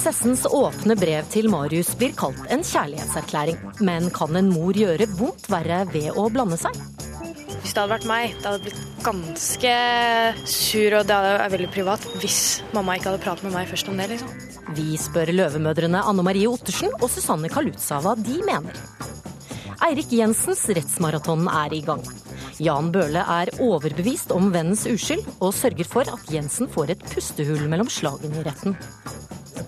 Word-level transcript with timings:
Kronprinsessens 0.00 0.46
åpne 0.48 0.94
brev 0.96 1.26
til 1.28 1.50
Marius 1.52 1.90
blir 2.00 2.14
kalt 2.16 2.38
en 2.48 2.62
kjærlighetserklæring. 2.64 3.58
Men 3.84 4.06
kan 4.16 4.32
en 4.38 4.46
mor 4.48 4.72
gjøre 4.72 5.04
vondt 5.18 5.44
verre 5.52 5.82
ved 5.92 6.16
å 6.16 6.24
blande 6.32 6.56
seg? 6.56 6.72
Hvis 7.60 7.74
det 7.74 7.82
hadde 7.82 7.90
vært 7.90 8.06
meg, 8.08 8.32
det 8.38 8.48
hadde 8.48 8.62
blitt 8.64 8.78
ganske 9.04 9.74
sur, 10.48 10.96
og 11.02 11.04
det 11.10 11.18
er 11.34 11.52
veldig 11.52 11.68
privat, 11.74 12.08
hvis 12.22 12.40
mamma 12.72 12.96
ikke 12.96 13.10
hadde 13.10 13.22
pratet 13.26 13.44
med 13.44 13.58
meg 13.58 13.68
først 13.68 13.92
om 13.92 14.00
det, 14.00 14.08
liksom. 14.14 14.32
Vi 14.78 14.96
spør 15.04 15.34
løvemødrene 15.36 16.00
Anne 16.14 16.24
Marie 16.24 16.48
Ottersen 16.48 16.96
og 16.96 17.10
Susanne 17.12 17.52
Kalutza 17.52 18.00
hva 18.00 18.16
de 18.16 18.40
mener. 18.48 18.80
Eirik 19.84 20.16
Jensens 20.16 20.64
rettsmaraton 20.80 21.44
er 21.44 21.76
i 21.76 21.84
gang. 21.84 22.00
Jan 22.56 22.88
Bøhle 22.96 23.28
er 23.36 23.52
overbevist 23.60 24.32
om 24.32 24.48
vennens 24.56 24.88
uskyld, 24.88 25.28
og 25.44 25.52
sørger 25.60 25.92
for 25.92 26.08
at 26.16 26.32
Jensen 26.32 26.72
får 26.72 26.96
et 26.96 27.08
pustehull 27.12 27.68
mellom 27.68 27.92
slagene 27.92 28.40
i 28.40 28.48
retten. 28.48 28.80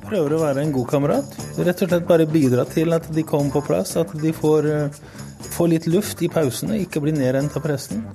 Prøver 0.03 0.37
å 0.37 0.43
være 0.43 0.65
en 0.65 0.73
god 0.75 0.89
kamerat. 0.91 1.37
Rett 1.59 1.85
og 1.85 1.91
slett 1.91 2.09
bare 2.09 2.29
bidra 2.31 2.65
til 2.69 2.95
at 2.97 3.09
de 3.13 3.25
kommer 3.27 3.53
på 3.55 3.65
plass, 3.69 3.97
at 4.01 4.15
de 4.23 4.33
får, 4.37 4.69
uh, 4.69 5.03
får 5.53 5.73
litt 5.75 5.91
luft 5.91 6.23
i 6.25 6.31
pausene, 6.33 6.81
ikke 6.87 7.03
blir 7.05 7.17
nedrent 7.17 7.57
av 7.59 7.65
pressen. 7.67 8.07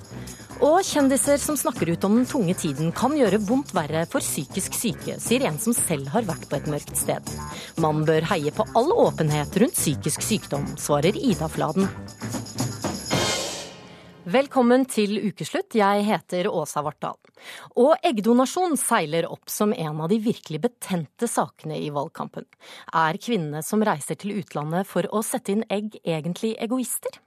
Og 0.65 0.79
kjendiser 0.81 1.37
som 1.37 1.57
snakker 1.57 1.91
ut 1.93 2.05
om 2.07 2.15
den 2.17 2.25
tunge 2.25 2.55
tiden 2.57 2.89
kan 2.95 3.13
gjøre 3.13 3.37
vondt 3.45 3.75
verre 3.77 4.07
for 4.09 4.25
psykisk 4.25 4.73
syke, 4.73 5.19
sier 5.21 5.45
en 5.45 5.59
som 5.61 5.75
selv 5.77 6.09
har 6.15 6.25
vært 6.25 6.47
på 6.49 6.57
et 6.57 6.69
mørkt 6.71 6.97
sted. 6.97 7.33
Man 7.77 8.01
bør 8.07 8.25
heie 8.31 8.53
på 8.55 8.65
all 8.77 8.89
åpenhet 9.05 9.53
rundt 9.61 9.77
psykisk 9.77 10.25
sykdom, 10.25 10.65
svarer 10.81 11.13
Ida 11.13 11.49
Fladen. 11.51 11.85
Velkommen 14.27 14.81
til 14.91 15.21
ukeslutt. 15.23 15.71
Jeg 15.77 16.01
heter 16.03 16.49
Åsa 16.51 16.81
Vartdal. 16.83 17.15
Og 17.79 17.93
eggdonasjon 18.03 18.73
seiler 18.75 19.23
opp 19.31 19.47
som 19.47 19.71
en 19.71 20.01
av 20.03 20.09
de 20.11 20.17
virkelig 20.19 20.59
betente 20.65 21.29
sakene 21.31 21.77
i 21.79 21.87
valgkampen. 21.95 22.43
Er 22.91 23.19
kvinnene 23.23 23.61
som 23.63 23.85
reiser 23.87 24.19
til 24.19 24.33
utlandet 24.41 24.89
for 24.89 25.07
å 25.15 25.21
sette 25.23 25.53
inn 25.53 25.63
egg, 25.71 25.95
egentlig 26.03 26.57
egoister? 26.59 27.21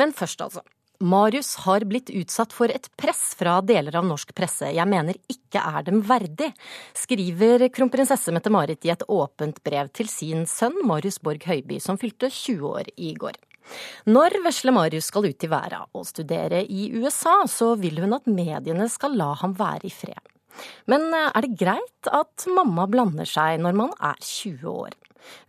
Men 0.00 0.16
først, 0.16 0.40
altså. 0.46 0.64
Marius 1.04 1.52
har 1.66 1.84
blitt 1.84 2.08
utsatt 2.16 2.56
for 2.56 2.72
et 2.72 2.88
press 2.96 3.34
fra 3.36 3.58
deler 3.60 4.00
av 4.00 4.08
norsk 4.08 4.32
presse 4.36 4.72
jeg 4.72 4.88
mener 4.88 5.20
ikke 5.32 5.60
er 5.60 5.84
dem 5.84 6.00
verdig, 6.04 6.48
skriver 6.96 7.68
kronprinsesse 7.76 8.32
Mette-Marit 8.32 8.88
i 8.88 8.94
et 8.96 9.04
åpent 9.04 9.60
brev 9.68 9.92
til 9.92 10.08
sin 10.08 10.48
sønn 10.48 10.80
Marius 10.80 11.20
Borg 11.20 11.44
Høiby, 11.44 11.76
som 11.76 12.00
fylte 12.00 12.32
20 12.32 12.68
år 12.72 12.92
i 12.96 13.12
går. 13.20 13.36
Når 14.10 14.40
vesle 14.44 14.74
Marius 14.74 15.10
skal 15.10 15.28
ut 15.30 15.46
i 15.46 15.50
verden 15.50 15.86
og 15.96 16.08
studere 16.08 16.62
i 16.64 16.90
USA, 16.96 17.40
så 17.50 17.74
vil 17.80 18.00
hun 18.02 18.16
at 18.16 18.28
mediene 18.30 18.88
skal 18.92 19.16
la 19.18 19.32
ham 19.42 19.56
være 19.58 19.88
i 19.88 19.94
fred. 19.94 20.20
Men 20.90 21.12
er 21.14 21.44
det 21.44 21.56
greit 21.60 22.10
at 22.10 22.48
mamma 22.50 22.84
blander 22.90 23.28
seg 23.28 23.62
når 23.62 23.76
man 23.78 23.94
er 23.96 24.18
20 24.18 24.66
år? 24.72 24.96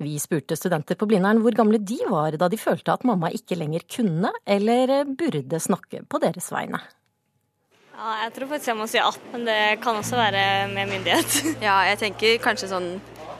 Vi 0.01 0.17
spurte 0.19 0.57
studenter 0.59 0.97
på 0.99 1.07
Blindern 1.09 1.41
hvor 1.43 1.55
gamle 1.57 1.79
de 1.79 1.99
var 2.09 2.35
da 2.39 2.49
de 2.51 2.59
følte 2.59 2.93
at 2.93 3.05
mamma 3.07 3.31
ikke 3.33 3.57
lenger 3.59 3.85
kunne 3.91 4.31
eller 4.45 5.03
burde 5.07 5.61
snakke 5.63 6.03
på 6.07 6.21
deres 6.23 6.51
vegne. 6.53 6.81
Ja, 8.01 8.15
jeg 8.23 8.33
tror 8.33 8.49
faktisk 8.49 8.71
jeg 8.71 8.79
må 8.79 8.87
si 8.89 8.97
18, 8.97 9.25
men 9.33 9.43
det 9.45 9.59
kan 9.83 9.97
også 9.99 10.17
være 10.17 10.45
med 10.73 10.89
myndighet. 10.89 11.35
Ja, 11.67 11.81
jeg 11.85 11.99
tenker 12.01 12.39
kanskje 12.41 12.71
sånn 12.71 12.95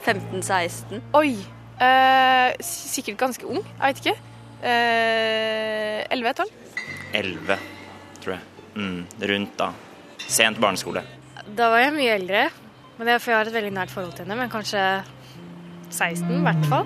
15-16. 0.05 1.01
Oi! 1.17 1.33
Eh, 1.81 2.59
sikkert 2.61 3.17
ganske 3.23 3.47
ung, 3.49 3.63
jeg 3.65 3.81
vet 3.81 4.03
ikke. 4.03 4.30
Eh, 4.61 6.05
11-12? 6.13 6.51
11, 7.17 7.57
tror 8.21 8.35
jeg. 8.35 8.43
Mm, 8.75 8.99
rundt 9.31 9.55
da. 9.57 9.71
Sent 10.31 10.59
barneskole. 10.61 11.01
Da 11.57 11.71
var 11.73 11.81
jeg 11.81 11.95
mye 11.95 12.13
eldre, 12.19 12.43
men 12.97 13.09
det 13.09 13.15
er 13.15 13.23
for 13.23 13.33
jeg 13.33 13.39
har 13.41 13.49
et 13.49 13.57
veldig 13.57 13.73
nært 13.75 13.91
forhold 13.93 14.13
til 14.15 14.27
henne. 14.27 14.37
Men 14.37 14.51
kanskje 14.53 14.83
16 15.91 16.29
i 16.37 16.43
hvert 16.45 16.69
fall. 16.71 16.85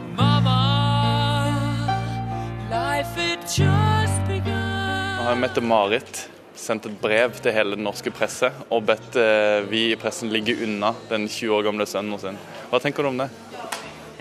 Nå 5.15 5.27
har 5.27 5.37
Mette-Marit 5.41 6.25
sendt 6.55 6.87
et 6.87 6.95
brev 7.01 7.35
til 7.43 7.53
hele 7.53 7.75
den 7.75 7.83
norske 7.85 8.11
presse 8.15 8.47
og 8.71 8.85
bedt 8.87 9.17
eh, 9.19 9.65
vi 9.67 9.89
i 9.91 9.97
pressen 9.99 10.31
ligge 10.31 10.55
unna 10.63 10.93
den 11.09 11.27
20 11.27 11.57
år 11.57 11.65
gamle 11.67 11.87
sønnen 11.89 12.21
sin. 12.21 12.39
Hva 12.71 12.79
tenker 12.81 13.03
du 13.03 13.11
om 13.11 13.19
det? 13.19 13.27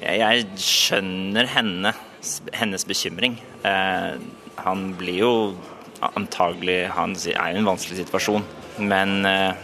Jeg, 0.03 0.19
jeg 0.21 0.45
skjønner 0.61 1.49
henne, 1.55 1.95
hennes 2.57 2.87
bekymring. 2.89 3.39
Eh, 3.67 4.15
han 4.65 4.85
blir 4.99 5.23
jo 5.25 5.33
antagelig 6.05 6.91
Han 6.93 7.15
er 7.17 7.53
jo 7.53 7.57
i 7.57 7.61
en 7.63 7.69
vanskelig 7.69 8.03
situasjon. 8.03 8.45
Men 8.79 9.25
eh, 9.29 9.55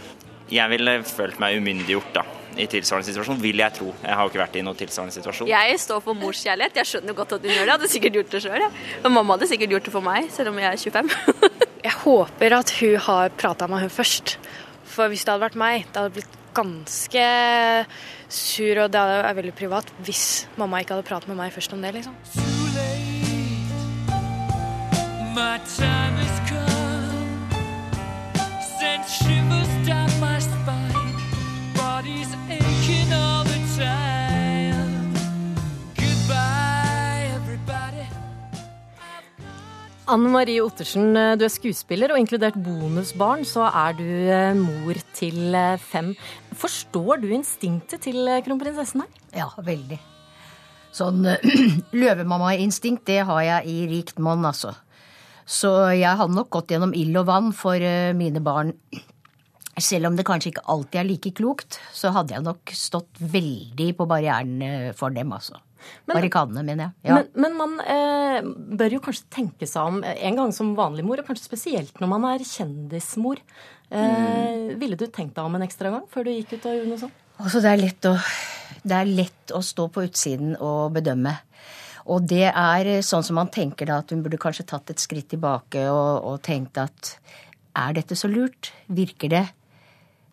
jeg 0.51 0.71
ville 0.71 1.01
følt 1.07 1.39
meg 1.41 1.59
umyndiggjort 1.59 2.15
da. 2.15 2.25
I 2.59 2.65
tilsvarende 2.67 3.07
situasjon, 3.07 3.37
vil 3.39 3.61
jeg 3.63 3.73
tro. 3.77 3.93
Jeg 4.03 4.15
har 4.17 4.25
jo 4.25 4.31
ikke 4.31 4.41
vært 4.41 4.57
i 4.59 4.63
noen 4.65 4.79
tilsvarende 4.79 5.15
situasjon. 5.15 5.47
Jeg 5.47 5.77
står 5.79 6.01
for 6.03 6.19
morskjærlighet. 6.19 6.81
Jeg 6.81 6.89
skjønner 6.89 7.15
godt 7.15 7.37
at 7.37 7.45
hun 7.45 7.53
gjør 7.53 7.61
det. 7.61 7.69
Jeg 7.69 7.77
hadde 7.77 7.91
sikkert 7.93 8.17
gjort 8.19 8.35
det 8.35 8.41
sjøl. 8.43 8.65
Men 9.05 9.15
mamma 9.15 9.37
hadde 9.37 9.47
sikkert 9.53 9.75
gjort 9.77 9.87
det 9.87 9.93
for 9.95 10.07
meg, 10.07 10.27
selv 10.35 10.51
om 10.51 10.59
jeg 10.59 10.67
er 10.67 10.83
25. 10.83 11.13
Jeg 11.87 11.97
håper 12.03 12.53
at 12.53 12.75
hun 12.77 12.99
har 13.07 13.31
prata 13.41 13.65
med 13.71 13.81
hun 13.81 13.89
først. 13.89 14.35
For 14.91 15.09
hvis 15.09 15.23
det 15.25 15.33
hadde 15.33 15.47
vært 15.47 15.57
meg, 15.57 15.87
det 15.87 16.03
hadde 16.03 16.13
blitt 16.19 16.37
ganske 16.53 17.25
sur, 18.29 18.83
og 18.83 18.91
det 18.93 19.01
er 19.01 19.37
veldig 19.39 19.55
privat, 19.57 19.91
hvis 20.03 20.25
mamma 20.59 20.83
ikke 20.83 20.97
hadde 20.97 21.07
pratet 21.07 21.31
med 21.31 21.39
meg 21.41 21.55
først 21.55 21.73
om 21.73 21.83
det, 21.83 21.95
liksom. 22.01 22.50
Anne 40.11 40.27
Marie 40.27 40.59
Ottersen, 40.59 41.13
du 41.39 41.45
er 41.45 41.51
skuespiller, 41.53 42.11
og 42.11 42.19
inkludert 42.19 42.57
bonusbarn 42.59 43.45
så 43.47 43.69
er 43.69 43.95
du 43.95 44.03
eh, 44.03 44.51
mor 44.59 44.97
til 45.15 45.55
eh, 45.55 45.79
fem. 45.79 46.11
Forstår 46.59 47.21
du 47.23 47.29
instinktet 47.31 48.03
til 48.09 48.19
eh, 48.27 48.41
kronprinsessen 48.43 49.05
her? 49.05 49.21
Ja, 49.45 49.47
veldig. 49.63 50.01
Sånn 50.91 51.23
løvemamma-instinkt, 52.03 53.05
det 53.07 53.21
har 53.29 53.45
jeg 53.47 53.71
i 53.71 53.77
rikt 53.93 54.19
monn, 54.19 54.43
altså. 54.43 54.75
Så 55.51 55.71
jeg 55.97 56.15
hadde 56.19 56.35
nok 56.37 56.49
gått 56.53 56.71
gjennom 56.71 56.93
ild 56.95 57.17
og 57.19 57.25
vann 57.27 57.49
for 57.55 57.83
mine 58.15 58.39
barn. 58.45 58.71
Selv 59.81 60.07
om 60.11 60.15
det 60.15 60.23
kanskje 60.27 60.51
ikke 60.53 60.63
alltid 60.71 60.99
er 61.01 61.07
like 61.09 61.31
klokt, 61.35 61.77
så 61.95 62.11
hadde 62.15 62.35
jeg 62.35 62.43
nok 62.45 62.71
stått 62.75 63.19
veldig 63.33 63.89
på 63.97 64.07
barrieren 64.07 64.93
for 64.95 65.11
dem, 65.15 65.31
altså. 65.35 65.57
Men- 66.05 66.13
Barrikadene, 66.19 66.61
mener 66.63 66.83
jeg. 66.83 67.09
Ja. 67.09 67.15
Men, 67.17 67.29
men 67.41 67.55
man 67.57 67.71
eh, 67.89 68.41
bør 68.77 68.93
jo 68.95 68.99
kanskje 69.01 69.31
tenke 69.33 69.67
seg 69.67 69.81
om 69.89 70.03
en 70.05 70.35
gang 70.37 70.51
som 70.53 70.75
vanlig 70.77 71.03
mor, 71.07 71.19
og 71.23 71.27
kanskje 71.31 71.47
spesielt 71.49 71.99
når 72.03 72.11
man 72.13 72.27
er 72.29 72.45
kjendismor. 72.45 73.41
Eh, 73.89 74.75
Ville 74.79 74.95
du 74.99 75.07
tenkt 75.07 75.35
deg 75.39 75.43
om 75.47 75.57
en 75.57 75.65
ekstra 75.65 75.89
gang 75.91 76.05
før 76.11 76.27
du 76.29 76.31
gikk 76.35 76.53
ut 76.59 76.67
og 76.69 76.75
gjorde 76.77 76.91
noe 76.93 77.01
sånt? 77.01 77.17
Altså, 77.41 77.63
det 77.63 77.71
er, 77.73 77.81
lett 77.81 78.07
å, 78.11 78.13
det 78.85 78.99
er 79.01 79.09
lett 79.09 79.55
å 79.57 79.63
stå 79.65 79.87
på 79.91 80.05
utsiden 80.05 80.53
og 80.61 80.93
bedømme. 80.99 81.33
Og 82.09 82.25
det 82.27 82.47
er 82.49 82.89
sånn 83.05 83.23
som 83.23 83.37
man 83.37 83.51
tenker 83.53 83.85
da, 83.89 83.99
at 84.01 84.09
hun 84.13 84.23
burde 84.25 84.39
kanskje 84.41 84.65
tatt 84.71 84.89
et 84.93 85.01
skritt 85.01 85.29
tilbake 85.33 85.83
og, 85.91 86.23
og 86.25 86.41
tenkt 86.45 86.79
at 86.81 87.15
er 87.77 87.93
dette 87.95 88.17
så 88.17 88.27
lurt? 88.31 88.71
Virker 88.91 89.29
det? 89.31 89.43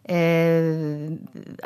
Eh, 0.09 1.13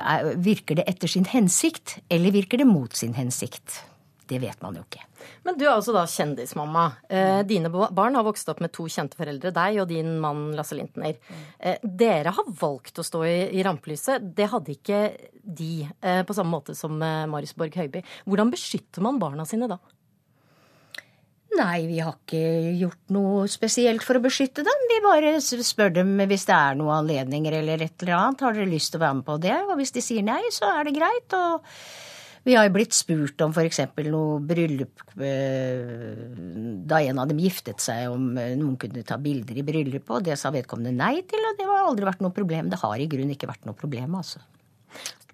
er- 0.02 0.34
virker 0.42 0.80
det 0.80 0.88
etter 0.90 1.08
sin 1.08 1.24
hensikt, 1.30 2.00
eller 2.10 2.34
virker 2.34 2.58
det 2.58 2.66
mot 2.66 2.92
sin 2.96 3.14
hensikt? 3.14 3.82
Det 4.28 4.40
vet 4.42 4.60
man 4.62 4.74
jo 4.74 4.82
ikke. 4.82 5.04
Men 5.46 5.58
du 5.58 5.64
er 5.66 5.74
altså 5.74 5.94
da 5.94 6.04
kjendismamma. 6.08 6.84
Eh, 7.08 7.40
dine 7.48 7.70
barn 7.72 8.18
har 8.18 8.26
vokst 8.26 8.48
opp 8.52 8.62
med 8.64 8.72
to 8.74 8.88
kjente 8.90 9.18
foreldre, 9.18 9.54
deg 9.54 9.80
og 9.82 9.88
din 9.90 10.14
mann 10.22 10.50
Lasse 10.58 10.76
Lintner. 10.78 11.18
Eh, 11.58 11.80
dere 11.82 12.34
har 12.36 12.52
valgt 12.60 13.00
å 13.00 13.06
stå 13.06 13.24
i, 13.28 13.38
i 13.58 13.64
rampelyset. 13.66 14.30
Det 14.36 14.50
hadde 14.52 14.76
ikke 14.76 15.02
de, 15.42 15.72
eh, 16.00 16.22
på 16.26 16.36
samme 16.36 16.54
måte 16.54 16.76
som 16.78 17.00
eh, 17.02 17.24
Marius 17.30 17.56
Borg 17.58 17.74
Høiby. 17.78 18.04
Hvordan 18.28 18.52
beskytter 18.52 19.04
man 19.04 19.20
barna 19.22 19.46
sine 19.48 19.70
da? 19.70 19.80
Nei, 21.52 21.82
vi 21.84 21.98
har 22.00 22.14
ikke 22.16 22.40
gjort 22.80 23.12
noe 23.12 23.42
spesielt 23.50 24.04
for 24.06 24.16
å 24.16 24.22
beskytte 24.24 24.64
dem. 24.64 24.86
Vi 24.88 25.00
bare 25.04 25.34
spør 25.42 25.92
dem 25.98 26.14
hvis 26.30 26.46
det 26.48 26.56
er 26.56 26.78
noen 26.78 27.02
anledninger 27.02 27.58
eller 27.58 27.84
et 27.84 28.04
eller 28.04 28.16
annet. 28.16 28.44
Har 28.46 28.56
dere 28.56 28.70
lyst 28.70 28.94
til 28.94 29.02
å 29.02 29.04
være 29.04 29.18
med 29.18 29.26
på 29.26 29.36
det? 29.42 29.58
Og 29.68 29.74
hvis 29.80 29.92
de 29.92 30.04
sier 30.04 30.24
nei, 30.24 30.40
så 30.54 30.70
er 30.78 30.88
det 30.88 30.96
greit. 30.96 31.36
Og 31.36 31.68
vi 32.42 32.56
har 32.58 32.66
jo 32.66 32.74
blitt 32.74 32.96
spurt 32.96 33.42
om 33.44 33.52
f.eks. 33.54 33.80
noe 34.10 34.40
bryllup 34.46 35.02
eh, 35.22 36.24
da 36.90 36.98
en 37.02 37.20
av 37.22 37.30
dem 37.30 37.40
giftet 37.42 37.82
seg, 37.82 38.08
om 38.10 38.32
eh, 38.40 38.56
noen 38.58 38.74
kunne 38.80 39.04
ta 39.06 39.18
bilder 39.22 39.60
i 39.60 39.66
bryllupet, 39.66 40.10
og 40.10 40.26
det 40.26 40.38
sa 40.40 40.50
vedkommende 40.54 40.94
nei 40.96 41.22
til, 41.28 41.42
og 41.46 41.58
det 41.60 41.68
har 41.68 41.86
aldri 41.86 42.08
vært 42.08 42.24
noe 42.24 42.34
problem. 42.34 42.70
Det 42.72 42.80
har 42.82 42.98
i 42.98 43.08
grunnen 43.10 43.36
ikke 43.36 43.50
vært 43.50 43.68
noe 43.68 43.78
problem, 43.78 44.18
altså. 44.18 44.42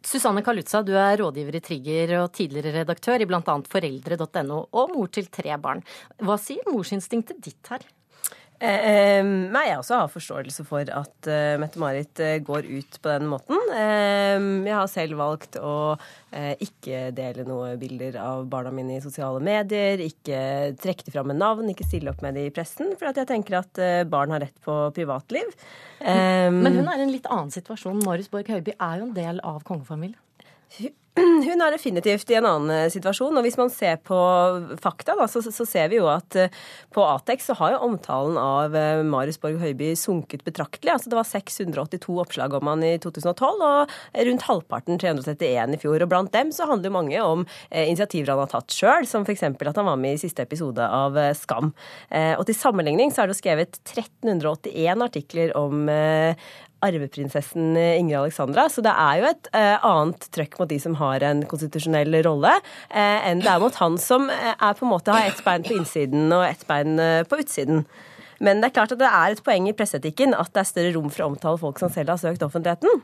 Susanne 0.09 0.45
Kalutza, 0.45 0.81
du 0.87 0.95
er 0.97 1.19
rådgiver 1.21 1.59
i 1.59 1.63
Trigger 1.65 2.15
og 2.23 2.31
tidligere 2.37 2.81
redaktør 2.81 3.21
i 3.21 3.29
bl.a. 3.29 3.43
foreldre.no 3.45 4.61
og 4.71 4.95
mor 4.95 5.11
til 5.13 5.29
tre 5.33 5.57
barn. 5.61 5.83
Hva 6.25 6.39
sier 6.41 6.69
morsinstinktet 6.71 7.43
ditt 7.45 7.73
her? 7.73 7.85
Eh, 8.59 9.23
nei, 9.23 9.69
jeg 9.69 9.79
også 9.79 10.01
har 10.01 10.09
forståelse 10.11 10.65
for 10.67 10.89
at 10.91 11.29
eh, 11.31 11.55
Mette-Marit 11.63 12.19
uh, 12.19 12.39
går 12.43 12.67
ut 12.67 12.97
på 12.99 13.13
den 13.13 13.29
måten. 13.31 13.55
Eh, 13.71 14.35
jeg 14.67 14.75
har 14.75 14.89
selv 14.91 15.21
valgt 15.21 15.61
å 15.63 15.95
uh, 15.95 16.55
ikke 16.59 17.13
dele 17.15 17.47
noen 17.47 17.79
bilder 17.79 18.19
av 18.19 18.49
barna 18.51 18.73
mine 18.75 18.97
i 18.97 19.05
sosiale 19.05 19.39
medier, 19.39 20.03
ikke 20.03 20.41
trekke 20.83 21.07
dem 21.07 21.15
fram 21.15 21.31
med 21.31 21.39
navn, 21.39 21.71
ikke 21.71 21.87
stille 21.87 22.11
opp 22.11 22.25
med 22.27 22.35
det 22.35 22.49
i 22.49 22.55
pressen, 22.55 22.97
for 22.99 23.13
jeg 23.13 23.31
tenker 23.31 23.61
at 23.61 23.83
barn 24.11 24.35
har 24.35 24.43
rett 24.43 24.59
på 24.65 24.81
privatliv. 24.97 25.55
Men 26.03 26.67
hun 26.67 26.89
er 26.91 26.99
i 26.99 27.07
en 27.07 27.15
litt 27.15 27.29
annen 27.31 27.55
situasjon. 27.55 28.03
Marius 28.07 28.31
Borg 28.33 28.51
Høiby 28.51 28.75
er 28.75 29.01
jo 29.01 29.07
en 29.07 29.15
del 29.15 29.43
av 29.47 29.63
kongefamilien. 29.67 30.19
Hun 31.49 31.63
er 31.63 31.75
definitivt 31.75 32.31
i 32.31 32.37
en 32.39 32.47
annen 32.47 32.73
eh, 32.75 32.91
situasjon. 32.93 33.37
Og 33.39 33.45
hvis 33.47 33.59
man 33.59 33.71
ser 33.73 33.99
på 34.05 34.19
fakta, 34.83 35.17
da, 35.19 35.27
så, 35.31 35.43
så, 35.45 35.67
ser 35.69 35.91
vi 35.93 35.99
jo 35.99 36.09
at 36.11 36.37
eh, 36.39 36.53
på 36.95 37.05
Atex 37.05 37.49
så 37.49 37.57
har 37.59 37.75
jo 37.75 37.81
omtalen 37.89 38.39
av 38.41 38.77
eh, 38.77 39.03
Marius 39.07 39.41
Borg 39.43 39.59
Høiby 39.63 39.93
sunket 39.99 40.45
betraktelig. 40.47 40.93
Altså 40.95 41.11
det 41.11 41.19
var 41.19 41.29
682 41.29 42.19
oppslag 42.23 42.55
om 42.59 42.71
han 42.71 42.85
i 42.87 42.95
2012, 43.03 43.65
og 43.65 43.97
rundt 44.29 44.47
halvparten 44.49 45.01
331 45.01 45.77
i 45.77 45.81
fjor. 45.83 46.05
Og 46.05 46.13
blant 46.13 46.33
dem 46.35 46.53
så 46.55 46.69
handler 46.71 46.95
mange 46.95 47.23
om 47.25 47.45
initiativer 47.73 48.33
han 48.33 48.45
har 48.45 48.53
tatt 48.53 48.75
sjøl, 48.75 49.07
som 49.09 49.27
f.eks. 49.27 49.45
at 49.49 49.81
han 49.81 49.89
var 49.89 49.99
med 50.01 50.17
i 50.17 50.21
siste 50.21 50.45
episode 50.45 50.85
av 50.85 51.17
Skam. 51.37 51.73
Og 52.39 52.45
til 52.49 52.57
sammenligning 52.57 53.13
så 53.13 53.23
er 53.23 53.29
det 53.29 53.37
jo 53.37 53.41
skrevet 53.41 53.79
1381 53.81 55.05
artikler 55.09 55.55
om, 55.59 55.89
arveprinsessen 56.85 57.77
Ingrid 57.77 58.19
Alexandra. 58.21 58.69
Så 58.73 58.85
det 58.85 58.93
er 58.93 59.21
jo 59.21 59.31
et 59.31 59.51
eh, 59.57 59.87
annet 59.87 60.29
trøkk 60.35 60.59
mot 60.61 60.71
de 60.71 60.79
som 60.83 60.97
har 61.01 61.25
en 61.27 61.45
konstitusjonell 61.51 62.21
rolle, 62.27 62.55
eh, 62.91 63.29
enn 63.29 63.43
det 63.45 63.51
er 63.53 63.63
mot 63.63 63.81
han 63.83 63.99
som 64.03 64.29
eh, 64.33 64.53
er 64.55 64.79
på 64.79 64.87
en 64.87 64.93
måte 64.93 65.15
har 65.15 65.31
ett 65.31 65.43
bein 65.47 65.67
på 65.67 65.77
innsiden 65.79 66.31
og 66.33 66.47
ett 66.47 66.67
bein 66.69 66.99
eh, 67.03 67.25
på 67.29 67.41
utsiden. 67.43 67.85
Men 68.39 68.61
det 68.63 68.71
er 68.71 68.77
klart 68.77 68.95
at 68.95 69.01
det 69.01 69.09
er 69.11 69.35
et 69.35 69.43
poeng 69.45 69.67
i 69.67 69.75
presseetikken 69.75 70.37
at 70.39 70.53
det 70.55 70.63
er 70.63 70.71
større 70.71 70.93
rom 70.95 71.11
for 71.11 71.25
å 71.25 71.33
omtale 71.33 71.59
folk 71.61 71.81
som 71.83 71.91
selv 71.91 72.15
har 72.15 72.23
søkt 72.23 72.45
offentligheten. 72.47 73.03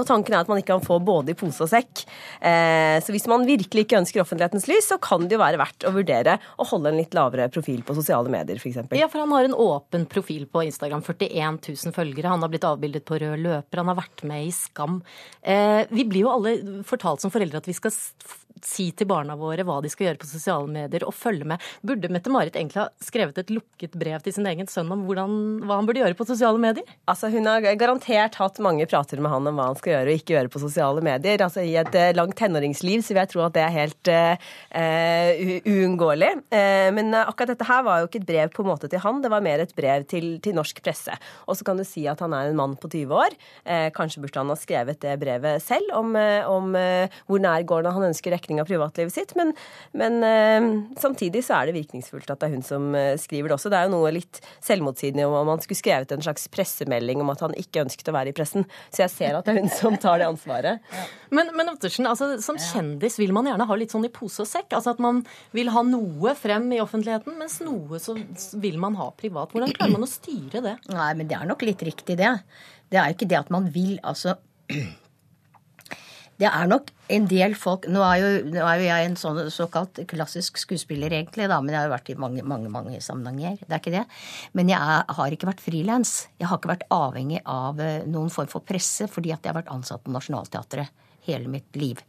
Og 0.00 0.06
tanken 0.08 0.34
er 0.34 0.42
at 0.42 0.50
man 0.50 0.60
ikke 0.60 0.72
kan 0.74 0.84
få 0.84 0.98
både 1.04 1.34
i 1.34 1.38
pose 1.38 1.64
og 1.64 1.70
sekk. 1.70 2.04
Eh, 2.40 2.98
så 3.04 3.14
hvis 3.14 3.28
man 3.30 3.46
virkelig 3.48 3.86
ikke 3.86 4.00
ønsker 4.00 4.22
offentlighetens 4.22 4.68
lys, 4.70 4.88
så 4.90 4.98
kan 5.02 5.28
det 5.28 5.36
jo 5.36 5.42
være 5.42 5.60
verdt 5.60 5.86
å 5.88 5.94
vurdere 5.94 6.38
å 6.58 6.68
holde 6.68 6.92
en 6.92 7.00
litt 7.00 7.16
lavere 7.16 7.50
profil 7.54 7.82
på 7.86 7.96
sosiale 7.98 8.32
medier, 8.32 8.60
f.eks. 8.60 8.94
Ja, 8.96 9.08
for 9.12 9.24
han 9.24 9.34
har 9.34 9.48
en 9.48 9.56
åpen 9.66 10.08
profil 10.10 10.46
på 10.50 10.64
Instagram. 10.68 11.04
41 11.04 11.60
000 11.68 11.96
følgere. 11.96 12.32
Han 12.32 12.44
har 12.44 12.52
blitt 12.52 12.66
avbildet 12.68 13.06
på 13.08 13.20
rød 13.22 13.42
løper. 13.44 13.82
Han 13.82 13.92
har 13.92 14.00
vært 14.02 14.24
med 14.28 14.48
i 14.48 14.54
Skam. 14.54 15.00
Eh, 15.42 15.84
vi 15.90 16.06
blir 16.08 16.26
jo 16.26 16.32
alle 16.34 16.56
fortalt 16.86 17.22
som 17.24 17.32
foreldre 17.34 17.62
at 17.62 17.70
vi 17.70 17.76
skal 17.76 17.94
si 18.64 18.90
til 18.96 19.08
barna 19.10 19.36
våre 19.38 19.64
hva 19.66 19.80
de 19.84 19.90
skal 19.92 20.08
gjøre 20.08 20.20
på 20.22 20.28
sosiale 20.30 20.70
medier, 20.70 21.04
og 21.06 21.14
følge 21.16 21.46
med. 21.48 21.62
Burde 21.84 22.10
Mette-Marit 22.12 22.56
egentlig 22.56 22.80
ha 22.82 22.88
skrevet 23.04 23.38
et 23.40 23.52
lukket 23.52 23.96
brev 23.98 24.24
til 24.24 24.36
sin 24.36 24.48
egen 24.48 24.68
sønn 24.70 24.90
om 24.94 25.04
hvordan, 25.08 25.36
hva 25.64 25.78
han 25.80 25.88
burde 25.88 26.02
gjøre 26.02 26.18
på 26.18 26.26
sosiale 26.28 26.60
medier? 26.60 26.86
Altså, 27.10 27.30
Hun 27.34 27.48
har 27.50 27.64
garantert 27.80 28.38
hatt 28.40 28.60
mange 28.64 28.86
prater 28.88 29.20
med 29.20 29.32
han 29.32 29.50
om 29.50 29.58
hva 29.58 29.68
han 29.70 29.78
skal 29.78 29.96
gjøre 29.96 30.12
og 30.12 30.20
ikke 30.20 30.36
gjøre 30.36 30.52
på 30.52 30.62
sosiale 30.62 31.04
medier. 31.04 31.44
Altså, 31.44 31.64
I 31.64 31.76
et 31.82 31.98
uh, 31.98 32.10
langt 32.16 32.36
tenåringsliv 32.40 33.04
så 33.04 33.14
vil 33.14 33.22
jeg 33.24 33.32
tro 33.34 33.44
at 33.46 33.56
det 33.56 33.64
er 33.64 33.74
helt 33.74 34.12
uh, 34.12 34.54
uunngåelig. 35.74 36.32
Uh, 36.54 36.88
men 36.96 37.14
akkurat 37.24 37.54
dette 37.54 37.68
her 37.68 37.84
var 37.86 38.02
jo 38.02 38.10
ikke 38.10 38.22
et 38.22 38.28
brev 38.28 38.54
på 38.54 38.64
en 38.64 38.70
måte 38.72 38.90
til 38.90 39.02
han, 39.04 39.20
det 39.24 39.32
var 39.32 39.44
mer 39.44 39.64
et 39.64 39.74
brev 39.76 40.06
til, 40.10 40.38
til 40.44 40.56
norsk 40.56 40.80
presse. 40.84 41.14
Og 41.48 41.58
så 41.58 41.66
kan 41.66 41.80
du 41.80 41.84
si 41.86 42.06
at 42.10 42.22
han 42.24 42.34
er 42.36 42.50
en 42.50 42.58
mann 42.58 42.78
på 42.80 42.90
20 42.90 43.14
år. 43.14 43.36
kanskje 43.94 44.22
burde 44.22 44.40
han 44.40 44.50
ha 44.52 44.56
skrevet 44.58 45.00
det 45.02 45.14
brevet 45.20 45.62
selv 45.62 45.92
om, 45.96 46.14
om 46.50 46.74
hvor 47.28 47.42
nær 47.42 47.64
går 47.66 47.84
det 47.84 47.92
han 47.96 48.06
ønsker 48.08 48.34
rekning 48.34 48.53
dekning 48.54 48.60
av 48.62 48.66
privatlivet 48.66 49.12
sitt. 49.12 49.34
Men, 49.36 49.52
men 49.92 50.22
uh, 50.22 50.84
samtidig 51.00 51.44
så 51.44 51.58
er 51.58 51.66
det 51.66 51.78
virkningsfullt 51.78 52.30
at 52.30 52.40
det 52.40 52.48
er 52.48 52.54
hun 52.54 52.64
som 52.64 52.94
uh, 52.94 53.16
skriver 53.18 53.50
det 53.50 53.56
også. 53.56 53.70
Det 53.72 53.78
er 53.78 53.88
jo 53.88 53.94
noe 53.96 54.12
litt 54.14 54.40
selvmotsigende 54.64 55.26
om 55.26 55.46
man 55.48 55.62
skulle 55.62 55.80
skrevet 55.80 56.12
en 56.12 56.22
slags 56.22 56.46
pressemelding 56.48 57.22
om 57.22 57.32
at 57.32 57.42
han 57.44 57.56
ikke 57.58 57.84
ønsket 57.84 58.10
å 58.10 58.16
være 58.16 58.32
i 58.32 58.36
pressen. 58.36 58.66
Så 58.90 59.04
jeg 59.04 59.12
ser 59.12 59.38
at 59.38 59.46
det 59.46 59.54
er 59.54 59.62
hun 59.62 59.72
som 59.72 59.96
tar 59.98 60.22
det 60.22 60.30
ansvaret. 60.30 60.80
Ja. 60.94 61.02
Men, 61.34 61.48
men 61.56 61.66
Ottersen, 61.72 62.06
altså, 62.06 62.36
som 62.44 62.58
kjendis 62.60 63.16
vil 63.18 63.32
man 63.34 63.48
gjerne 63.48 63.64
ha 63.66 63.76
litt 63.78 63.90
sånn 63.90 64.04
i 64.06 64.10
pose 64.12 64.44
og 64.44 64.46
sekk. 64.46 64.76
Altså 64.76 64.92
at 64.92 65.00
man 65.02 65.22
vil 65.56 65.70
ha 65.74 65.82
noe 65.86 66.34
frem 66.38 66.68
i 66.76 66.78
offentligheten, 66.82 67.34
mens 67.40 67.56
noe 67.64 67.98
så 68.02 68.14
vil 68.62 68.78
man 68.80 68.94
ha 69.00 69.08
privat. 69.18 69.50
Hvordan 69.50 69.74
klarer 69.74 69.96
man 69.96 70.06
å 70.06 70.10
styre 70.10 70.62
det? 70.62 70.76
Nei, 70.94 71.10
men 71.18 71.30
det 71.30 71.40
er 71.40 71.50
nok 71.50 71.64
litt 71.66 71.82
riktig, 71.86 72.20
det. 72.20 72.30
Det 72.92 73.00
er 73.00 73.10
jo 73.10 73.16
ikke 73.18 73.30
det 73.32 73.40
at 73.40 73.50
man 73.54 73.66
vil, 73.74 73.96
altså 74.06 74.36
det 76.40 76.48
er 76.50 76.68
nok 76.70 76.90
en 77.14 77.26
del 77.30 77.52
folk 77.58 77.84
Nå 77.92 78.00
er 78.02 78.20
jo, 78.22 78.28
nå 78.54 78.62
er 78.64 78.80
jo 78.80 78.86
jeg 78.88 79.08
en 79.08 79.16
sånn 79.18 79.40
såkalt 79.52 80.00
klassisk 80.10 80.58
skuespiller, 80.58 81.12
egentlig, 81.14 81.46
da, 81.50 81.60
men 81.62 81.74
jeg 81.74 81.80
har 81.82 81.90
jo 81.90 81.94
vært 81.94 82.10
i 82.10 82.16
mange 82.18 82.44
mange, 82.48 82.70
mange 82.72 83.00
sammenhenger. 83.04 83.60
Det 83.60 83.70
er 83.70 83.82
ikke 83.82 83.94
det. 83.94 84.04
Men 84.56 84.72
jeg 84.72 84.80
er, 84.80 85.04
har 85.18 85.36
ikke 85.36 85.50
vært 85.50 85.62
frilans. 85.64 86.14
Jeg 86.40 86.48
har 86.50 86.58
ikke 86.58 86.72
vært 86.72 86.88
avhengig 86.94 87.42
av 87.44 87.82
eh, 87.82 88.06
noen 88.08 88.32
form 88.34 88.50
for 88.50 88.66
presse 88.66 89.06
fordi 89.10 89.34
at 89.34 89.44
jeg 89.44 89.52
har 89.52 89.60
vært 89.60 89.72
ansatt 89.74 90.02
på 90.04 90.14
Nationaltheatret 90.14 91.04
hele 91.28 91.52
mitt 91.52 91.78
liv. 91.78 92.00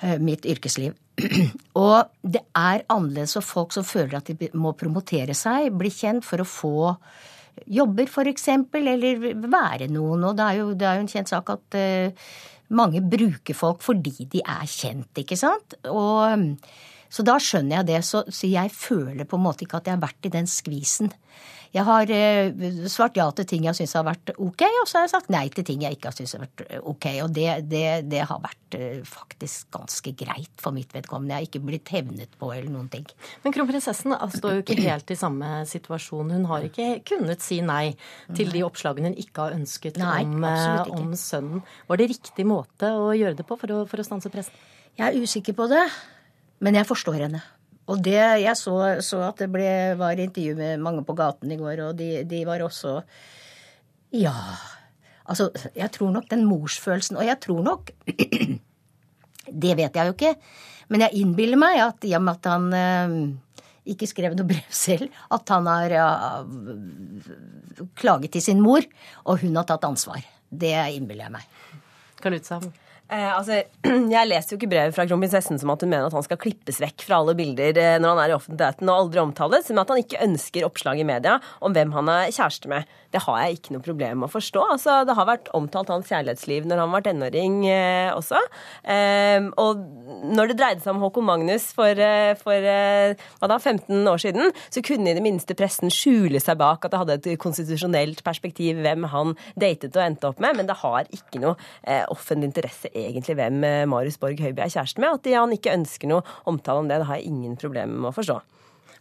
Eh, 0.00 0.18
mitt 0.18 0.48
yrkesliv. 0.48 0.96
Og 1.84 2.10
det 2.20 2.42
er 2.58 2.82
annerledes 2.90 3.36
for 3.38 3.46
folk 3.46 3.76
som 3.76 3.86
føler 3.86 4.18
at 4.18 4.32
de 4.32 4.50
må 4.58 4.74
promotere 4.78 5.36
seg, 5.38 5.70
bli 5.78 5.92
kjent 5.92 6.26
for 6.26 6.42
å 6.42 6.48
få 6.48 6.74
jobber, 7.70 8.08
f.eks., 8.10 8.48
eller 8.74 9.28
være 9.46 9.88
noen. 9.92 10.26
Og 10.26 10.34
det 10.36 10.48
er 10.48 10.58
jo, 10.58 10.72
det 10.74 10.88
er 10.88 10.98
jo 10.98 11.04
en 11.04 11.12
kjent 11.12 11.30
sak 11.30 11.52
at 11.54 11.78
uh, 11.78 12.32
mange 12.72 13.02
bruker 13.04 13.56
folk 13.56 13.82
fordi 13.84 14.28
de 14.32 14.40
er 14.40 14.64
kjent, 14.70 15.20
ikke 15.20 15.36
sant? 15.38 15.76
Og, 15.90 16.56
så 17.12 17.24
da 17.26 17.36
skjønner 17.42 17.80
jeg 17.80 17.90
det. 17.92 18.00
Så, 18.06 18.24
så, 18.28 18.48
jeg 18.50 18.72
føler 18.74 19.28
på 19.28 19.38
en 19.38 19.44
måte 19.44 19.66
ikke 19.66 19.82
at 19.82 19.90
jeg 19.90 19.98
har 19.98 20.06
vært 20.06 20.28
i 20.28 20.32
den 20.34 20.48
skvisen. 20.50 21.12
Jeg 21.74 21.82
har 21.88 22.10
eh, 22.14 22.66
svart 22.90 23.16
ja 23.18 23.24
til 23.34 23.46
ting 23.50 23.64
jeg 23.66 23.74
syns 23.74 23.96
har 23.98 24.04
vært 24.06 24.30
ok, 24.38 24.62
og 24.82 24.86
så 24.86 25.00
har 25.00 25.08
jeg 25.08 25.12
sagt 25.16 25.30
nei 25.34 25.48
til 25.50 25.66
ting 25.66 25.82
jeg 25.82 25.96
ikke 25.96 26.10
har 26.10 26.14
syntes 26.14 26.36
har 26.36 26.44
vært 26.44 26.62
eh, 26.68 26.82
ok. 26.92 27.06
Og 27.24 27.32
det, 27.34 27.48
det, 27.66 27.86
det, 28.12 28.20
har 28.30 28.42
vært 28.44 28.76
eh, 28.78 29.00
faktisk 29.08 29.72
ganske 29.74 30.12
greit 30.20 30.62
for 30.62 30.76
mitt 30.76 30.94
vedkommende. 30.94 31.34
Jeg 31.34 31.42
har 31.42 31.48
ikke 31.48 31.62
blitt 31.66 31.90
hevnet 31.90 32.36
på 32.38 32.52
eller 32.54 32.70
noen 32.70 32.86
ting. 32.92 33.08
Men 33.42 33.56
kronprinsessen 33.56 34.14
står 34.36 34.58
jo 34.58 34.62
ikke 34.62 34.78
helt 34.84 35.10
i 35.10 35.18
samme 35.18 35.50
situasjon. 35.70 36.30
Hun 36.36 36.46
har 36.52 36.68
ikke 36.68 36.88
kunnet 37.10 37.42
si 37.42 37.58
nei 37.64 37.96
til 38.36 38.54
de 38.54 38.62
oppslagene 38.66 39.10
hun 39.10 39.18
ikke 39.18 39.48
har 39.48 39.58
ønsket 39.58 39.98
nei, 39.98 40.22
om, 40.22 40.46
om, 40.94 41.10
sønnen. 41.18 41.66
Var 41.90 42.00
det 42.00 42.10
riktig 42.14 42.46
måte 42.46 42.94
å 42.94 43.10
gjøre 43.18 43.40
det 43.40 43.48
på 43.48 43.58
for 43.58 43.74
å, 43.74 43.82
for 43.90 43.98
å 43.98 44.06
stanse 44.06 44.30
pressen? 44.30 44.54
Jeg 44.94 45.10
er 45.10 45.26
usikker 45.26 45.58
på 45.58 45.66
det, 45.74 45.82
men 46.62 46.78
jeg 46.78 46.86
forstår 46.86 47.24
henne. 47.26 47.42
Og 47.84 48.00
det, 48.04 48.20
jeg 48.40 48.56
så, 48.56 48.76
så 49.04 49.20
at 49.26 49.42
det 49.42 49.50
ble, 49.52 49.68
var 50.00 50.20
intervju 50.20 50.56
med 50.56 50.80
mange 50.80 51.04
på 51.04 51.16
gaten 51.18 51.52
i 51.52 51.58
går, 51.60 51.82
og 51.88 51.98
de, 51.98 52.24
de 52.28 52.44
var 52.48 52.64
også 52.64 53.00
Ja. 54.14 54.34
Altså, 55.24 55.48
jeg 55.74 55.90
tror 55.92 56.10
nok 56.12 56.26
den 56.28 56.42
morsfølelsen 56.44 57.16
Og 57.16 57.24
jeg 57.24 57.40
tror 57.40 57.62
nok 57.64 57.90
Det 59.64 59.72
vet 59.76 59.96
jeg 59.96 60.08
jo 60.08 60.12
ikke, 60.12 60.34
men 60.92 61.00
jeg 61.04 61.20
innbiller 61.20 61.60
meg 61.60 61.80
at 61.80 62.04
i 62.04 62.12
og 62.16 62.22
med 62.24 62.38
at 62.38 62.48
han 62.48 62.66
eh, 62.76 63.14
ikke 63.92 64.08
skrev 64.08 64.36
noe 64.36 64.48
brev 64.48 64.70
selv, 64.84 65.12
at 65.32 65.52
han 65.52 65.68
har 65.68 65.92
ja, 65.92 66.08
klaget 68.00 68.32
til 68.36 68.44
sin 68.44 68.62
mor, 68.64 68.84
og 69.28 69.44
hun 69.44 69.56
har 69.60 69.68
tatt 69.68 69.84
ansvar. 69.88 70.24
Det 70.48 70.72
innbiller 70.96 71.26
jeg 71.26 71.36
meg. 71.36 71.82
Kalutza. 72.24 72.60
Eh, 73.12 73.36
altså, 73.36 73.58
jeg 74.14 74.28
leser 74.30 74.54
jo 74.54 74.58
ikke 74.58 74.70
brevet 74.72 74.94
fra 74.96 75.04
kronprinsessen 75.04 75.58
som 75.60 75.72
at 75.74 75.82
hun 75.84 75.90
mener 75.92 76.08
at 76.08 76.16
han 76.16 76.24
skal 76.24 76.40
klippes 76.40 76.80
vekk 76.80 77.04
fra 77.04 77.18
alle 77.20 77.34
bilder 77.36 77.76
eh, 77.76 77.96
når 78.00 78.14
han 78.14 78.20
er 78.22 78.32
i 78.32 78.36
offentligheten 78.38 78.88
og 78.88 79.00
aldri 79.02 79.20
omtales, 79.20 79.68
men 79.68 79.82
at 79.82 79.92
han 79.92 80.00
ikke 80.00 80.22
ønsker 80.24 80.64
oppslag 80.64 81.02
i 81.02 81.08
media 81.08 81.36
om 81.60 81.76
hvem 81.76 81.92
han 81.92 82.08
er 82.08 82.32
kjæreste 82.32 82.70
med. 82.72 82.88
Det 83.14 83.22
har 83.22 83.42
jeg 83.44 83.58
ikke 83.58 83.74
noe 83.76 83.84
problem 83.84 84.22
med 84.22 84.26
å 84.26 84.32
forstå. 84.32 84.62
Altså, 84.74 84.96
det 85.06 85.14
har 85.14 85.28
vært 85.28 85.50
omtalt 85.54 85.92
hans 85.92 86.08
kjærlighetsliv 86.10 86.64
når 86.66 86.80
han 86.82 86.94
var 86.96 87.04
tenåring 87.06 87.60
eh, 87.68 88.08
også. 88.16 88.40
Eh, 88.90 89.50
og 89.60 89.84
når 90.34 90.50
det 90.50 90.58
dreide 90.58 90.82
seg 90.82 90.94
om 90.94 91.04
Håkon 91.04 91.28
Magnus 91.28 91.68
for, 91.76 91.92
eh, 91.92 92.32
for 92.40 92.70
eh, 92.72 93.14
da, 93.44 93.60
15 93.60 94.00
år 94.10 94.24
siden, 94.24 94.50
så 94.72 94.82
kunne 94.82 95.12
i 95.12 95.16
det 95.18 95.22
minste 95.24 95.54
pressen 95.58 95.92
skjule 95.92 96.40
seg 96.42 96.58
bak 96.58 96.88
at 96.88 96.94
det 96.94 97.02
hadde 97.04 97.20
et 97.20 97.30
konstitusjonelt 97.44 98.24
perspektiv 98.26 98.80
hvem 98.82 99.06
han 99.12 99.36
datet 99.60 99.92
og 99.94 100.06
endte 100.08 100.32
opp 100.32 100.42
med, 100.42 100.58
men 100.58 100.72
det 100.72 100.80
har 100.80 101.06
ikke 101.14 101.44
noe 101.44 101.54
offentlig 102.10 102.50
interesse 102.50 102.90
egentlig 103.06 103.36
hvem 103.38 103.62
eh, 103.68 103.84
Marius 103.90 104.18
Borg 104.20 104.40
Høiby 104.40 104.64
er 104.64 104.72
kjæreste 104.72 105.04
med. 105.04 105.20
At 105.20 105.30
han 105.36 105.54
ikke 105.54 105.76
ønsker 105.76 106.10
noe 106.10 106.24
omtale 106.50 106.82
om 106.82 106.90
det, 106.90 107.00
det 107.02 107.08
har 107.10 107.20
jeg 107.20 107.30
ingen 107.30 107.56
problemer 107.60 107.94
med 107.94 108.12
å 108.12 108.16
forstå. 108.16 108.40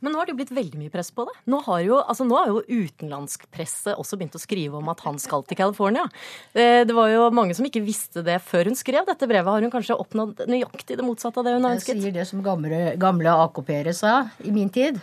Men 0.04 0.12
nå 0.12 0.20
har 0.20 0.28
det 0.28 0.34
jo 0.34 0.40
blitt 0.42 0.52
veldig 0.52 0.80
mye 0.82 0.92
press 0.92 1.14
på 1.16 1.24
det. 1.30 1.34
Nå 1.48 1.62
har 1.64 1.80
jo, 1.86 1.96
altså 2.02 2.26
nå 2.28 2.36
har 2.36 2.50
jo 2.52 2.60
utenlandsk 2.68 3.46
presse 3.56 3.94
også 3.96 4.18
begynt 4.20 4.36
å 4.36 4.42
skrive 4.42 4.76
om 4.82 4.90
at 4.92 5.00
han 5.06 5.16
skal 5.22 5.46
til 5.48 5.56
California. 5.56 6.04
Eh, 6.52 6.84
det 6.84 6.96
var 6.98 7.08
jo 7.08 7.30
mange 7.32 7.56
som 7.56 7.64
ikke 7.68 7.86
visste 7.86 8.20
det 8.26 8.36
før 8.44 8.68
hun 8.68 8.76
skrev 8.76 9.08
dette 9.08 9.30
brevet. 9.32 9.48
Har 9.48 9.64
hun 9.64 9.72
kanskje 9.72 9.96
oppnådd 9.96 10.44
nøyaktig 10.52 11.00
det 11.00 11.08
motsatte 11.08 11.40
av 11.40 11.48
det 11.48 11.56
hun 11.56 11.70
har 11.70 11.78
ønsket? 11.78 11.96
Jeg 11.96 12.10
sier 12.10 12.18
det 12.20 12.28
som 12.28 12.44
gamle, 12.44 12.84
gamle 13.00 13.38
AKP-ere 13.46 13.96
sa 13.96 14.18
i 14.44 14.52
min 14.52 14.72
tid. 14.76 15.00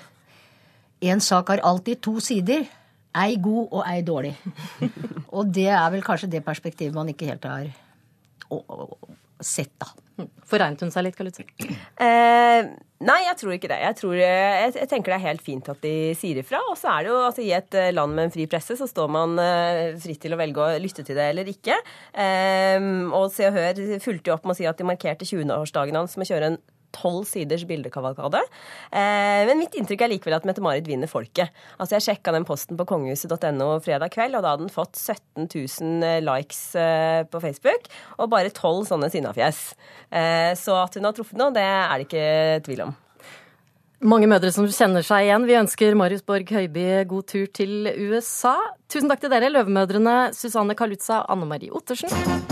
En 1.00 1.25
sak 1.25 1.49
har 1.54 1.64
alltid 1.64 2.04
to 2.04 2.19
sider. 2.21 2.69
Ei 3.16 3.40
god 3.40 3.73
og 3.73 3.87
ei 3.88 4.02
dårlig. 4.04 4.37
og 5.37 5.49
det 5.49 5.71
er 5.73 5.88
vel 5.97 6.04
kanskje 6.04 6.28
det 6.37 6.45
perspektivet 6.45 6.92
man 6.92 7.09
ikke 7.09 7.33
helt 7.33 7.49
har 7.49 7.71
sett, 9.40 9.73
da. 9.80 9.88
Forregnet 10.49 10.83
hun 10.85 10.92
seg 10.92 11.07
litt, 11.07 11.16
Kalutze? 11.16 11.45
Eh, 12.00 12.69
nei, 13.07 13.19
jeg 13.25 13.37
tror 13.40 13.54
ikke 13.54 13.71
det. 13.71 13.78
Jeg, 13.80 13.97
tror, 13.97 14.16
jeg, 14.19 14.73
jeg, 14.76 14.88
tenker 14.90 15.14
det 15.14 15.16
er 15.16 15.26
helt 15.30 15.45
fint 15.45 15.71
at 15.73 15.80
de 15.85 15.95
sier 16.19 16.42
ifra. 16.42 16.61
Og 16.69 16.76
så 16.78 16.90
er 16.92 17.07
det 17.07 17.12
jo 17.12 17.21
altså, 17.28 17.45
i 17.45 17.54
et 17.57 17.78
eh, 17.78 17.92
land 17.95 18.16
med 18.16 18.28
en 18.28 18.35
fri 18.35 18.47
presse, 18.50 18.76
så 18.76 18.88
står 18.90 19.12
man 19.16 19.38
eh, 19.40 19.97
fritt 20.02 20.21
til 20.25 20.37
å 20.37 20.40
velge 20.40 20.66
å 20.66 20.83
lytte 20.83 21.07
til 21.07 21.16
det 21.19 21.30
eller 21.33 21.49
ikke. 21.52 21.78
Eh, 22.12 22.90
og 23.16 23.30
Se 23.33 23.49
og 23.49 23.57
Hør 23.57 23.80
fulgte 24.04 24.33
jo 24.33 24.37
opp 24.37 24.45
med 24.49 24.57
å 24.57 24.61
si 24.61 24.69
at 24.69 24.80
de 24.80 24.88
markerte 24.88 25.28
20-årsdagen 25.28 26.00
hans 26.00 26.19
med 26.21 26.28
å 26.28 26.35
kjøre 26.35 26.52
en 26.52 26.61
tolv 26.94 27.26
siders 27.28 27.64
bildekavalkade. 27.68 28.42
Eh, 28.90 29.42
men 29.49 29.61
mitt 29.61 29.76
inntrykk 29.78 30.06
er 30.06 30.12
likevel 30.14 30.38
at 30.38 30.49
Mette-Marit 30.49 30.88
vinner 30.88 31.11
folket. 31.11 31.52
Altså 31.78 31.99
Jeg 31.99 32.06
sjekka 32.09 32.35
den 32.37 32.47
posten 32.49 32.78
på 32.78 32.87
kongehuset.no 32.88 33.68
fredag 33.85 34.14
kveld, 34.14 34.38
og 34.38 34.44
da 34.44 34.54
hadde 34.54 34.66
den 34.66 34.75
fått 34.75 34.99
17 34.99 35.49
000 35.50 36.09
eh, 36.09 36.23
likes 36.25 36.62
eh, 36.78 37.23
på 37.30 37.42
Facebook. 37.42 37.90
Og 38.18 38.32
bare 38.32 38.54
tolv 38.54 38.88
sånne 38.88 39.11
sinnafjes. 39.12 39.70
Eh, 40.11 40.52
så 40.59 40.82
at 40.85 40.99
hun 40.99 41.09
har 41.09 41.16
truffet 41.16 41.38
noe, 41.40 41.54
det 41.54 41.64
er 41.66 41.94
det 41.94 42.09
ikke 42.09 42.66
tvil 42.68 42.88
om. 42.88 42.99
Mange 44.00 44.25
mødre 44.30 44.49
som 44.49 44.64
kjenner 44.64 45.04
seg 45.04 45.26
igjen. 45.26 45.44
Vi 45.44 45.59
ønsker 45.59 45.99
Marius 45.99 46.25
Borg 46.25 46.49
Høiby 46.56 46.87
god 47.11 47.26
tur 47.28 47.50
til 47.52 47.90
USA. 48.09 48.54
Tusen 48.88 49.12
takk 49.12 49.20
til 49.20 49.32
dere, 49.32 49.52
løvemødrene 49.52 50.30
Susanne 50.32 50.78
Kalutza 50.78 51.20
og 51.20 51.37
Anne 51.37 51.50
Marie 51.52 51.75
Ottersen. 51.76 52.50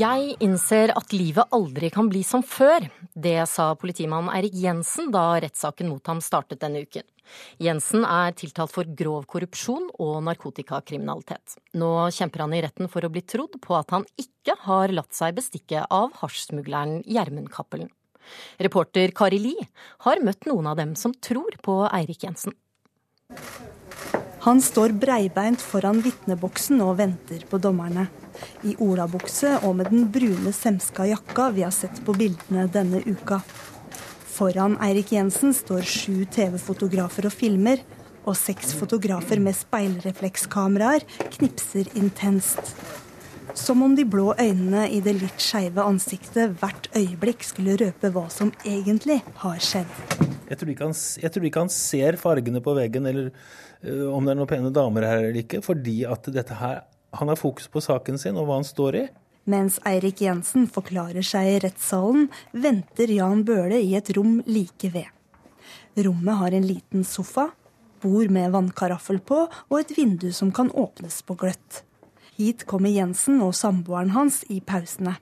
Jeg 0.00 0.36
innser 0.40 0.92
at 0.96 1.12
livet 1.12 1.50
aldri 1.52 1.90
kan 1.92 2.06
bli 2.08 2.22
som 2.24 2.40
før. 2.46 2.86
Det 3.12 3.42
sa 3.50 3.72
politimann 3.76 4.30
Eirik 4.32 4.54
Jensen 4.56 5.10
da 5.12 5.34
rettssaken 5.42 5.90
mot 5.90 6.06
ham 6.08 6.22
startet 6.24 6.62
denne 6.62 6.84
uken. 6.86 7.04
Jensen 7.60 8.06
er 8.08 8.32
tiltalt 8.38 8.72
for 8.72 8.88
grov 8.96 9.26
korrupsjon 9.28 9.90
og 10.00 10.22
narkotikakriminalitet. 10.28 11.58
Nå 11.76 11.90
kjemper 12.16 12.44
han 12.46 12.54
i 12.56 12.62
retten 12.64 12.88
for 12.88 13.04
å 13.04 13.10
bli 13.12 13.24
trodd 13.28 13.58
på 13.60 13.76
at 13.76 13.92
han 13.92 14.06
ikke 14.22 14.56
har 14.62 14.94
latt 14.94 15.12
seg 15.16 15.36
bestikke 15.36 15.84
av 15.84 16.14
hasjsmugleren 16.22 17.02
Gjermund 17.04 17.52
Cappelen. 17.52 17.90
Reporter 18.62 19.12
Kari 19.16 19.42
Li 19.42 19.56
har 20.06 20.24
møtt 20.24 20.48
noen 20.48 20.70
av 20.70 20.80
dem 20.80 20.94
som 20.96 21.12
tror 21.12 21.58
på 21.66 21.76
Eirik 21.90 22.24
Jensen. 22.24 22.56
Han 24.46 24.64
står 24.64 24.96
breibeint 24.96 25.60
foran 25.60 26.00
vitneboksen 26.00 26.80
og 26.86 26.96
venter 27.02 27.44
på 27.50 27.60
dommerne 27.60 28.08
i 28.66 28.76
olabukse 28.78 29.56
og 29.64 29.76
med 29.80 29.90
den 29.92 30.06
brune 30.12 30.52
semska 30.56 31.06
jakka 31.10 31.50
vi 31.56 31.64
har 31.66 31.74
sett 31.74 32.02
på 32.06 32.14
bildene 32.16 32.66
denne 32.72 33.02
uka. 33.06 33.40
Foran 34.40 34.78
Eirik 34.80 35.12
Jensen 35.12 35.52
står 35.52 35.84
sju 35.84 36.24
TV-fotografer 36.32 37.26
og 37.28 37.34
filmer, 37.34 37.82
og 38.24 38.36
seks 38.38 38.72
fotografer 38.76 39.40
med 39.42 39.56
speilreflekskameraer 39.56 41.04
knipser 41.36 41.90
intenst. 41.98 42.74
Som 43.58 43.82
om 43.82 43.96
de 43.96 44.04
blå 44.06 44.30
øynene 44.38 44.86
i 44.88 45.00
det 45.04 45.16
litt 45.18 45.42
skeive 45.42 45.82
ansiktet 45.82 46.54
hvert 46.60 46.88
øyeblikk 46.96 47.42
skulle 47.44 47.76
røpe 47.80 48.12
hva 48.14 48.28
som 48.32 48.52
egentlig 48.64 49.18
har 49.42 49.58
skjedd. 49.60 49.90
Jeg 50.50 50.58
tror 50.58 51.46
ikke 51.46 51.64
han, 51.66 51.72
ser 51.74 52.18
fargene 52.18 52.62
på 52.62 52.74
veggen, 52.78 53.06
eller 53.06 53.28
uh, 53.30 54.08
om 54.14 54.24
det 54.24 54.32
er 54.32 54.40
noen 54.40 54.50
pene 54.50 54.72
damer 54.74 55.06
her 55.06 55.20
eller 55.20 55.42
ikke, 55.42 55.60
fordi 55.62 56.00
at 56.08 56.30
dette 56.32 56.56
her 56.58 56.80
han 57.10 57.28
har 57.28 57.36
fokus 57.36 57.68
på 57.68 57.82
saken 57.82 58.18
sin 58.18 58.38
og 58.38 58.48
hva 58.48 58.60
han 58.60 58.66
står 58.66 58.98
i. 59.00 59.06
Mens 59.50 59.78
Eirik 59.88 60.20
Jensen 60.22 60.66
forklarer 60.70 61.24
seg 61.26 61.48
i 61.48 61.60
rettssalen, 61.64 62.28
venter 62.52 63.10
Jan 63.10 63.42
Bøhle 63.46 63.80
i 63.82 63.96
et 63.98 64.12
rom 64.16 64.38
like 64.46 64.92
ved. 64.92 65.08
Rommet 65.98 66.38
har 66.38 66.54
en 66.54 66.66
liten 66.68 67.04
sofa, 67.04 67.48
bord 68.00 68.30
med 68.32 68.52
vannkaraffel 68.54 69.18
på 69.26 69.42
og 69.48 69.78
et 69.80 69.90
vindu 69.96 70.30
som 70.36 70.52
kan 70.54 70.70
åpnes 70.70 71.20
på 71.26 71.36
gløtt. 71.40 71.82
Hit 72.38 72.64
kommer 72.68 72.92
Jensen 72.92 73.40
og 73.44 73.56
samboeren 73.58 74.14
hans 74.14 74.44
i 74.48 74.60
pausene. 74.64 75.16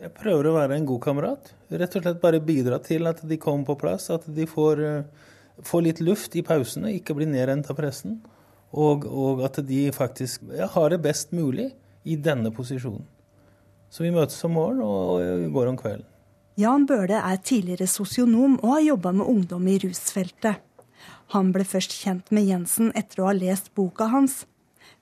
Jeg 0.00 0.10
prøver 0.16 0.48
å 0.48 0.56
være 0.56 0.78
en 0.78 0.88
god 0.88 1.02
kamerat. 1.04 1.52
Rett 1.70 1.94
og 1.96 2.02
slett 2.04 2.22
bare 2.22 2.42
bidra 2.42 2.80
til 2.82 3.06
at 3.08 3.22
de 3.24 3.38
kommer 3.40 3.68
på 3.68 3.78
plass. 3.84 4.08
At 4.10 4.26
de 4.26 4.46
får, 4.48 4.82
uh, 4.82 5.28
får 5.64 5.84
litt 5.86 6.02
luft 6.02 6.34
i 6.36 6.42
pausene, 6.44 6.92
ikke 6.98 7.14
blir 7.16 7.30
nedrent 7.30 7.70
av 7.70 7.78
pressen. 7.78 8.18
Og, 8.74 9.06
og 9.06 9.44
at 9.46 9.60
de 9.66 9.86
faktisk 9.94 10.42
har 10.74 10.90
det 10.90 10.98
best 11.04 11.30
mulig 11.32 11.70
i 12.04 12.16
denne 12.18 12.50
posisjonen. 12.54 13.04
Så 13.86 14.02
vi 14.02 14.10
møtes 14.10 14.40
om 14.46 14.56
morgenen 14.56 14.82
og 14.82 15.52
går 15.54 15.70
om 15.70 15.78
kvelden. 15.78 16.08
Jan 16.58 16.86
Bøhle 16.86 17.18
er 17.18 17.38
tidligere 17.42 17.86
sosionom 17.90 18.56
og 18.60 18.76
har 18.76 18.82
jobba 18.88 19.12
med 19.14 19.30
ungdom 19.30 19.68
i 19.70 19.78
rusfeltet. 19.82 20.58
Han 21.34 21.52
ble 21.54 21.66
først 21.66 21.94
kjent 21.98 22.30
med 22.34 22.46
Jensen 22.46 22.92
etter 22.98 23.22
å 23.22 23.30
ha 23.30 23.34
lest 23.34 23.72
boka 23.74 24.06
hans. 24.12 24.44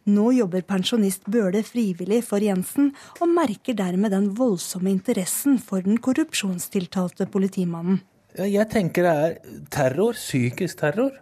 Nå 0.09 0.33
jobber 0.35 0.65
pensjonist 0.67 1.29
Bøhle 1.31 1.61
frivillig 1.63 2.23
for 2.27 2.43
Jensen, 2.43 2.91
og 3.21 3.31
merker 3.31 3.77
dermed 3.79 4.11
den 4.15 4.33
voldsomme 4.39 4.91
interessen 4.91 5.61
for 5.63 5.85
den 5.85 6.01
korrupsjonstiltalte 6.03 7.29
politimannen. 7.31 8.01
Jeg 8.35 8.67
tenker 8.73 9.07
det 9.07 9.13
er 9.13 9.61
terror, 9.71 10.17
psykisk 10.17 10.81
terror. 10.81 11.13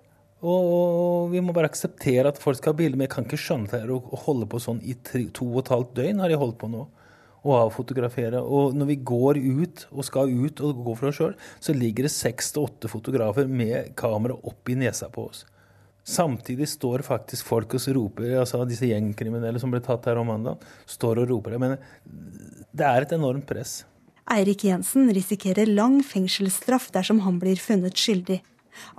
Og, 0.41 1.29
vi 1.35 1.43
må 1.45 1.53
bare 1.57 1.69
akseptere 1.69 2.31
at 2.31 2.41
folk 2.41 2.57
skal 2.61 2.73
ha 2.73 2.79
bilder. 2.79 2.97
Men 2.97 3.09
jeg 3.09 3.15
kan 3.15 3.29
ikke 3.29 3.41
skjønne 3.41 3.83
det 3.83 3.93
å 3.93 4.23
holde 4.25 4.49
på 4.51 4.63
sånn 4.63 4.81
i 4.81 4.97
tre, 5.05 5.27
to 5.37 5.49
og 5.51 5.63
et 5.65 5.75
halvt 5.75 5.95
døgn 5.99 6.25
har 6.25 6.33
jeg 6.33 6.41
holdt 6.41 6.59
på 6.63 6.71
nå. 6.73 6.87
Og 7.41 7.55
avfotografere. 7.57 8.41
Og 8.41 8.75
når 8.77 8.91
vi 8.91 8.99
går 9.13 9.41
ut 9.41 9.87
og 9.91 10.05
skal 10.09 10.33
ut 10.33 10.61
og 10.65 10.83
gå 10.87 10.97
for 10.97 11.11
oss 11.11 11.21
sjøl, 11.21 11.39
så 11.61 11.77
ligger 11.77 12.09
det 12.09 12.13
seks 12.15 12.53
til 12.55 12.69
åtte 12.69 12.91
fotografer 12.93 13.49
med 13.49 13.95
kamera 14.01 14.37
opp 14.37 14.73
i 14.73 14.77
nesa 14.81 15.09
på 15.13 15.29
oss. 15.31 15.45
Samtidig 16.11 16.67
står 16.69 17.05
faktisk 17.07 17.47
folk 17.47 17.77
og 17.77 17.87
roper, 17.95 18.33
altså 18.41 18.65
disse 18.69 18.89
gjengkriminelle 18.89 19.61
som 19.61 19.71
ble 19.73 19.83
tatt 19.85 20.09
her 20.09 20.19
om 20.19 20.31
mandag, 20.33 20.63
står 20.89 21.23
og 21.23 21.29
roper. 21.31 21.55
Jeg 21.55 21.63
mener, 21.63 21.91
det 22.73 22.87
er 22.89 23.05
et 23.05 23.13
enormt 23.15 23.47
press. 23.49 23.83
Eirik 24.31 24.65
Jensen 24.65 25.11
risikerer 25.13 25.69
lang 25.69 26.01
fengselsstraff 26.07 26.89
dersom 26.95 27.21
han 27.27 27.39
blir 27.43 27.61
funnet 27.61 27.99
skyldig. 27.99 28.41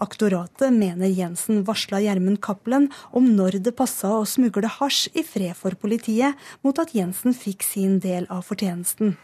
Aktoratet 0.01 0.73
mener 0.73 1.11
Jensen 1.11 1.63
varsla 1.67 2.01
Gjermund 2.03 2.41
Cappelen 2.43 2.89
om 3.11 3.27
når 3.35 3.59
det 3.65 3.75
passa 3.77 4.13
å 4.19 4.27
smugle 4.29 4.69
hasj 4.79 5.11
i 5.17 5.25
fred 5.25 5.57
for 5.57 5.75
politiet, 5.79 6.37
mot 6.61 6.77
at 6.81 6.95
Jensen 6.97 7.35
fikk 7.37 7.65
sin 7.65 7.99
del 8.03 8.29
av 8.29 8.45
fortjenesten. 8.49 9.17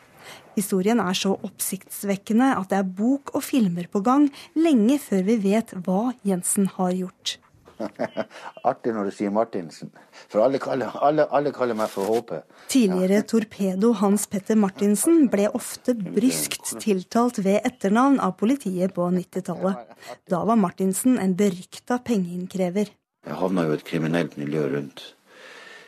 Historien 0.57 0.99
er 0.99 1.15
så 1.17 1.35
oppsiktsvekkende 1.45 2.53
at 2.57 2.71
det 2.71 2.81
er 2.81 2.93
bok 2.99 3.35
og 3.37 3.45
filmer 3.45 3.87
på 3.91 4.01
gang, 4.05 4.29
lenge 4.57 4.97
før 5.01 5.27
vi 5.29 5.37
vet 5.43 5.75
hva 5.85 6.13
Jensen 6.27 6.71
har 6.77 6.95
gjort. 6.97 7.37
Artig 8.69 8.93
når 8.95 9.09
du 9.09 9.15
sier 9.15 9.33
Martinsen. 9.33 9.91
For 10.31 10.43
alle 10.43 10.59
kaller, 10.61 10.93
alle, 11.03 11.27
alle 11.33 11.53
kaller 11.55 11.77
meg 11.77 11.91
for 11.91 12.09
HP. 12.09 12.33
Tidligere 12.73 13.23
torpedo 13.29 13.93
Hans 14.01 14.27
Petter 14.31 14.59
Martinsen 14.59 15.27
ble 15.33 15.49
ofte 15.57 15.95
bryskt 15.97 16.75
tiltalt 16.83 17.41
ved 17.45 17.61
etternavn 17.67 18.19
av 18.23 18.37
politiet 18.39 18.95
på 18.95 19.09
90-tallet. 19.13 19.83
Da 20.29 20.41
var 20.47 20.59
Martinsen 20.59 21.19
en 21.21 21.35
berykta 21.37 22.01
pengeinnkrever. 22.05 22.93
Jeg 23.27 23.39
havna 23.41 23.67
jo 23.67 23.75
i 23.75 23.79
et 23.79 23.87
kriminelt 23.87 24.37
miljø 24.39 24.67
rundt 24.71 25.03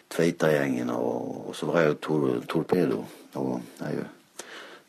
Tveita-gjengen, 0.10 0.90
og, 0.90 1.50
og, 1.50 1.56
så 1.56 1.68
var 1.70 1.84
jeg 1.84 1.92
jo 1.92 1.98
tor, 2.02 2.30
torpedo. 2.50 3.04
Og 3.38 3.60
jeg 3.80 4.08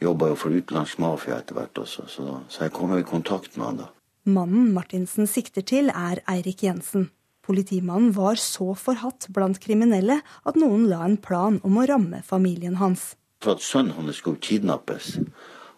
jobba 0.00 0.30
jo 0.32 0.38
for 0.40 0.56
utenlandsk 0.56 1.00
mafia 1.02 1.36
etter 1.38 1.58
hvert 1.58 1.82
også, 1.82 2.06
så, 2.08 2.38
så 2.48 2.64
jeg 2.64 2.72
kom 2.76 2.94
jo 2.94 3.00
i 3.02 3.06
kontakt 3.06 3.58
med 3.58 3.66
han 3.66 3.82
da. 3.82 3.88
Mannen 4.28 4.74
Martinsen 4.74 5.24
sikter 5.30 5.64
til, 5.64 5.88
er 5.88 6.20
Eirik 6.28 6.64
Jensen. 6.66 7.08
Politimannen 7.46 8.12
var 8.12 8.36
så 8.36 8.74
forhatt 8.76 9.30
blant 9.32 9.60
kriminelle 9.64 10.18
at 10.20 10.58
noen 10.60 10.84
la 10.90 11.00
en 11.06 11.16
plan 11.16 11.56
om 11.64 11.78
å 11.80 11.86
ramme 11.88 12.20
familien 12.26 12.76
hans. 12.76 13.14
For 13.40 13.56
at 13.56 13.64
sønnen 13.64 13.96
hans 13.96 14.20
skulle 14.20 14.42
kidnappes, 14.44 15.14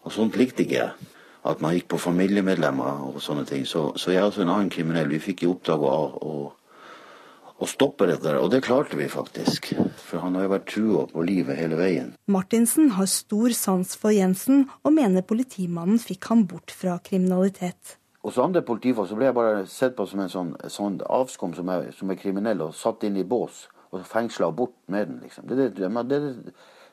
og 0.03 0.11
sånt 0.11 0.39
likte 0.41 0.67
ikke 0.67 0.81
jeg. 0.81 1.11
At 1.47 1.63
man 1.63 1.77
gikk 1.77 1.89
på 1.95 2.01
familiemedlemmer 2.03 3.07
og 3.09 3.23
sånne 3.23 3.47
ting. 3.47 3.63
Så, 3.67 3.93
så 3.99 4.13
jeg 4.15 4.27
og 4.27 4.43
en 4.43 4.51
annen 4.51 4.71
kriminell 4.75 5.11
vi 5.11 5.23
fikk 5.23 5.43
i 5.43 5.51
oppdrag 5.51 5.87
å, 5.87 5.95
å, 6.19 6.35
å 7.63 7.71
stoppe 7.71 8.11
dette, 8.11 8.35
og 8.39 8.51
det 8.51 8.63
klarte 8.67 8.99
vi 8.99 9.09
faktisk. 9.11 9.73
For 10.03 10.23
han 10.23 10.39
har 10.39 10.47
jo 10.47 10.53
vært 10.57 10.69
trua 10.71 11.07
på 11.11 11.27
livet 11.27 11.59
hele 11.59 11.79
veien. 11.79 12.13
Martinsen 12.31 12.95
har 12.99 13.11
stor 13.11 13.55
sans 13.59 13.97
for 13.99 14.15
Jensen, 14.15 14.67
og 14.83 14.99
mener 14.99 15.27
politimannen 15.27 16.03
fikk 16.03 16.31
ham 16.31 16.47
bort 16.51 16.75
fra 16.75 16.99
kriminalitet. 17.03 18.02
Hos 18.23 18.39
andre 18.39 18.63
politifolk 18.63 19.09
så 19.11 19.19
ble 19.19 19.27
jeg 19.29 19.35
bare 19.35 19.63
sett 19.67 19.97
på 19.99 20.07
som 20.07 20.21
en 20.23 20.31
sånn, 20.31 20.53
sånn 20.71 21.01
avskum 21.11 21.57
som 21.57 21.71
er, 21.75 21.89
som 21.97 22.11
er, 22.13 22.21
kriminell 22.21 22.63
og 22.69 22.77
satt 22.79 23.03
inn 23.09 23.19
i 23.19 23.27
bås 23.27 23.65
og 23.91 24.05
fengsla 24.07 24.53
og 24.53 24.59
bort 24.61 24.77
med 24.87 25.09
den. 25.09 25.19
liksom. 25.25 25.49
Det, 25.51 25.73
det, 25.77 25.91
men, 25.91 26.07
det, 26.09 26.21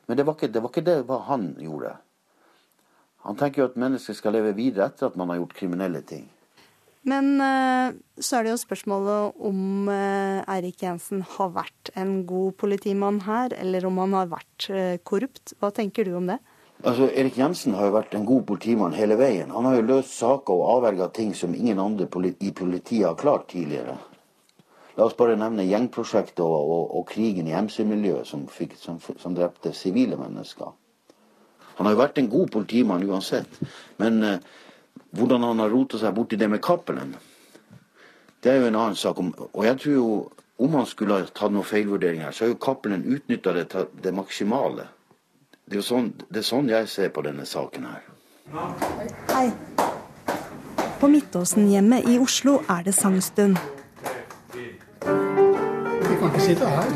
men 0.08 0.18
det, 0.18 0.26
var 0.26 0.34
ikke, 0.36 0.50
det 0.50 0.62
var 0.64 0.72
ikke 0.74 0.86
det 0.88 0.96
hva 1.06 1.20
han 1.30 1.52
gjorde. 1.62 1.94
Han 3.28 3.38
tenker 3.38 3.62
jo 3.62 3.70
at 3.70 3.78
mennesker 3.78 4.16
skal 4.16 4.34
leve 4.34 4.56
videre 4.58 4.90
etter 4.90 5.06
at 5.06 5.16
man 5.20 5.30
har 5.30 5.38
gjort 5.42 5.56
kriminelle 5.60 6.02
ting. 6.08 6.26
Men 7.08 7.32
eh, 7.40 7.94
så 8.20 8.36
er 8.36 8.44
det 8.44 8.52
jo 8.52 8.60
spørsmålet 8.60 9.38
om 9.48 9.88
eh, 9.88 10.40
Eirik 10.52 10.82
Jensen 10.84 11.22
har 11.36 11.54
vært 11.54 11.92
en 11.96 12.24
god 12.28 12.58
politimann 12.60 13.22
her, 13.24 13.54
eller 13.56 13.86
om 13.88 14.02
han 14.02 14.16
har 14.18 14.32
vært 14.34 14.68
eh, 14.68 14.96
korrupt. 15.06 15.54
Hva 15.60 15.70
tenker 15.72 16.04
du 16.04 16.16
om 16.18 16.28
det? 16.28 16.40
Altså, 16.80 17.10
Erik 17.12 17.36
Jensen 17.36 17.74
har 17.76 17.90
jo 17.90 17.96
vært 17.98 18.14
en 18.16 18.24
god 18.24 18.46
politimann 18.48 18.94
hele 18.96 19.18
veien. 19.20 19.50
Han 19.52 19.66
har 19.68 19.76
jo 19.76 19.88
løst 19.88 20.14
saker 20.16 20.54
og 20.54 20.78
avverga 20.78 21.10
ting 21.12 21.34
som 21.36 21.52
ingen 21.54 21.78
andre 21.82 22.06
i 22.40 22.52
politiet 22.56 23.04
har 23.04 23.18
klart 23.20 23.50
tidligere. 23.52 23.98
La 24.96 25.04
oss 25.04 25.16
bare 25.16 25.36
nevne 25.36 25.66
gjengprosjektet 25.68 26.40
og, 26.40 26.70
og, 26.72 26.94
og 26.96 27.04
krigen 27.08 27.48
i 27.48 27.56
MC-miljøet 27.56 28.28
som, 28.28 28.46
som, 28.80 28.96
som, 29.00 29.34
drepte 29.36 29.74
sivile 29.76 30.16
mennesker. 30.20 30.72
Han 31.76 31.88
har 31.88 31.94
jo 31.94 32.00
vært 32.00 32.20
en 32.20 32.30
god 32.32 32.50
politimann 32.56 33.04
uansett. 33.08 33.60
Men 34.00 34.22
eh, 34.24 34.38
hvordan 35.16 35.44
han 35.50 35.60
har 35.60 35.72
rota 35.72 36.00
seg 36.00 36.16
borti 36.16 36.38
det 36.40 36.48
med 36.48 36.62
Cappelen, 36.64 37.12
det 38.40 38.52
er 38.52 38.60
jo 38.60 38.70
en 38.70 38.80
annen 38.80 38.96
sak. 38.96 39.20
Og 39.20 39.64
jeg 39.66 39.76
tror 39.82 39.94
jo 39.98 40.08
om 40.60 40.76
han 40.76 40.88
skulle 40.88 41.20
ha 41.20 41.28
tatt 41.28 41.52
noen 41.52 41.68
feilvurderinger, 41.68 42.32
så 42.32 42.46
har 42.46 42.54
jo 42.54 42.60
Cappelen 42.60 43.04
utnytta 43.04 43.52
det 43.56 43.68
det 44.00 44.16
maksimale. 44.16 44.88
Det 45.70 45.76
er 45.76 45.84
jo 45.84 45.86
sånn, 45.86 46.06
det 46.26 46.40
er 46.40 46.46
sånn 46.48 46.66
jeg 46.66 46.86
ser 46.90 47.10
på 47.14 47.22
denne 47.22 47.44
saken 47.46 47.84
her. 47.86 48.06
Hei. 49.30 49.44
På 50.98 51.06
Midtåsen-hjemmet 51.06 52.08
i 52.10 52.16
Oslo 52.18 52.56
er 52.74 52.82
det 52.88 52.94
sangstund. 52.96 53.54
Vi 54.50 54.64
kan 56.18 56.26
ikke 56.26 56.42
sitte 56.42 56.72
her. 56.72 56.90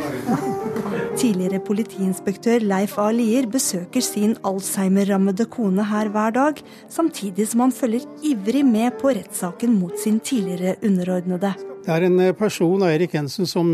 Tidligere 1.15 1.61
politiinspektør 1.63 2.67
Leif 2.67 2.97
A. 2.99 3.13
Lier 3.15 3.47
besøker 3.47 4.03
sin 4.03 4.35
Alzheimer-rammede 4.43 5.47
kone 5.55 5.87
her 5.93 6.11
hver 6.11 6.35
dag, 6.35 6.59
samtidig 6.91 7.47
som 7.53 7.63
han 7.69 7.77
følger 7.79 8.09
ivrig 8.27 8.65
med 8.67 8.99
på 8.99 9.15
rettssaken 9.15 9.79
mot 9.79 9.95
sin 10.03 10.19
tidligere 10.19 10.75
underordnede. 10.83 11.55
Det 11.85 11.93
er 11.93 12.07
en 12.07 12.21
person, 12.33 12.81
Erik 12.89 13.13
Jensen, 13.13 13.45
som 13.45 13.69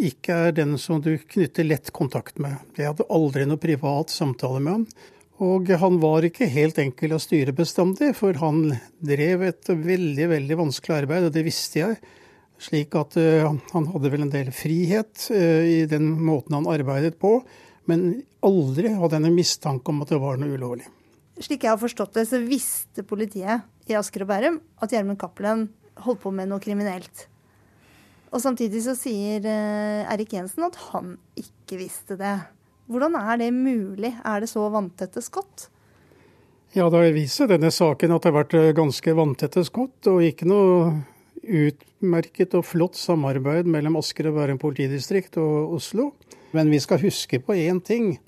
ikke 0.00 0.32
er 0.46 0.54
den 0.56 0.78
som 0.80 1.02
du 1.04 1.10
knytter 1.28 1.66
lett 1.66 1.90
kontakt 1.92 2.38
med. 2.40 2.54
Jeg 2.72 2.88
hadde 2.88 3.04
aldri 3.12 3.44
noe 3.44 3.60
privat 3.60 4.08
samtale 4.08 4.62
med 4.64 4.72
ham. 4.72 4.84
Og 5.44 5.68
han 5.82 5.98
var 6.00 6.24
ikke 6.24 6.48
helt 6.48 6.78
enkel 6.80 7.12
å 7.12 7.18
styre 7.20 7.52
bestandig, 7.56 8.14
for 8.16 8.38
han 8.40 8.78
drev 9.04 9.44
et 9.44 9.68
veldig, 9.68 10.28
veldig 10.32 10.56
vanskelig 10.56 10.94
arbeid, 11.02 11.26
og 11.28 11.34
det 11.34 11.42
visste 11.44 11.82
jeg. 11.82 11.98
Slik 12.60 12.96
at 12.96 13.18
uh, 13.20 13.50
han 13.74 13.88
hadde 13.92 14.12
vel 14.14 14.24
en 14.24 14.32
del 14.32 14.48
frihet 14.56 15.26
uh, 15.28 15.60
i 15.60 15.82
den 15.88 16.14
måten 16.16 16.56
han 16.56 16.68
arbeidet 16.68 17.18
på, 17.20 17.42
men 17.92 18.22
aldri 18.44 18.94
hadde 18.94 19.18
han 19.18 19.28
en 19.28 19.36
mistanke 19.36 19.92
om 19.92 20.00
at 20.00 20.14
det 20.14 20.20
var 20.22 20.40
noe 20.40 20.56
ulovlig. 20.56 20.88
Slik 21.44 21.68
jeg 21.68 21.74
har 21.74 21.80
forstått 21.80 22.16
det, 22.16 22.24
så 22.32 22.40
visste 22.40 23.04
politiet 23.04 23.68
i 23.88 24.00
Asker 24.00 24.24
og 24.24 24.32
Bærum 24.32 24.56
at 24.80 24.96
Gjermund 24.96 25.20
Cappelen 25.20 25.66
holdt 26.06 26.24
på 26.24 26.32
med 26.32 26.48
noe 26.48 26.64
kriminelt. 26.64 27.26
Og 28.30 28.42
samtidig 28.42 28.84
så 28.84 28.94
sier 28.98 29.44
uh, 29.44 30.06
Erik 30.12 30.34
Jensen 30.36 30.66
at 30.68 30.78
han 30.90 31.16
ikke 31.38 31.80
visste 31.80 32.16
det. 32.20 32.36
Hvordan 32.90 33.16
er 33.18 33.38
det 33.42 33.52
mulig? 33.54 34.14
Er 34.26 34.42
det 34.42 34.50
så 34.50 34.66
vanntette 34.70 35.22
skott? 35.22 35.68
Ja, 36.74 36.86
det 36.90 37.26
seg 37.30 37.50
denne 37.50 37.72
saken 37.74 38.12
at 38.14 38.22
det 38.22 38.30
har 38.30 38.44
vært 38.44 38.76
ganske 38.78 39.14
vanntette 39.18 39.64
skott, 39.66 40.06
og 40.06 40.22
ikke 40.22 40.46
noe 40.46 40.92
utmerket 41.42 42.54
og 42.54 42.66
flott 42.68 42.98
samarbeid 42.98 43.68
mellom 43.70 43.98
Asker 43.98 44.28
og 44.30 44.36
Bærum 44.38 44.60
politidistrikt 44.62 45.38
og 45.40 45.74
Oslo. 45.78 46.12
Men 46.54 46.70
vi 46.70 46.80
skal 46.82 47.02
huske 47.02 47.40
på 47.42 47.56
én 47.58 47.80
ting. 47.82 48.18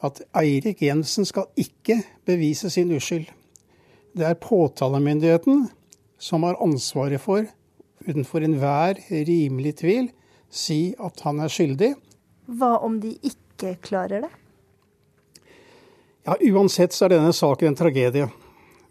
At 0.00 0.22
Eirik 0.36 0.80
Jensen 0.80 1.26
skal 1.28 1.50
ikke 1.60 1.98
bevise 2.24 2.70
sin 2.72 2.92
uskyld. 2.96 3.28
Det 4.16 4.24
er 4.26 4.38
påtalemyndigheten 4.40 5.66
som 6.20 6.44
har 6.48 6.56
ansvaret 6.60 7.20
for, 7.20 7.44
utenfor 8.06 8.44
enhver 8.44 9.00
rimelig 9.10 9.76
tvil, 9.82 10.10
si 10.50 10.94
at 10.98 11.20
han 11.26 11.40
er 11.44 11.52
skyldig. 11.52 11.94
Hva 12.50 12.78
om 12.84 12.98
de 13.02 13.14
ikke 13.26 13.76
klarer 13.84 14.26
det? 14.26 14.30
Ja, 16.26 16.36
Uansett 16.52 16.92
så 16.92 17.06
er 17.06 17.16
denne 17.16 17.32
saken 17.36 17.70
en 17.70 17.78
tragedie. 17.78 18.28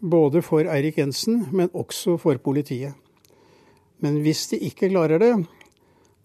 Både 0.00 0.42
for 0.42 0.64
Eirik 0.64 0.98
Jensen, 0.98 1.44
men 1.52 1.70
også 1.76 2.16
for 2.20 2.38
politiet. 2.40 2.96
Men 4.00 4.22
hvis 4.24 4.46
de 4.50 4.58
ikke 4.70 4.88
klarer 4.88 5.20
det, 5.20 5.34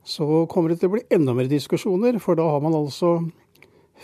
så 0.06 0.46
kommer 0.50 0.72
det 0.72 0.80
til 0.80 0.92
å 0.92 0.96
bli 0.96 1.04
enda 1.12 1.36
mer 1.36 1.50
diskusjoner. 1.52 2.20
For 2.24 2.40
da 2.40 2.46
har 2.54 2.64
man 2.64 2.78
altså 2.78 3.18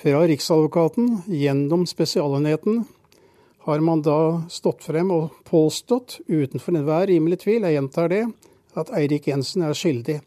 fra 0.02 0.26
Riksadvokaten 0.28 1.24
gjennom 1.32 1.86
Spesialenheten 1.88 2.84
har 3.64 3.80
man 3.80 4.02
da 4.02 4.42
stått 4.50 4.84
frem 4.84 5.12
og 5.14 5.36
påstått, 5.46 6.20
utenfor 6.26 6.74
enhver 6.74 7.06
rimelig 7.12 7.44
tvil, 7.44 7.62
jeg 7.68 7.78
gjentar 7.78 8.10
det, 8.10 8.24
at 8.78 8.92
Eirik 8.96 9.28
Jensen 9.28 9.66
er 9.68 9.78
skyldig. 9.78 10.20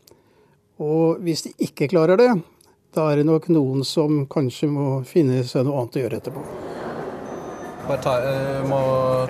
Og 0.83 1.20
hvis 1.24 1.46
de 1.46 1.54
ikke 1.64 1.88
klarer 1.92 2.18
det, 2.20 2.30
da 2.94 3.09
er 3.11 3.20
det 3.20 3.26
nok 3.28 3.48
noen 3.50 3.85
som 3.87 4.24
kanskje 4.30 4.68
må 4.70 4.88
finne 5.09 5.42
seg 5.46 5.66
noe 5.66 5.83
annet 5.83 5.98
å 5.98 6.02
gjøre 6.04 6.20
etterpå. 6.20 6.44
Bare 7.85 8.00
ta, 8.00 8.14
uh, 8.22 8.62
må 8.68 8.80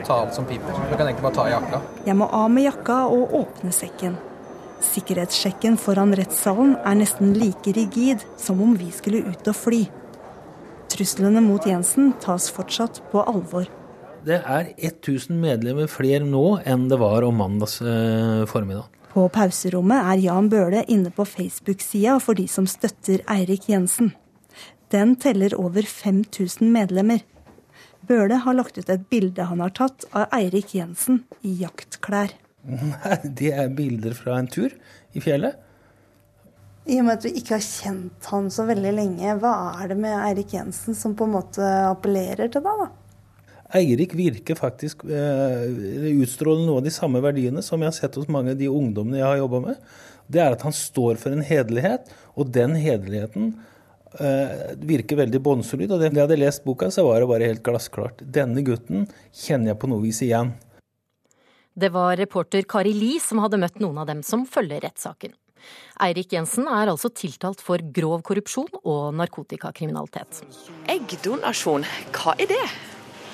ta 0.06 0.20
alt 0.22 0.36
som 0.36 0.46
piper. 0.46 0.76
Du 0.90 0.94
kan 0.94 1.08
egentlig 1.08 1.24
bare 1.26 1.36
ta 1.36 1.48
jakka. 1.50 1.80
Jeg 2.06 2.16
må 2.18 2.28
av 2.30 2.52
med 2.54 2.68
jakka 2.68 3.00
og 3.10 3.34
åpne 3.40 3.72
sekken. 3.74 4.18
Sikkerhetssjekken 4.84 5.78
foran 5.80 6.14
rettssalen 6.18 6.76
er 6.84 6.98
nesten 7.00 7.32
like 7.38 7.72
rigid 7.74 8.22
som 8.40 8.60
om 8.62 8.76
vi 8.78 8.90
skulle 8.94 9.24
ut 9.26 9.48
og 9.50 9.56
fly. 9.58 9.80
Truslene 10.92 11.40
mot 11.42 11.64
Jensen 11.66 12.12
tas 12.22 12.50
fortsatt 12.54 13.00
på 13.10 13.24
alvor. 13.24 13.66
Det 14.24 14.38
er 14.38 14.70
1000 14.76 15.36
medlemmer 15.40 15.88
flere 15.90 16.24
nå 16.24 16.60
enn 16.64 16.86
det 16.88 17.00
var 17.00 17.26
om 17.26 17.40
mandags 17.40 17.80
eh, 17.82 18.44
formiddag. 18.48 18.93
På 19.14 19.28
pauserommet 19.30 20.08
er 20.10 20.18
Jan 20.24 20.48
Bøhle 20.50 20.80
inne 20.90 21.12
på 21.14 21.22
Facebook-sida 21.28 22.16
for 22.18 22.34
de 22.34 22.48
som 22.50 22.66
støtter 22.66 23.20
Eirik 23.30 23.68
Jensen. 23.70 24.08
Den 24.90 25.12
teller 25.22 25.54
over 25.54 25.86
5000 25.86 26.72
medlemmer. 26.74 27.20
Bøhle 28.08 28.40
har 28.42 28.56
lagt 28.58 28.74
ut 28.74 28.90
et 28.90 29.04
bilde 29.12 29.46
han 29.46 29.62
har 29.62 29.70
tatt 29.76 30.08
av 30.10 30.34
Eirik 30.34 30.74
Jensen 30.74 31.22
i 31.46 31.54
jaktklær. 31.60 32.34
Nei, 32.66 33.20
det 33.22 33.52
er 33.54 33.70
bilder 33.76 34.18
fra 34.18 34.40
en 34.40 34.50
tur 34.50 34.74
i 35.14 35.22
fjellet. 35.22 35.62
I 36.90 36.98
og 36.98 37.06
med 37.06 37.14
at 37.14 37.28
vi 37.28 37.36
ikke 37.38 37.54
har 37.54 37.64
kjent 37.64 38.26
han 38.34 38.50
så 38.50 38.66
veldig 38.66 38.96
lenge, 38.98 39.38
hva 39.38 39.54
er 39.78 39.94
det 39.94 40.00
med 40.02 40.18
Eirik 40.18 40.58
Jensen 40.58 40.98
som 40.98 41.14
på 41.14 41.28
en 41.28 41.36
måte 41.38 41.70
appellerer 41.86 42.50
til 42.50 42.66
deg, 42.66 42.82
da? 42.82 42.90
Eirik 43.74 44.14
virker 44.14 44.54
faktisk 44.58 45.02
eh, 45.10 45.64
utstråler 46.22 46.62
noe 46.62 46.78
av 46.78 46.86
de 46.86 46.92
samme 46.94 47.22
verdiene 47.24 47.62
som 47.64 47.82
jeg 47.82 47.90
har 47.90 47.96
sett 47.96 48.18
hos 48.20 48.30
mange 48.30 48.54
av 48.54 48.60
de 48.60 48.70
ungdommene 48.70 49.18
jeg 49.18 49.26
har 49.26 49.40
jobba 49.40 49.60
med. 49.64 49.80
Det 50.30 50.40
er 50.40 50.54
at 50.54 50.62
han 50.64 50.74
står 50.74 51.18
for 51.20 51.34
en 51.34 51.42
hederlighet, 51.44 52.12
og 52.38 52.52
den 52.54 52.76
hederligheten 52.78 53.50
eh, 54.20 54.74
virker 54.78 55.18
veldig 55.24 55.42
bånnsolid. 55.42 55.90
Og 55.90 56.00
da 56.00 56.08
jeg 56.08 56.22
hadde 56.22 56.38
lest 56.38 56.64
boka, 56.64 56.90
så 56.94 57.06
var 57.08 57.20
det 57.20 57.30
bare 57.32 57.50
helt 57.50 57.64
glassklart. 57.66 58.22
Denne 58.22 58.62
gutten 58.66 59.08
kjenner 59.34 59.74
jeg 59.74 59.80
på 59.82 59.90
noe 59.90 60.04
vis 60.06 60.22
igjen. 60.24 60.54
Det 61.74 61.90
var 61.90 62.14
reporter 62.20 62.62
Kari 62.70 62.94
Li 62.94 63.16
som 63.18 63.42
hadde 63.42 63.58
møtt 63.58 63.82
noen 63.82 63.98
av 63.98 64.06
dem 64.06 64.22
som 64.22 64.46
følger 64.46 64.86
rettssaken. 64.86 65.34
Eirik 66.04 66.34
Jensen 66.36 66.68
er 66.70 66.92
altså 66.92 67.10
tiltalt 67.10 67.62
for 67.64 67.82
grov 67.96 68.22
korrupsjon 68.22 68.70
og 68.84 69.14
narkotikakriminalitet. 69.18 70.44
Eggdonasjon, 70.94 71.86
hva 72.14 72.38
er 72.38 72.52
det? 72.54 72.66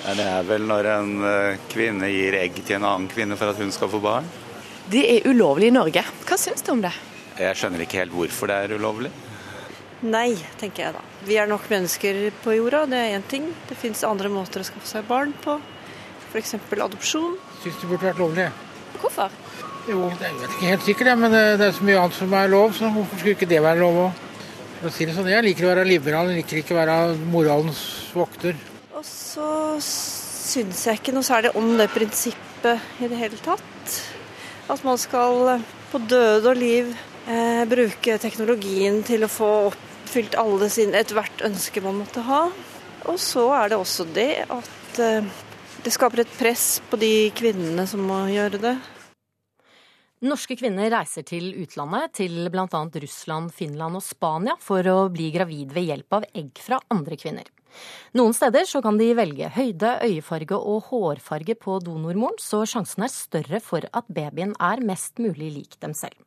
Det 0.00 0.24
er 0.24 0.46
vel 0.48 0.64
når 0.64 0.86
en 0.94 1.10
eh, 1.28 1.58
kvinne 1.70 2.08
gir 2.08 2.36
egg 2.38 2.56
til 2.64 2.78
en 2.78 2.86
annen 2.88 3.08
kvinne 3.10 3.36
for 3.36 3.52
at 3.52 3.60
hun 3.60 3.72
skal 3.74 3.90
få 3.92 4.00
barn. 4.02 4.28
Det 4.90 5.02
er 5.06 5.26
ulovlig 5.28 5.68
i 5.68 5.74
Norge. 5.74 6.02
Hva 6.26 6.38
syns 6.40 6.64
du 6.66 6.72
om 6.72 6.80
det? 6.82 6.92
Jeg 7.38 7.56
skjønner 7.56 7.84
ikke 7.84 8.00
helt 8.00 8.14
hvorfor 8.14 8.50
det 8.50 8.56
er 8.64 8.74
ulovlig. 8.80 9.10
Nei, 10.00 10.32
tenker 10.60 10.86
jeg 10.86 10.96
da. 10.96 11.02
Vi 11.28 11.36
er 11.36 11.48
nok 11.50 11.66
mennesker 11.68 12.30
på 12.40 12.54
jorda, 12.56 12.86
det 12.88 13.02
er 13.02 13.18
én 13.18 13.26
ting. 13.28 13.50
Det 13.68 13.76
fins 13.76 14.00
andre 14.08 14.32
måter 14.32 14.64
å 14.64 14.66
skaffe 14.66 14.88
seg 14.88 15.04
barn 15.08 15.34
på. 15.44 15.58
F.eks. 16.30 16.56
adopsjon. 16.72 17.36
Syns 17.60 17.78
det 17.82 17.90
burde 17.90 18.08
vært 18.08 18.22
lovlig. 18.22 18.48
Hvorfor? 18.96 19.36
Jo, 19.88 20.08
jeg 20.08 20.40
vet 20.40 20.48
ikke 20.48 20.70
helt 20.70 20.88
sikkert, 20.88 21.12
men 21.20 21.36
det 21.36 21.68
er 21.68 21.76
så 21.76 21.84
mye 21.84 22.00
annet 22.00 22.16
som 22.16 22.34
er 22.36 22.50
lov, 22.52 22.72
så 22.76 22.88
hvorfor 22.92 23.20
skulle 23.20 23.36
ikke 23.36 23.48
det 23.50 23.60
være 23.64 23.82
lov 23.82 24.02
òg? 24.06 24.26
Si 24.88 25.04
sånn, 25.12 25.28
Jeg 25.28 25.44
liker 25.44 25.66
å 25.66 25.72
være 25.74 25.84
liberal, 25.84 26.30
jeg 26.32 26.40
liker 26.40 26.62
ikke 26.62 26.72
å 26.72 26.80
være 26.80 26.98
moralens 27.28 27.80
vokter. 28.16 28.56
Og 29.00 29.06
så 29.08 29.50
syns 29.80 30.82
jeg 30.84 30.98
ikke 30.98 31.12
noe 31.16 31.24
særlig 31.24 31.54
om 31.56 31.70
det 31.78 31.86
prinsippet 31.94 33.00
i 33.00 33.08
det 33.08 33.16
hele 33.16 33.38
tatt. 33.40 33.94
At 34.68 34.82
man 34.84 34.98
skal 35.00 35.62
på 35.88 36.00
død 36.04 36.48
og 36.50 36.58
liv 36.58 36.90
eh, 37.24 37.62
bruke 37.70 38.18
teknologien 38.20 38.98
til 39.08 39.24
å 39.24 39.30
få 39.32 39.48
oppfylt 39.70 40.36
alle 40.36 40.68
sine 40.68 41.00
ethvert 41.00 41.40
ønske 41.48 41.80
man 41.80 41.96
måtte 42.02 42.26
ha. 42.26 42.42
Og 43.08 43.16
så 43.16 43.46
er 43.56 43.72
det 43.72 43.78
også 43.80 44.04
det 44.12 44.44
at 44.52 45.00
eh, 45.00 45.30
det 45.80 45.92
skaper 45.96 46.26
et 46.26 46.34
press 46.36 46.66
på 46.90 47.00
de 47.00 47.30
kvinnene 47.40 47.86
som 47.88 48.04
må 48.04 48.26
gjøre 48.28 48.60
det. 48.60 48.74
Norske 50.28 50.58
kvinner 50.60 50.92
reiser 50.92 51.24
til 51.24 51.54
utlandet, 51.62 52.18
til 52.20 52.52
bl.a. 52.52 52.82
Russland, 53.00 53.48
Finland 53.56 53.96
og 53.96 54.04
Spania, 54.04 54.58
for 54.60 54.84
å 54.92 54.98
bli 55.08 55.30
gravid 55.32 55.72
ved 55.72 55.88
hjelp 55.88 56.20
av 56.20 56.28
egg 56.36 56.60
fra 56.60 56.82
andre 56.92 57.16
kvinner. 57.16 57.48
Noen 58.18 58.34
steder 58.36 58.66
så 58.68 58.82
kan 58.84 58.98
de 59.00 59.12
velge 59.18 59.50
høyde, 59.54 59.96
øyefarge 60.06 60.58
og 60.58 60.90
hårfarge 60.90 61.56
på 61.60 61.78
donormoren, 61.84 62.40
så 62.40 62.64
sjansen 62.68 63.06
er 63.06 63.14
større 63.14 63.62
for 63.64 63.86
at 63.92 64.10
babyen 64.10 64.56
er 64.60 64.82
mest 64.84 65.22
mulig 65.22 65.52
lik 65.58 65.80
dem 65.82 65.96
selv. 65.96 66.18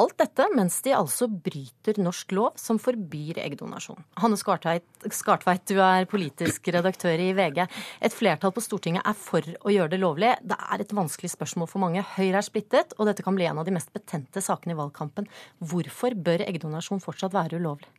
Alt 0.00 0.14
dette 0.22 0.46
mens 0.56 0.78
de 0.86 0.94
altså 0.96 1.26
bryter 1.28 1.98
norsk 2.00 2.32
lov 2.32 2.56
som 2.60 2.78
forbyr 2.80 3.42
eggdonasjon. 3.42 4.00
Hanne 4.22 4.38
Skartveit, 4.40 4.86
Skartveit, 5.12 5.66
du 5.68 5.82
er 5.84 6.08
politisk 6.08 6.70
redaktør 6.72 7.20
i 7.20 7.28
VG. 7.36 7.60
Et 8.00 8.16
flertall 8.16 8.54
på 8.56 8.64
Stortinget 8.64 9.04
er 9.04 9.18
for 9.18 9.44
å 9.44 9.74
gjøre 9.74 9.92
det 9.92 10.00
lovlig. 10.00 10.32
Det 10.48 10.56
er 10.56 10.84
et 10.84 10.96
vanskelig 10.96 11.34
spørsmål 11.34 11.68
for 11.68 11.84
mange. 11.84 12.04
Høyre 12.16 12.40
er 12.40 12.48
splittet, 12.48 12.96
og 12.96 13.10
dette 13.10 13.26
kan 13.26 13.36
bli 13.36 13.50
en 13.50 13.60
av 13.60 13.68
de 13.68 13.76
mest 13.76 13.92
betente 13.92 14.40
sakene 14.44 14.72
i 14.72 14.80
valgkampen. 14.80 15.28
Hvorfor 15.60 16.16
bør 16.16 16.46
eggdonasjon 16.48 17.04
fortsatt 17.04 17.36
være 17.36 17.60
ulovlig? 17.60 17.92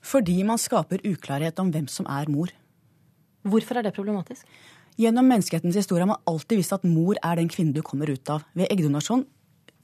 Fordi 0.00 0.40
man 0.48 0.60
skaper 0.60 1.02
uklarhet 1.04 1.58
om 1.60 1.72
hvem 1.72 1.88
som 1.90 2.08
er 2.08 2.30
mor. 2.32 2.52
Hvorfor 3.46 3.78
er 3.78 3.86
det 3.86 3.96
problematisk? 3.96 4.46
Gjennom 5.00 5.28
menneskehetens 5.28 5.78
historie 5.78 6.04
har 6.04 6.10
man 6.10 6.24
alltid 6.28 6.60
visst 6.60 6.74
at 6.76 6.84
mor 6.84 7.16
er 7.24 7.38
den 7.38 7.48
kvinnen 7.48 7.76
du 7.76 7.82
kommer 7.84 8.10
ut 8.10 8.32
av. 8.32 8.44
Ved 8.56 8.68
eggdonasjon 8.72 9.24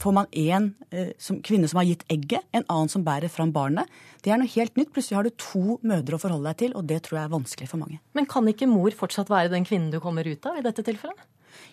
får 0.00 0.12
man 0.12 0.26
en 0.36 0.66
eh, 0.90 1.12
som, 1.18 1.38
kvinne 1.44 1.68
som 1.70 1.80
har 1.80 1.86
gitt 1.88 2.04
egget, 2.12 2.44
en 2.52 2.66
annen 2.72 2.90
som 2.92 3.04
bærer 3.06 3.32
fram 3.32 3.52
barnet. 3.54 3.88
Det 4.24 4.32
er 4.32 4.40
noe 4.40 4.50
helt 4.52 4.76
nytt. 4.76 4.92
Plutselig 4.92 5.16
har 5.16 5.28
du 5.28 5.32
to 5.40 5.78
mødre 5.86 6.18
å 6.18 6.20
forholde 6.20 6.50
deg 6.50 6.60
til, 6.64 6.74
og 6.76 6.84
det 6.90 7.00
tror 7.06 7.20
jeg 7.20 7.28
er 7.28 7.32
vanskelig 7.32 7.70
for 7.70 7.80
mange. 7.80 8.00
Men 8.16 8.28
kan 8.28 8.48
ikke 8.50 8.68
mor 8.68 8.92
fortsatt 8.96 9.32
være 9.32 9.52
den 9.54 9.64
kvinnen 9.68 9.92
du 9.94 10.02
kommer 10.04 10.28
ut 10.28 10.50
av 10.50 10.60
i 10.60 10.66
dette 10.66 10.84
tilfellet? 10.84 11.24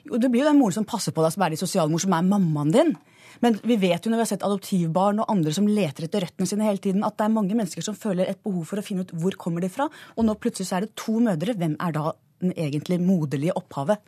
Jo, 0.07 0.15
det 0.15 0.29
blir 0.31 0.45
jo 0.45 0.51
den 0.51 0.61
moren 0.61 0.77
som 0.77 0.87
passer 0.87 1.15
på 1.15 1.23
deg, 1.25 1.33
som 1.35 1.43
er 1.43 1.51
din 1.51 1.59
sosialmor, 1.59 1.99
som 1.99 2.15
er 2.15 2.27
mammaen 2.27 2.71
din. 2.71 2.95
Men 3.43 3.59
vi 3.63 3.75
vet 3.81 4.05
jo 4.05 4.11
når 4.11 4.21
vi 4.21 4.23
har 4.23 4.31
sett 4.31 4.45
adoptivbarn 4.47 5.19
og 5.19 5.31
andre 5.31 5.51
som 5.55 5.67
leter 5.67 6.07
etter 6.07 6.23
røttene 6.23 6.47
sine 6.47 6.67
hele 6.67 6.79
tiden, 6.83 7.03
at 7.03 7.17
det 7.19 7.27
er 7.27 7.35
mange 7.35 7.57
mennesker 7.57 7.83
som 7.83 7.97
føler 7.97 8.29
et 8.31 8.39
behov 8.45 8.63
for 8.69 8.79
å 8.79 8.85
finne 8.85 9.03
ut 9.03 9.13
hvor 9.19 9.35
kommer 9.39 9.63
de 9.63 9.71
fra. 9.73 9.89
Og 10.15 10.27
nå 10.27 10.37
plutselig 10.39 10.69
så 10.69 10.79
er 10.79 10.87
det 10.87 10.95
to 10.99 11.19
mødre. 11.23 11.57
Hvem 11.59 11.75
er 11.83 11.95
da 11.95 12.13
den 12.43 12.55
egentlig 12.55 13.01
moderlige 13.03 13.55
opphavet? 13.59 13.99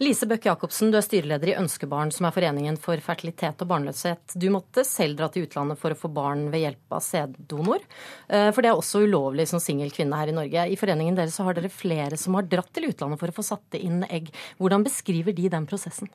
Lise 0.00 0.26
Bøck 0.28 0.46
Jacobsen, 0.48 0.90
du 0.90 0.96
er 0.98 1.04
styreleder 1.04 1.50
i 1.52 1.56
Ønskebarn, 1.60 2.10
som 2.14 2.26
er 2.26 2.34
Foreningen 2.34 2.78
for 2.80 3.00
fertilitet 3.04 3.60
og 3.64 3.68
barnløshet. 3.72 4.36
Du 4.40 4.48
måtte 4.54 4.84
selv 4.86 5.18
dra 5.18 5.28
til 5.32 5.44
utlandet 5.44 5.80
for 5.80 5.92
å 5.92 5.98
få 5.98 6.10
barn 6.12 6.46
ved 6.52 6.64
hjelp 6.64 6.96
av 6.96 7.04
sæddonor. 7.04 7.84
Eh, 8.28 8.48
for 8.54 8.64
det 8.64 8.72
er 8.72 8.78
også 8.80 9.04
ulovlig 9.04 9.48
som 9.50 9.62
singel 9.62 9.92
kvinne 9.94 10.18
her 10.18 10.32
i 10.32 10.36
Norge. 10.36 10.64
I 10.72 10.78
foreningen 10.80 11.18
deres 11.18 11.36
har 11.44 11.58
dere 11.58 11.72
flere 11.72 12.18
som 12.20 12.38
har 12.38 12.48
dratt 12.48 12.72
til 12.74 12.88
utlandet 12.90 13.20
for 13.20 13.30
å 13.30 13.36
få 13.36 13.44
satt 13.50 13.78
inn 13.80 14.00
egg. 14.08 14.32
Hvordan 14.58 14.86
beskriver 14.88 15.36
de 15.36 15.52
den 15.52 15.68
prosessen? 15.68 16.08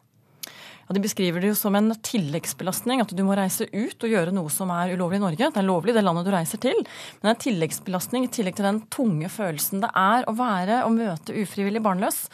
Ja, 0.87 0.95
De 0.95 1.03
beskriver 1.03 1.41
det 1.43 1.53
jo 1.53 1.57
som 1.57 1.75
en 1.75 1.93
tilleggsbelastning, 2.03 3.03
at 3.03 3.13
du 3.15 3.23
må 3.25 3.37
reise 3.37 3.67
ut 3.71 4.03
og 4.03 4.15
gjøre 4.15 4.33
noe 4.35 4.51
som 4.53 4.71
er 4.75 4.95
ulovlig 4.95 5.21
i 5.21 5.25
Norge. 5.25 5.51
Det 5.53 5.61
er 5.61 5.69
lovlig 5.69 5.95
det 5.95 6.03
landet 6.03 6.27
du 6.27 6.33
reiser 6.33 6.61
til, 6.63 6.81
men 6.83 7.23
det 7.23 7.31
er 7.31 7.37
en 7.37 7.45
tilleggsbelastning 7.47 8.27
i 8.27 8.33
tillegg 8.33 8.57
til 8.59 8.67
den 8.67 8.83
tunge 8.93 9.31
følelsen 9.31 9.83
det 9.83 9.91
er 9.97 10.27
å 10.27 10.35
være 10.37 10.83
og 10.87 10.97
møte 10.97 11.35
ufrivillig 11.43 11.83
barnløs. 11.83 12.25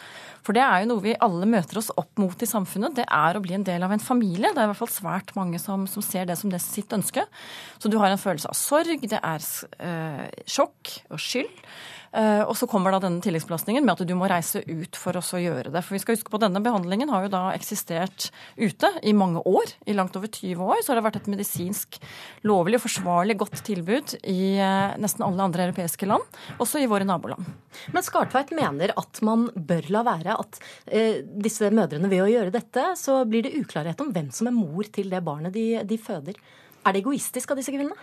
For 0.46 0.56
det 0.56 0.64
er 0.64 0.82
jo 0.82 0.90
noe 0.94 1.04
vi 1.04 1.18
alle 1.22 1.48
møter 1.50 1.82
oss 1.82 1.92
opp 2.00 2.20
mot 2.22 2.42
i 2.42 2.48
samfunnet. 2.50 2.96
Det 2.98 3.06
er 3.06 3.38
å 3.38 3.42
bli 3.44 3.58
en 3.58 3.66
del 3.68 3.84
av 3.86 3.92
en 3.94 4.02
familie. 4.02 4.54
Det 4.54 4.62
er 4.62 4.70
i 4.70 4.72
hvert 4.72 4.80
fall 4.80 4.92
svært 4.94 5.34
mange 5.38 5.60
som, 5.62 5.84
som 5.90 6.06
ser 6.06 6.30
det 6.30 6.40
som 6.40 6.52
det 6.52 6.62
sitt 6.64 6.94
ønske. 6.96 7.26
Så 7.78 7.92
du 7.92 8.00
har 8.02 8.10
en 8.10 8.22
følelse 8.22 8.50
av 8.50 8.58
sorg, 8.58 9.04
det 9.04 9.20
er 9.20 9.48
eh, 9.84 10.26
sjokk 10.50 10.96
og 11.12 11.22
skyld. 11.22 11.66
Uh, 12.10 12.44
og 12.50 12.56
så 12.58 12.66
kommer 12.70 12.94
da 12.94 13.02
denne 13.04 13.22
tilleggsbelastningen 13.22 13.86
med 13.86 13.94
at 13.94 14.08
du 14.10 14.16
må 14.18 14.30
reise 14.30 14.64
ut 14.66 14.98
for 14.98 15.18
å 15.20 15.42
gjøre 15.42 15.70
det. 15.74 15.84
For 15.86 15.96
vi 15.96 16.02
skal 16.02 16.18
huske 16.18 16.32
på 16.32 16.40
at 16.40 16.48
Denne 16.48 16.64
behandlingen 16.66 17.12
har 17.14 17.28
jo 17.28 17.32
da 17.34 17.42
eksistert 17.54 18.30
ute 18.58 18.90
i 19.06 19.14
mange 19.14 19.44
år. 19.46 19.76
I 19.86 19.94
langt 19.98 20.16
over 20.18 20.32
20 20.32 20.64
år 20.66 20.82
så 20.82 20.92
har 20.92 21.00
det 21.00 21.06
vært 21.06 21.20
et 21.22 21.30
medisinsk 21.30 22.00
lovlig 22.50 22.80
og 22.80 22.86
forsvarlig 22.88 23.38
godt 23.44 23.62
tilbud 23.68 24.16
i 24.24 24.58
uh, 24.58 24.96
nesten 25.02 25.26
alle 25.26 25.46
andre 25.46 25.68
europeiske 25.70 26.10
land, 26.10 26.26
også 26.58 26.82
i 26.82 26.90
våre 26.90 27.08
naboland. 27.08 27.46
Men 27.94 28.06
Skartveit 28.06 28.54
mener 28.58 28.96
at 28.98 29.22
man 29.26 29.48
bør 29.54 29.92
la 29.94 30.04
være 30.08 30.38
at 30.42 30.60
eh, 30.88 31.22
disse 31.22 31.70
mødrene 31.74 32.10
ved 32.12 32.24
å 32.24 32.30
gjøre 32.32 32.54
dette, 32.54 32.86
så 33.00 33.22
blir 33.30 33.46
det 33.46 33.56
uklarhet 33.60 34.02
om 34.02 34.14
hvem 34.16 34.32
som 34.36 34.50
er 34.50 34.56
mor 34.56 34.88
til 34.90 35.12
det 35.14 35.22
barnet 35.26 35.54
de, 35.56 35.68
de 35.86 36.00
føder. 36.02 36.40
Er 36.86 36.96
det 36.96 37.04
egoistisk 37.04 37.52
av 37.52 37.60
disse 37.60 37.74
kvinnene? 37.74 37.98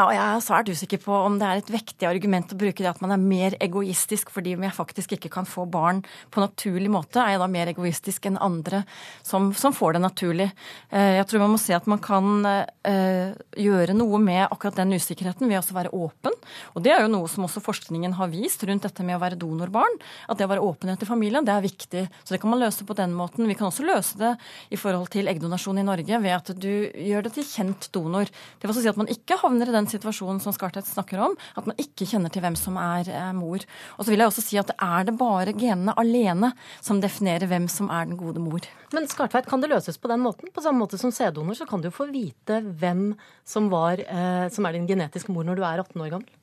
Ja, 0.00 0.06
og 0.08 0.14
jeg 0.14 0.24
er 0.24 0.40
svært 0.40 0.68
usikker 0.72 1.00
på 1.02 1.12
om 1.12 1.34
det 1.36 1.44
er 1.44 1.58
et 1.60 1.70
vektig 1.74 2.06
argument 2.08 2.54
å 2.54 2.56
bruke 2.56 2.80
det 2.80 2.88
at 2.88 3.02
man 3.04 3.12
er 3.12 3.20
mer 3.20 3.52
egoistisk 3.60 4.30
fordi 4.32 4.54
jeg 4.54 4.72
faktisk 4.72 5.12
ikke 5.12 5.28
kan 5.34 5.44
få 5.44 5.66
barn 5.68 5.98
på 6.32 6.40
naturlig 6.40 6.88
måte. 6.88 7.20
Er 7.20 7.34
jeg 7.34 7.42
da 7.42 7.48
mer 7.52 7.68
egoistisk 7.68 8.28
enn 8.30 8.38
andre 8.40 8.80
som, 9.20 9.50
som 9.52 9.74
får 9.76 9.98
det 9.98 10.00
naturlig? 10.06 10.46
Eh, 10.88 11.18
jeg 11.18 11.26
tror 11.28 11.42
man 11.42 11.52
må 11.52 11.58
se 11.60 11.76
at 11.76 11.90
man 11.90 12.00
kan 12.00 12.48
uh, 12.48 13.34
gjøre 13.60 13.96
noe 13.98 14.22
med 14.24 14.46
akkurat 14.46 14.78
den 14.78 14.96
usikkerheten 14.96 15.50
ved 15.50 15.60
å 15.60 15.76
være 15.76 15.92
åpen. 15.92 16.38
Og 16.72 16.86
det 16.86 16.94
er 16.94 17.04
jo 17.04 17.12
noe 17.12 17.28
som 17.28 17.44
også 17.44 17.60
forskningen 17.66 18.16
har 18.16 18.32
vist 18.32 18.64
rundt 18.64 18.88
dette 18.88 19.04
med 19.04 19.18
å 19.18 19.20
være 19.20 19.36
donorbarn. 19.44 20.00
At 20.32 20.40
det 20.40 20.48
å 20.48 20.52
være 20.54 20.64
åpenhet 20.64 21.04
i 21.04 21.10
familien, 21.10 21.44
det 21.44 21.58
er 21.58 21.66
viktig. 21.66 22.06
Så 22.24 22.38
det 22.38 22.40
kan 22.40 22.54
man 22.54 22.62
løse 22.64 22.88
på 22.88 22.96
den 22.96 23.12
måten. 23.20 23.50
Vi 23.52 23.58
kan 23.58 23.68
også 23.68 23.84
løse 23.84 24.16
det 24.22 24.32
i 24.72 24.80
forhold 24.80 25.12
til 25.12 25.28
eggdonasjon 25.28 25.84
i 25.84 25.86
Norge 25.90 26.24
ved 26.24 26.38
at 26.38 26.54
du 26.56 26.72
gjør 26.88 27.28
det 27.28 27.36
til 27.36 27.48
kjent 27.52 27.92
donor. 27.92 28.32
Det 28.32 28.64
vil 28.64 28.72
altså 28.72 28.88
si 28.88 28.94
at 28.94 29.04
man 29.04 29.12
ikke 29.12 29.42
havner 29.44 29.68
i 29.68 29.76
den 29.76 29.89
situasjonen 29.90 30.40
som 30.42 30.54
Skartvedt 30.54 30.88
snakker 30.88 31.20
om, 31.26 31.36
at 31.58 31.68
man 31.68 31.78
ikke 31.80 32.08
kjenner 32.08 32.32
til 32.32 32.44
hvem 32.44 32.56
som 32.58 32.78
er 32.80 33.10
eh, 33.10 33.30
mor. 33.36 33.64
Og 33.96 34.04
så 34.04 34.12
vil 34.12 34.22
jeg 34.22 34.32
også 34.32 34.44
si 34.44 34.60
at 34.60 34.72
er 34.76 35.08
det 35.08 35.16
bare 35.20 35.54
genene 35.56 35.94
alene 36.00 36.52
som 36.80 37.02
definerer 37.02 37.50
hvem 37.50 37.68
som 37.72 37.90
er 37.92 38.08
den 38.08 38.18
gode 38.20 38.42
mor. 38.42 38.66
Men 38.94 39.08
Skartveit, 39.10 39.48
kan 39.50 39.62
det 39.62 39.72
løses 39.72 40.00
på 40.00 40.10
den 40.10 40.22
måten? 40.24 40.52
På 40.54 40.64
samme 40.64 40.84
måte 40.84 41.00
som 41.00 41.14
sæddonor, 41.14 41.58
så 41.58 41.68
kan 41.68 41.82
du 41.82 41.90
jo 41.90 41.96
få 41.96 42.10
vite 42.12 42.62
hvem 42.80 43.10
som, 43.46 43.70
var, 43.72 44.00
eh, 44.00 44.46
som 44.52 44.66
er 44.66 44.78
din 44.78 44.88
genetiske 44.90 45.34
mor 45.34 45.46
når 45.48 45.58
du 45.58 45.66
er 45.66 45.82
18 45.84 46.06
år 46.06 46.14
gammel. 46.16 46.36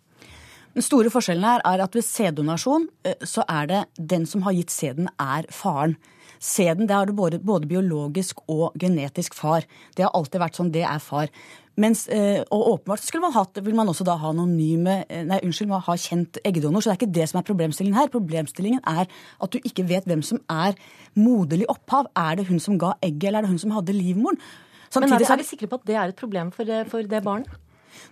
Den 0.78 0.86
store 0.86 1.10
forskjellen 1.10 1.48
her 1.48 1.64
er 1.66 1.82
at 1.82 1.96
ved 1.98 2.06
sæddonasjon 2.06 2.84
eh, 3.08 3.24
så 3.26 3.46
er 3.50 3.72
det 3.72 3.80
den 3.98 4.28
som 4.30 4.44
har 4.46 4.54
gitt 4.54 4.74
sæden, 4.74 5.10
er 5.18 5.48
faren. 5.50 5.98
Sæden 6.40 6.88
det 6.88 6.96
har 6.96 7.08
du 7.08 7.14
både, 7.18 7.40
både 7.40 7.70
biologisk 7.70 8.42
og 8.48 8.76
genetisk 8.80 9.38
far. 9.38 9.66
Det 9.96 10.06
har 10.06 10.14
alltid 10.18 10.42
vært 10.42 10.60
sånn. 10.60 10.74
Det 10.74 10.84
er 10.88 11.00
far. 11.04 11.32
Mens, 11.78 12.08
eh, 12.10 12.42
og 12.50 12.72
åpenbart 12.72 13.04
skulle 13.06 13.28
man 13.28 13.36
hatt, 13.36 13.60
vil 13.62 13.76
man 13.78 13.90
også 13.92 14.06
da 14.08 14.16
ha 14.18 14.32
anonyme 14.34 15.04
eh, 15.06 15.22
Nei, 15.28 15.38
unnskyld, 15.46 15.70
man 15.70 15.84
ha 15.86 15.94
kjent 15.94 16.40
eggdonor. 16.42 16.82
Så 16.82 16.90
det 16.90 16.96
er 16.96 17.02
ikke 17.04 17.18
det 17.20 17.28
som 17.30 17.42
er 17.42 17.46
problemstillingen 17.46 18.00
her. 18.00 18.10
Problemstillingen 18.14 18.82
er 18.82 19.06
at 19.06 19.54
du 19.54 19.60
ikke 19.62 19.86
vet 19.90 20.08
hvem 20.10 20.24
som 20.26 20.42
er 20.50 20.74
moderlig 21.14 21.70
opphav. 21.70 22.10
Er 22.18 22.40
det 22.40 22.48
hun 22.50 22.62
som 22.64 22.80
ga 22.82 22.96
egget, 23.06 23.30
eller 23.30 23.44
er 23.44 23.48
det 23.48 23.54
hun 23.54 23.62
som 23.62 23.78
hadde 23.78 23.94
livmoren? 23.94 24.42
Samtidig, 24.90 25.14
Men 25.14 25.22
er, 25.22 25.32
er 25.36 25.44
vi 25.44 25.48
sikre 25.52 25.70
på 25.70 25.82
at 25.82 25.88
det 25.88 25.96
er 26.00 26.14
et 26.14 26.18
problem 26.18 26.50
for, 26.56 26.74
for 26.90 27.14
det 27.14 27.24
barnet? 27.24 27.54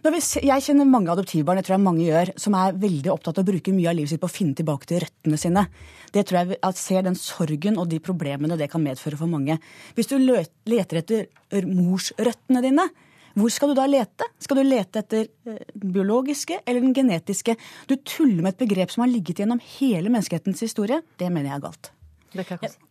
Jeg 0.05 0.65
kjenner 0.65 0.87
mange 0.89 1.11
adoptivbarn 1.13 1.59
jeg 1.59 1.67
tror 1.67 1.75
jeg 1.77 1.85
mange 1.85 2.05
gjør, 2.05 2.31
som 2.39 2.57
er 2.59 2.77
veldig 2.81 3.11
opptatt 3.13 3.39
av 3.39 3.45
å 3.45 3.49
bruke 3.51 3.73
mye 3.75 3.89
av 3.91 3.97
livet 3.97 4.13
sitt 4.13 4.21
på 4.21 4.29
å 4.29 4.35
finne 4.35 4.57
tilbake 4.57 4.89
til 4.89 5.01
røttene 5.03 5.39
sine. 5.39 5.65
Det 6.13 6.25
tror 6.27 6.41
jeg 6.41 6.59
at 6.63 6.79
ser 6.79 7.07
den 7.07 7.17
sorgen 7.19 7.79
og 7.81 7.89
de 7.91 7.99
problemene 8.03 8.57
det 8.59 8.69
kan 8.71 8.83
medføre 8.83 9.19
for 9.19 9.31
mange. 9.31 9.57
Hvis 9.97 10.11
du 10.11 10.17
leter 10.19 11.01
etter 11.01 11.65
morsrøttene 11.65 12.63
dine, 12.65 12.87
hvor 13.35 13.51
skal 13.51 13.73
du 13.73 13.75
da 13.75 13.83
lete? 13.89 14.29
Skal 14.39 14.61
du 14.61 14.63
lete 14.63 15.01
etter 15.01 15.27
den 15.43 15.91
biologiske 15.91 16.61
eller 16.63 16.85
den 16.85 16.95
genetiske? 16.95 17.57
Du 17.89 17.97
tuller 17.97 18.39
med 18.45 18.53
et 18.53 18.61
begrep 18.63 18.93
som 18.93 19.03
har 19.03 19.11
ligget 19.11 19.41
gjennom 19.43 19.59
hele 19.75 20.07
menneskehetens 20.07 20.63
historie. 20.63 21.01
Det 21.19 21.27
mener 21.27 21.51
jeg 21.51 21.59
er 21.59 21.65
galt. 21.65 21.91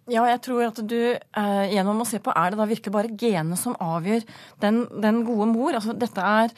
Ja, 0.04 0.26
jeg 0.28 0.42
tror 0.44 0.66
at 0.66 0.76
du 0.84 0.98
eh, 1.16 1.66
gjennom 1.72 2.02
å 2.02 2.04
se 2.04 2.18
på 2.20 2.32
er 2.36 2.52
det 2.52 2.58
da 2.60 2.66
virkelig 2.68 2.92
bare 2.92 3.14
genene 3.16 3.56
som 3.56 3.72
avgjør 3.80 4.26
den, 4.60 4.82
den 5.00 5.22
gode 5.24 5.46
mor. 5.48 5.72
Altså, 5.78 5.94
dette 5.96 6.20
er 6.20 6.50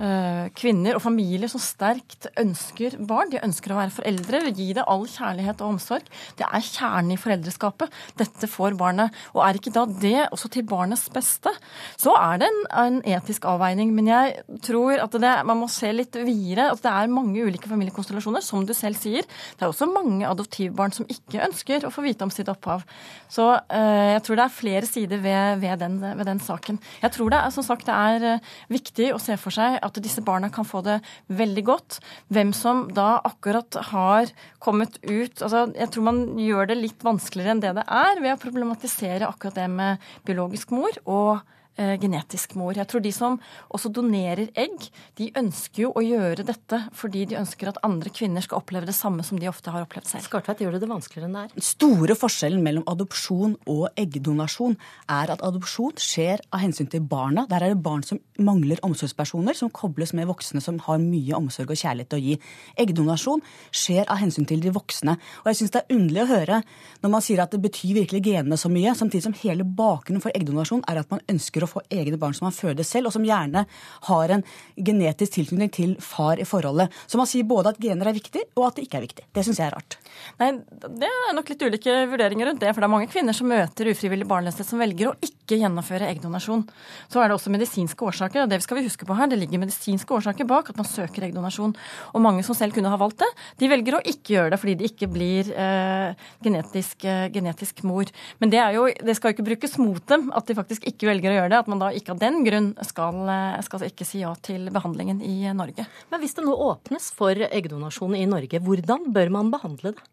eh, 0.00 0.46
kvinner 0.56 0.96
og 0.96 1.02
familier 1.04 1.50
som 1.52 1.60
sterkt 1.60 2.30
ønsker 2.40 2.96
barn. 3.04 3.28
De 3.28 3.42
ønsker 3.44 3.74
å 3.74 3.76
være 3.76 3.92
foreldre, 3.98 4.40
gi 4.56 4.70
det 4.78 4.86
all 4.88 5.04
kjærlighet 5.04 5.60
og 5.60 5.74
omsorg. 5.74 6.08
Det 6.38 6.46
er 6.48 6.64
kjernen 6.64 7.12
i 7.12 7.18
foreldreskapet. 7.20 7.92
Dette 8.22 8.48
får 8.48 8.78
barnet. 8.80 9.12
Og 9.36 9.42
er 9.44 9.60
ikke 9.60 9.74
da 9.76 9.84
det 9.84 10.30
også 10.30 10.48
til 10.56 10.64
barnets 10.72 11.04
beste, 11.12 11.52
så 12.00 12.16
er 12.16 12.40
det 12.40 12.48
en, 12.48 12.62
en 12.86 12.98
etisk 13.18 13.44
avveining. 13.52 13.92
Men 13.92 14.08
jeg 14.14 14.64
tror 14.64 15.04
at 15.04 15.20
det, 15.20 15.34
man 15.44 15.60
må 15.60 15.68
se 15.68 15.92
litt 15.92 16.16
videre. 16.24 16.70
At 16.72 16.80
det 16.80 16.96
er 16.96 17.12
mange 17.12 17.44
ulike 17.44 17.68
familiekonstellasjoner, 17.68 18.48
som 18.48 18.64
du 18.64 18.72
selv 18.72 18.96
sier. 18.96 19.28
Det 19.60 19.68
er 19.68 19.76
også 19.76 19.92
mange 19.92 20.24
adoptivbarn 20.24 20.96
som 20.96 21.12
ikke 21.12 21.44
ønsker 21.50 21.84
å 21.84 21.92
få 21.92 22.08
vite 22.08 22.24
om 22.24 22.32
sitt 22.32 22.48
opphav. 22.48 22.88
Så 23.34 23.46
uh, 23.56 24.06
jeg 24.12 24.22
tror 24.26 24.38
det 24.38 24.44
er 24.44 24.54
flere 24.54 24.88
sider 24.88 25.22
ved, 25.22 25.60
ved, 25.62 25.78
den, 25.80 25.98
ved, 26.04 26.24
den, 26.28 26.42
saken. 26.42 26.78
Jeg 27.02 27.14
tror 27.16 27.32
det 27.32 27.40
som 27.56 27.66
sagt, 27.66 27.88
det 27.88 27.94
er 27.94 28.38
uh, 28.38 28.52
viktig 28.72 29.10
å 29.14 29.20
se 29.22 29.36
for 29.40 29.54
seg 29.54 29.78
at 29.82 30.02
disse 30.04 30.22
barna 30.24 30.52
kan 30.54 30.68
få 30.68 30.84
det 30.86 31.00
veldig 31.32 31.64
godt. 31.66 31.98
Hvem 32.34 32.52
som 32.56 32.86
da 32.94 33.16
akkurat 33.24 33.80
har 33.90 34.30
kommet 34.62 34.96
ut 35.02 35.42
altså 35.42 35.66
Jeg 35.74 35.90
tror 35.92 36.06
man 36.06 36.20
gjør 36.40 36.70
det 36.70 36.78
litt 36.78 37.02
vanskeligere 37.04 37.54
enn 37.54 37.64
det 37.64 37.74
det 37.76 37.84
er 37.84 38.20
ved 38.22 38.36
å 38.36 38.40
problematisere 38.40 39.28
akkurat 39.28 39.58
det 39.58 39.66
med 39.72 40.08
biologisk 40.26 40.72
mor 40.74 40.96
og 41.04 41.42
Eh, 41.42 41.63
genetisk 41.76 42.54
mor. 42.58 42.74
Jeg 42.76 42.86
tror 42.90 43.02
de 43.04 43.12
som 43.14 43.38
også 43.74 43.90
donerer 43.94 44.50
egg, 44.58 44.88
de 45.18 45.30
ønsker 45.38 45.86
jo 45.86 45.92
å 45.96 46.02
gjøre 46.04 46.46
dette 46.46 46.80
fordi 46.94 47.24
de 47.30 47.38
ønsker 47.40 47.70
at 47.70 47.80
andre 47.86 48.12
kvinner 48.14 48.44
skal 48.44 48.60
oppleve 48.60 48.88
det 48.88 48.96
samme 48.96 49.24
som 49.26 49.40
de 49.40 49.48
ofte 49.50 49.72
har 49.74 49.86
opplevd 49.86 50.08
selv. 50.10 50.26
Skartveit 50.28 50.62
gjør 50.62 50.76
det 50.76 50.84
det 50.84 50.90
vanskeligere 50.90 51.28
enn 51.28 51.36
det 51.36 51.44
er. 51.44 51.54
Den 51.56 51.66
Store 51.66 52.16
forskjellen 52.18 52.62
mellom 52.64 52.86
adopsjon 52.90 53.56
og 53.70 53.86
eggdonasjon 54.00 54.76
er 55.10 55.34
at 55.34 55.42
adopsjon 55.44 55.98
skjer 56.00 56.44
av 56.54 56.62
hensyn 56.62 56.90
til 56.90 57.02
barna. 57.10 57.46
Der 57.50 57.64
er 57.64 57.74
det 57.74 57.82
barn 57.84 58.04
som 58.06 58.20
mangler 58.38 58.80
omsorgspersoner, 58.86 59.56
som 59.58 59.72
kobles 59.74 60.14
med 60.16 60.28
voksne 60.30 60.62
som 60.64 60.78
har 60.86 61.02
mye 61.02 61.36
omsorg 61.36 61.74
og 61.74 61.80
kjærlighet 61.80 62.16
å 62.16 62.22
gi. 62.22 62.38
Eggdonasjon 62.84 63.42
skjer 63.74 64.06
av 64.10 64.20
hensyn 64.22 64.46
til 64.48 64.62
de 64.62 64.72
voksne. 64.74 65.16
Og 65.42 65.50
jeg 65.50 65.60
syns 65.60 65.74
det 65.74 65.82
er 65.82 65.98
underlig 65.98 66.24
å 66.24 66.30
høre 66.30 66.60
når 67.02 67.14
man 67.16 67.24
sier 67.24 67.42
at 67.42 67.54
det 67.54 67.62
betyr 67.64 67.98
virkelig 68.00 68.22
genene 68.24 68.58
så 68.60 68.70
mye, 68.72 68.94
samtidig 68.96 69.26
som 69.26 69.36
hele 69.42 69.66
bakgrunnen 69.66 70.22
for 70.24 70.34
eggdonasjon 70.34 70.84
er 70.90 71.02
at 71.02 71.10
man 71.12 71.22
ønsker 71.30 71.63
å 71.66 71.70
få 71.70 71.84
egne 71.92 72.18
barn 72.20 72.36
som 72.36 72.48
man 72.48 72.56
føder 72.56 72.86
selv, 72.86 73.10
og 73.10 73.16
som 73.16 73.26
gjerne 73.26 73.64
har 74.08 74.34
en 74.34 74.44
genetisk 74.76 75.38
tilknytning 75.38 75.72
til 75.74 75.96
far 76.02 76.40
i 76.40 76.48
forholdet. 76.48 76.92
Så 77.06 77.20
man 77.20 77.28
sier 77.30 77.46
både 77.48 77.74
at 77.74 77.82
gener 77.82 78.10
er 78.10 78.16
viktig, 78.16 78.46
og 78.56 78.68
at 78.68 78.78
det 78.78 78.86
ikke 78.86 79.00
er 79.00 79.06
viktig. 79.08 79.26
Det 79.34 79.44
syns 79.46 79.60
jeg 79.60 79.68
er 79.68 79.76
rart. 79.76 79.98
Nei, 80.40 80.50
Det 80.84 81.08
er 81.08 81.34
nok 81.36 81.50
litt 81.50 81.62
ulike 81.62 81.94
vurderinger 82.10 82.50
rundt 82.50 82.62
det. 82.62 82.72
For 82.74 82.82
det 82.82 82.88
er 82.88 82.94
mange 82.94 83.10
kvinner 83.10 83.36
som 83.36 83.48
møter 83.50 83.90
ufrivillig 83.90 84.26
barnløshet 84.28 84.68
som 84.68 84.80
velger 84.82 85.10
å 85.10 85.16
ikke 85.24 85.58
gjennomføre 85.60 86.08
eggdonasjon. 86.10 86.64
Så 87.12 87.20
er 87.20 87.28
det 87.28 87.36
også 87.36 87.52
medisinske 87.52 88.06
årsaker, 88.06 88.44
og 88.44 88.52
det 88.52 88.60
skal 88.64 88.78
vi 88.78 88.86
huske 88.86 89.06
på 89.08 89.16
her. 89.18 89.30
Det 89.30 89.38
ligger 89.40 89.62
medisinske 89.62 90.16
årsaker 90.16 90.48
bak 90.48 90.70
at 90.70 90.80
man 90.80 90.88
søker 90.88 91.26
eggdonasjon. 91.26 91.74
Og 92.14 92.24
mange 92.24 92.44
som 92.46 92.56
selv 92.56 92.76
kunne 92.76 92.92
ha 92.92 93.00
valgt 93.00 93.22
det, 93.22 93.30
de 93.60 93.70
velger 93.70 93.98
å 93.98 94.02
ikke 94.04 94.36
gjøre 94.36 94.54
det 94.54 94.60
fordi 94.62 94.76
de 94.80 94.88
ikke 94.90 95.10
blir 95.12 95.50
eh, 95.52 96.26
genetisk, 96.44 97.04
eh, 97.08 97.26
genetisk 97.34 97.84
mor. 97.88 98.10
Men 98.42 98.52
det, 98.54 98.62
jo, 98.76 98.86
det 98.88 99.16
skal 99.18 99.30
jo 99.32 99.38
ikke 99.38 99.48
brukes 99.50 99.78
mot 99.80 100.02
dem 100.10 100.30
at 100.34 100.48
de 100.48 100.58
faktisk 100.58 100.86
ikke 100.90 101.10
velger 101.10 101.32
å 101.32 101.38
gjøre 101.38 101.52
det. 101.53 101.53
At 101.58 101.68
man 101.70 101.82
da 101.82 101.90
ikke 101.94 102.14
av 102.14 102.22
den 102.22 102.42
grunn 102.46 102.72
skal, 102.86 103.20
skal 103.66 103.86
ikke 103.86 104.06
si 104.08 104.22
ja 104.22 104.32
til 104.44 104.66
behandlingen 104.74 105.20
i 105.24 105.46
Norge. 105.56 105.86
Men 106.10 106.22
hvis 106.22 106.36
det 106.36 106.44
nå 106.46 106.54
åpnes 106.54 107.10
for 107.14 107.38
eggdonasjon 107.46 108.16
i 108.18 108.26
Norge, 108.30 108.60
hvordan 108.64 109.08
bør 109.14 109.32
man 109.34 109.52
behandle 109.54 109.94
det? 109.94 110.10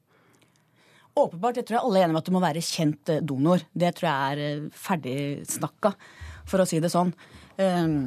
Åpenbart. 1.12 1.60
Jeg 1.60 1.68
tror 1.68 1.78
jeg 1.78 1.84
alle 1.84 2.00
er 2.00 2.06
enige 2.06 2.16
om 2.16 2.22
at 2.22 2.30
du 2.30 2.34
må 2.36 2.42
være 2.44 2.64
kjent 2.64 3.12
eh, 3.12 3.24
donor. 3.28 3.64
Det 3.76 3.92
tror 3.98 4.08
jeg 4.08 4.34
er 4.34 4.42
eh, 4.46 4.68
ferdigsnakka, 4.80 5.92
for 6.48 6.64
å 6.64 6.68
si 6.68 6.80
det 6.84 6.92
sånn. 6.94 7.12
Um, 7.60 8.06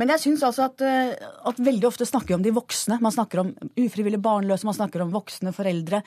men 0.00 0.12
jeg 0.14 0.22
syns 0.22 0.44
altså 0.46 0.70
at, 0.70 0.80
eh, 0.86 1.12
at 1.50 1.60
veldig 1.60 1.90
ofte 1.90 2.08
snakker 2.08 2.32
vi 2.32 2.38
om 2.38 2.46
de 2.46 2.54
voksne. 2.56 2.96
Man 3.04 3.12
snakker 3.12 3.42
om 3.42 3.52
ufrivillig 3.76 4.22
barnløse, 4.24 4.64
man 4.68 4.78
snakker 4.78 5.04
om 5.04 5.12
voksne 5.12 5.52
foreldre. 5.56 6.00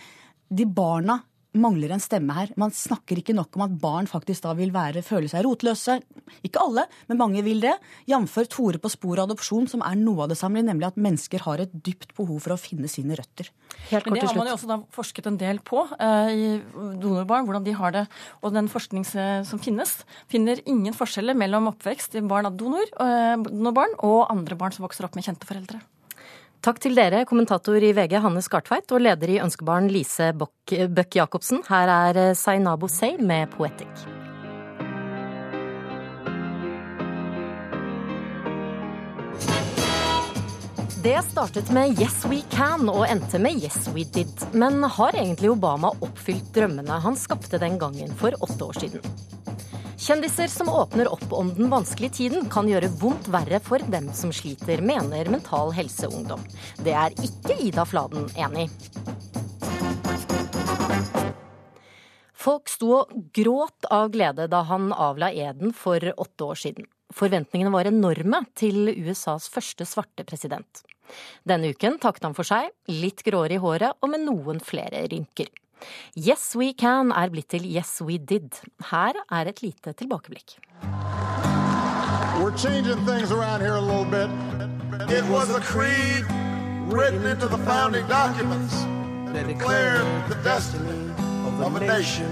De 0.49 0.65
barna 0.65 1.19
mangler 1.53 1.93
en 1.93 2.01
stemme 2.01 2.35
her. 2.35 2.51
Man 2.59 2.73
snakker 2.73 3.19
ikke 3.19 3.35
nok 3.35 3.57
om 3.57 3.65
at 3.67 3.75
barn 3.81 4.09
faktisk 4.09 4.45
da 4.45 4.53
vil 4.57 4.73
være, 4.73 5.03
føle 5.05 5.29
seg 5.31 5.45
rotløse. 5.45 5.99
Ikke 6.45 6.61
alle, 6.63 6.85
men 7.09 7.19
mange 7.19 7.43
vil 7.45 7.61
det. 7.63 7.75
Jf. 8.09 8.39
Tore 8.53 8.79
på 8.81 8.91
sporet 8.91 9.23
av 9.23 9.29
adopsjon, 9.29 9.67
som 9.71 9.83
er 9.85 9.97
noe 9.99 10.25
av 10.25 10.33
det 10.33 10.39
samme, 10.39 10.63
nemlig 10.65 10.89
at 10.89 10.99
mennesker 10.99 11.45
har 11.45 11.63
et 11.63 11.73
dypt 11.85 12.15
behov 12.17 12.41
for 12.45 12.55
å 12.55 12.59
finne 12.59 12.89
sine 12.91 13.17
røtter. 13.19 13.49
Helt 13.89 14.09
men 14.09 14.19
det 14.19 14.27
har 14.27 14.37
man 14.37 14.49
jo 14.49 14.57
også 14.57 14.79
forsket 14.93 15.29
en 15.29 15.39
del 15.41 15.61
på 15.65 15.85
eh, 15.97 16.33
i 16.33 16.49
donorbarn, 17.01 17.47
hvordan 17.47 17.65
de 17.65 17.77
har 17.77 17.95
det. 17.95 18.05
Og 18.41 18.53
den 18.55 18.69
forskning 18.71 19.05
som 19.07 19.61
finnes, 19.61 19.95
finner 20.31 20.61
ingen 20.69 20.95
forskjeller 20.97 21.37
mellom 21.37 21.71
oppvekst 21.73 22.19
i 22.19 22.25
barn 22.27 22.49
av 22.49 22.57
donor, 22.59 22.85
eh, 23.01 23.35
donorbarn 23.49 23.97
og 24.01 24.27
andre 24.33 24.59
barn 24.59 24.75
som 24.75 24.87
vokser 24.87 25.07
opp 25.07 25.17
med 25.17 25.27
kjente 25.27 25.49
foreldre. 25.49 25.81
Takk 26.63 26.77
til 26.79 26.93
dere, 26.95 27.25
kommentator 27.27 27.83
i 27.83 27.89
VG 27.91 28.13
Hanne 28.23 28.39
Skartveit 28.39 28.87
og 28.95 29.01
leder 29.03 29.33
i 29.33 29.39
Ønskebarn 29.43 29.89
Lise 29.91 30.29
Bøck 30.31 31.17
Jacobsen. 31.17 31.59
Her 31.67 31.91
er 31.91 32.19
Zainabo 32.39 32.87
Sey 32.87 33.17
med 33.19 33.51
Poetic. 33.51 34.05
Det 41.03 41.17
startet 41.27 41.67
med 41.75 41.99
Yes 41.99 42.23
We 42.31 42.39
Can 42.55 42.87
og 42.87 43.03
endte 43.09 43.43
med 43.43 43.59
Yes 43.59 43.89
We 43.91 44.07
Did. 44.07 44.47
Men 44.55 44.79
har 44.87 45.19
egentlig 45.19 45.51
Obama 45.51 45.91
oppfylt 45.99 46.47
drømmene 46.55 47.03
han 47.03 47.19
skapte 47.19 47.59
den 47.59 47.75
gangen 47.81 48.15
for 48.15 48.39
åtte 48.39 48.71
år 48.71 48.85
siden? 48.85 49.03
Kjendiser 50.03 50.47
som 50.51 50.67
åpner 50.69 51.07
opp 51.13 51.33
om 51.33 51.53
den 51.55 51.69
vanskelige 51.71 52.11
tiden, 52.17 52.49
kan 52.51 52.67
gjøre 52.67 52.89
vondt 52.99 53.29
verre 53.31 53.61
for 53.63 53.79
dem 53.87 54.09
som 54.11 54.33
sliter, 54.35 54.81
mener 54.83 55.29
Mental 55.31 55.71
Helse 55.71 56.09
Ungdom. 56.11 56.43
Det 56.83 56.91
er 56.91 57.15
ikke 57.23 57.55
Ida 57.69 57.85
Fladen 57.87 58.25
enig 58.35 58.65
i. 58.65 59.13
Folk 62.35 62.67
sto 62.67 62.91
og 62.97 63.15
gråt 63.31 63.87
av 63.87 64.11
glede 64.11 64.49
da 64.51 64.65
han 64.67 64.91
avla 64.91 65.31
eden 65.31 65.71
for 65.71 66.03
åtte 66.11 66.51
år 66.51 66.59
siden. 66.65 66.91
Forventningene 67.15 67.71
var 67.71 67.87
enorme 67.87 68.43
til 68.59 68.91
USAs 68.91 69.47
første 69.55 69.87
svarte 69.87 70.27
president. 70.27 70.83
Denne 71.47 71.71
uken 71.71 71.95
takket 72.03 72.27
han 72.27 72.35
for 72.35 72.43
seg, 72.43 72.73
litt 72.91 73.23
gråere 73.23 73.55
i 73.55 73.63
håret 73.63 74.03
og 74.03 74.11
med 74.11 74.27
noen 74.27 74.59
flere 74.59 75.07
rynker. 75.07 75.47
Yes 76.15 76.55
We 76.55 76.73
Can 76.73 77.11
er 77.11 77.29
blitt 77.29 77.49
til 77.49 77.65
Yes 77.65 78.01
We 78.01 78.17
Did. 78.17 78.61
Her 78.91 79.13
er 79.31 79.47
et 79.47 79.61
lite 79.61 79.93
tilbakeblikk. 79.93 80.57
We're 82.39 82.57
changing 82.57 83.05
things 83.05 83.31
around 83.31 83.61
here 83.61 83.75
a 83.75 83.81
little 83.81 84.05
bit. 84.05 84.29
It 85.09 85.23
was 85.29 85.49
a 85.55 85.61
creed 85.61 86.25
written 86.87 87.25
into 87.25 87.47
the 87.47 87.57
founding 87.59 88.05
documents 88.07 88.73
that 89.33 89.47
declared 89.47 90.05
the 90.29 90.35
destiny 90.43 91.13
of 91.61 91.75
a 91.75 91.79
nation. 91.79 92.27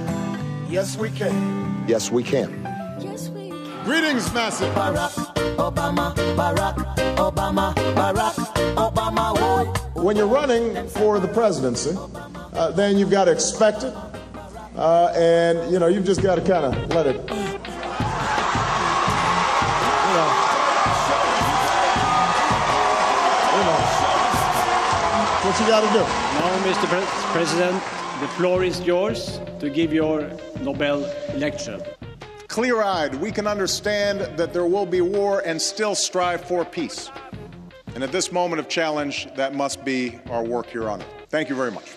Yes, 0.69 0.97
we 0.97 1.09
can. 1.09 1.85
Yes, 1.87 2.11
we 2.11 2.23
can. 2.23 2.49
Greetings, 3.83 4.31
massive. 4.33 4.73
Barack 4.75 5.13
Obama, 5.57 6.13
Barack 6.35 6.75
Obama, 7.15 7.73
Barack 7.95 8.35
Obama. 8.75 9.31
When 9.95 10.15
you're 10.15 10.27
running 10.27 10.87
for 10.89 11.19
the 11.19 11.27
presidency, 11.27 11.91
uh, 12.53 12.71
then 12.71 12.97
you've 12.97 13.11
got 13.11 13.25
to 13.25 13.31
expect 13.31 13.83
it. 13.83 13.93
Uh, 14.75 15.13
and, 15.15 15.71
you 15.71 15.79
know, 15.79 15.87
you've 15.87 16.05
just 16.05 16.21
got 16.21 16.35
to 16.35 16.41
kind 16.41 16.65
of 16.65 16.73
let 16.93 17.05
it. 17.07 17.15
You 17.15 17.29
know, 20.17 20.29
you 23.51 23.63
know, 23.67 23.79
what 25.43 25.59
you 25.59 25.67
got 25.67 25.81
to 25.81 25.87
do. 25.93 26.03
Now, 26.39 26.47
Mr. 26.63 26.87
Pre- 26.87 27.31
President, 27.33 27.75
the 28.21 28.27
floor 28.29 28.63
is 28.63 28.81
yours 28.81 29.39
to 29.59 29.69
give 29.69 29.91
your 29.93 30.29
Nobel 30.61 30.99
lecture. 31.35 31.83
Clear 32.47 32.81
eyed, 32.81 33.15
we 33.15 33.31
can 33.31 33.47
understand 33.47 34.19
that 34.37 34.53
there 34.53 34.65
will 34.65 34.85
be 34.85 35.01
war 35.01 35.41
and 35.45 35.61
still 35.61 35.95
strive 35.95 36.43
for 36.43 36.65
peace. 36.65 37.09
And 37.95 38.03
at 38.03 38.11
this 38.11 38.31
moment 38.31 38.59
of 38.59 38.69
challenge, 38.69 39.27
that 39.35 39.55
must 39.55 39.83
be 39.83 40.19
our 40.29 40.43
work, 40.43 40.73
Your 40.73 40.89
Honor. 40.89 41.05
Thank 41.29 41.49
you 41.49 41.55
very 41.55 41.71
much. 41.71 41.91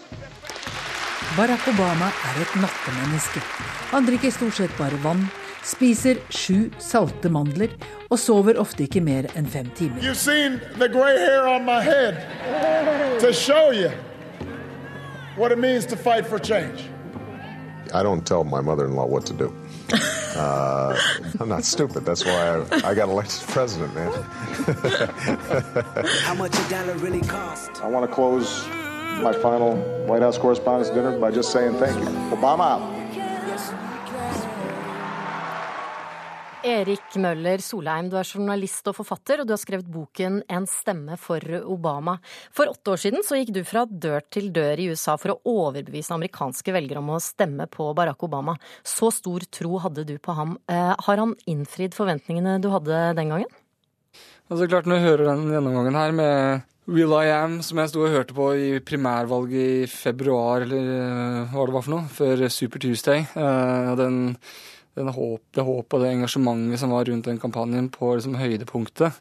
Barack 1.34 1.66
Obama 1.66 2.06
er 2.28 2.36
et 2.44 2.52
nattemenneske. 2.62 3.40
Han 3.90 4.06
drikker 4.06 4.30
stort 4.30 4.54
sett 4.54 4.74
bare 4.78 4.94
vann, 5.02 5.24
spiser 5.66 6.20
sju 6.30 6.68
salte 6.78 7.26
mandler 7.32 7.72
og 8.06 8.20
sover 8.22 8.60
ofte 8.62 8.84
ikke 8.86 9.02
mer 9.02 9.26
enn 9.34 9.48
fem 9.50 9.66
timer. 9.74 9.98
You've 9.98 10.20
seen 10.20 10.60
the 10.78 10.86
gray 10.88 11.18
hair 11.18 11.48
on 11.50 11.64
my 11.66 11.80
head 11.82 12.20
to 13.18 13.32
show 13.32 13.72
you 13.74 13.90
what 15.34 15.50
it 15.50 15.58
means 15.58 15.86
to 15.86 15.96
fight 15.96 16.24
for 16.24 16.38
change. 16.38 16.86
I 17.92 18.04
don't 18.04 18.24
tell 18.24 18.44
my 18.44 18.60
mother-in-law 18.60 19.06
what 19.06 19.26
to 19.26 19.32
do. 19.32 19.52
Uh, 20.36 20.96
I'm 21.40 21.48
not 21.48 21.64
stupid. 21.64 22.04
That's 22.04 22.24
why 22.24 22.62
I, 22.62 22.90
I 22.90 22.94
got 22.94 23.08
elected 23.08 23.42
president, 23.48 23.94
man. 23.94 24.12
How 26.22 26.34
much 26.34 26.54
a 26.58 26.70
dollar 26.70 26.94
really 26.98 27.20
cost? 27.20 27.82
I 27.82 27.88
want 27.88 28.08
to 28.08 28.12
close 28.14 28.64
my 29.22 29.32
final 29.32 29.76
White 30.06 30.22
House 30.22 30.38
Correspondents' 30.38 30.90
Dinner 30.90 31.18
by 31.18 31.30
just 31.30 31.52
saying 31.52 31.74
thank 31.78 31.96
you. 31.96 32.08
Obama 32.36 32.74
out. 32.74 33.04
Erik 36.64 37.18
Møller 37.20 37.60
Solheim, 37.60 38.06
du 38.08 38.14
er 38.16 38.24
journalist 38.24 38.86
og 38.88 38.94
forfatter, 38.96 39.42
og 39.42 39.48
du 39.48 39.52
har 39.52 39.60
skrevet 39.60 39.84
boken 39.92 40.42
'En 40.48 40.64
stemme 40.64 41.18
for 41.20 41.38
Obama'. 41.38 42.16
For 42.50 42.64
åtte 42.64 42.92
år 42.92 42.96
siden 43.02 43.20
så 43.20 43.36
gikk 43.36 43.52
du 43.52 43.62
fra 43.64 43.84
dør 43.84 44.22
til 44.30 44.48
dør 44.50 44.80
i 44.80 44.88
USA 44.88 45.18
for 45.18 45.34
å 45.34 45.40
overbevise 45.44 46.14
amerikanske 46.16 46.72
velgere 46.72 47.04
om 47.04 47.10
å 47.10 47.20
stemme 47.20 47.68
på 47.68 47.94
Barack 47.94 48.22
Obama. 48.22 48.56
Så 48.82 49.12
stor 49.12 49.40
tro 49.50 49.78
hadde 49.78 50.06
du 50.06 50.16
på 50.18 50.34
ham. 50.34 50.56
Eh, 50.66 50.94
har 50.98 51.16
han 51.16 51.34
innfridd 51.46 51.92
forventningene 51.92 52.58
du 52.62 52.70
hadde 52.70 53.14
den 53.14 53.28
gangen? 53.28 53.50
Altså 54.50 54.66
klart 54.66 54.86
Når 54.86 54.96
jeg 54.96 55.04
hører 55.04 55.24
den 55.24 55.50
gjennomgangen 55.52 55.94
her 55.94 56.12
med 56.12 56.62
Will 56.86 57.14
I 57.16 57.30
Am, 57.32 57.60
som 57.64 57.80
jeg 57.80 57.90
sto 57.90 58.02
og 58.04 58.12
hørte 58.12 58.36
på 58.36 58.50
i 58.60 58.68
primærvalget 58.84 59.84
i 59.84 59.88
februar, 59.88 60.66
eller 60.66 60.90
eh, 60.98 61.54
hva 61.54 61.64
det 61.64 61.76
var 61.78 61.84
for 61.86 61.94
noe, 61.94 62.10
før 62.12 62.44
Super 62.52 62.82
Tuesday, 62.82 63.24
eh, 63.24 63.92
den 64.00 64.36
den 64.94 65.10
håp, 65.10 65.42
det 65.54 65.64
håpet 65.66 65.96
og 65.96 66.04
det 66.04 66.10
engasjementet 66.14 66.78
som 66.78 66.92
var 66.94 67.08
rundt 67.08 67.26
den 67.26 67.40
kampanjen 67.42 67.88
på 67.90 68.12
liksom 68.14 68.36
høydepunktet. 68.38 69.16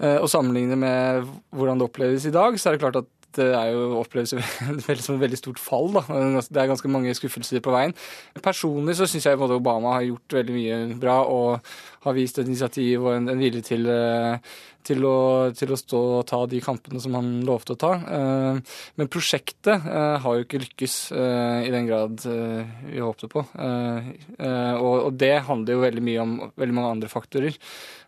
Eh, 0.00 0.16
og 0.16 0.30
sammenligne 0.30 0.78
med 0.78 1.26
hvordan 1.56 1.80
det 1.80 1.88
oppleves 1.88 2.26
i 2.28 2.34
dag, 2.34 2.58
så 2.58 2.70
er 2.70 2.76
det 2.76 2.82
klart 2.84 3.00
at 3.02 3.10
det 3.36 3.46
er 3.56 3.70
jo 3.74 4.00
oppleves 4.00 4.32
som 5.04 5.16
et 5.16 5.22
veldig 5.24 5.38
stort 5.38 5.60
fall. 5.62 5.90
Da. 5.96 6.02
Det 6.40 6.60
er 6.60 6.70
ganske 6.70 6.90
mange 6.92 7.14
skuffelser 7.16 7.62
på 7.64 7.74
veien. 7.74 7.94
Personlig 8.42 8.96
så 8.98 9.08
syns 9.10 9.28
jeg 9.28 9.40
både 9.40 9.58
Obama 9.60 9.96
har 9.98 10.08
gjort 10.08 10.40
veldig 10.40 10.56
mye 10.56 10.80
bra 11.00 11.20
og 11.28 11.70
har 12.06 12.16
vist 12.16 12.40
et 12.40 12.48
initiativ 12.48 13.04
og 13.04 13.14
en, 13.14 13.28
en 13.32 13.40
vilje 13.40 13.62
til, 13.68 13.88
til, 14.86 15.04
å, 15.04 15.18
til, 15.56 15.74
å, 15.74 15.78
stå 15.78 16.00
og 16.20 16.24
ta 16.30 16.40
de 16.48 16.62
kampene 16.64 17.02
som 17.02 17.18
han 17.18 17.28
lovte 17.46 17.76
å 17.76 17.80
ta. 17.80 17.92
Eh, 18.00 18.78
men 18.96 19.12
prosjektet 19.12 19.74
eh, 19.76 20.16
har 20.24 20.38
jo 20.38 20.46
ikke 20.46 20.62
lykkes 20.64 20.96
i 21.10 21.70
den 21.72 21.88
grad 21.88 22.24
vi 22.24 23.02
håpte 23.02 23.28
på. 23.30 23.44
Og 24.80 25.12
det 25.20 25.34
handler 25.46 25.76
jo 25.76 25.84
veldig 25.84 26.04
mye 26.04 26.24
om 26.24 26.34
veldig 26.58 26.76
mange 26.76 26.96
andre 26.96 27.12
faktorer. 27.12 27.56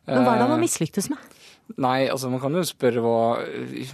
Men 0.09 0.25
hva 0.25 0.35
er 0.35 0.41
det 0.41 0.47
han 0.49 0.57
har 0.57 0.63
mislyktes 0.63 1.11
med? 1.13 1.42
Nei, 1.81 2.09
altså 2.11 2.29
man 2.33 2.41
kan 2.43 2.55
jo 2.57 2.63
spørre 2.67 3.03
hva 3.05 3.19
i, 3.47 3.85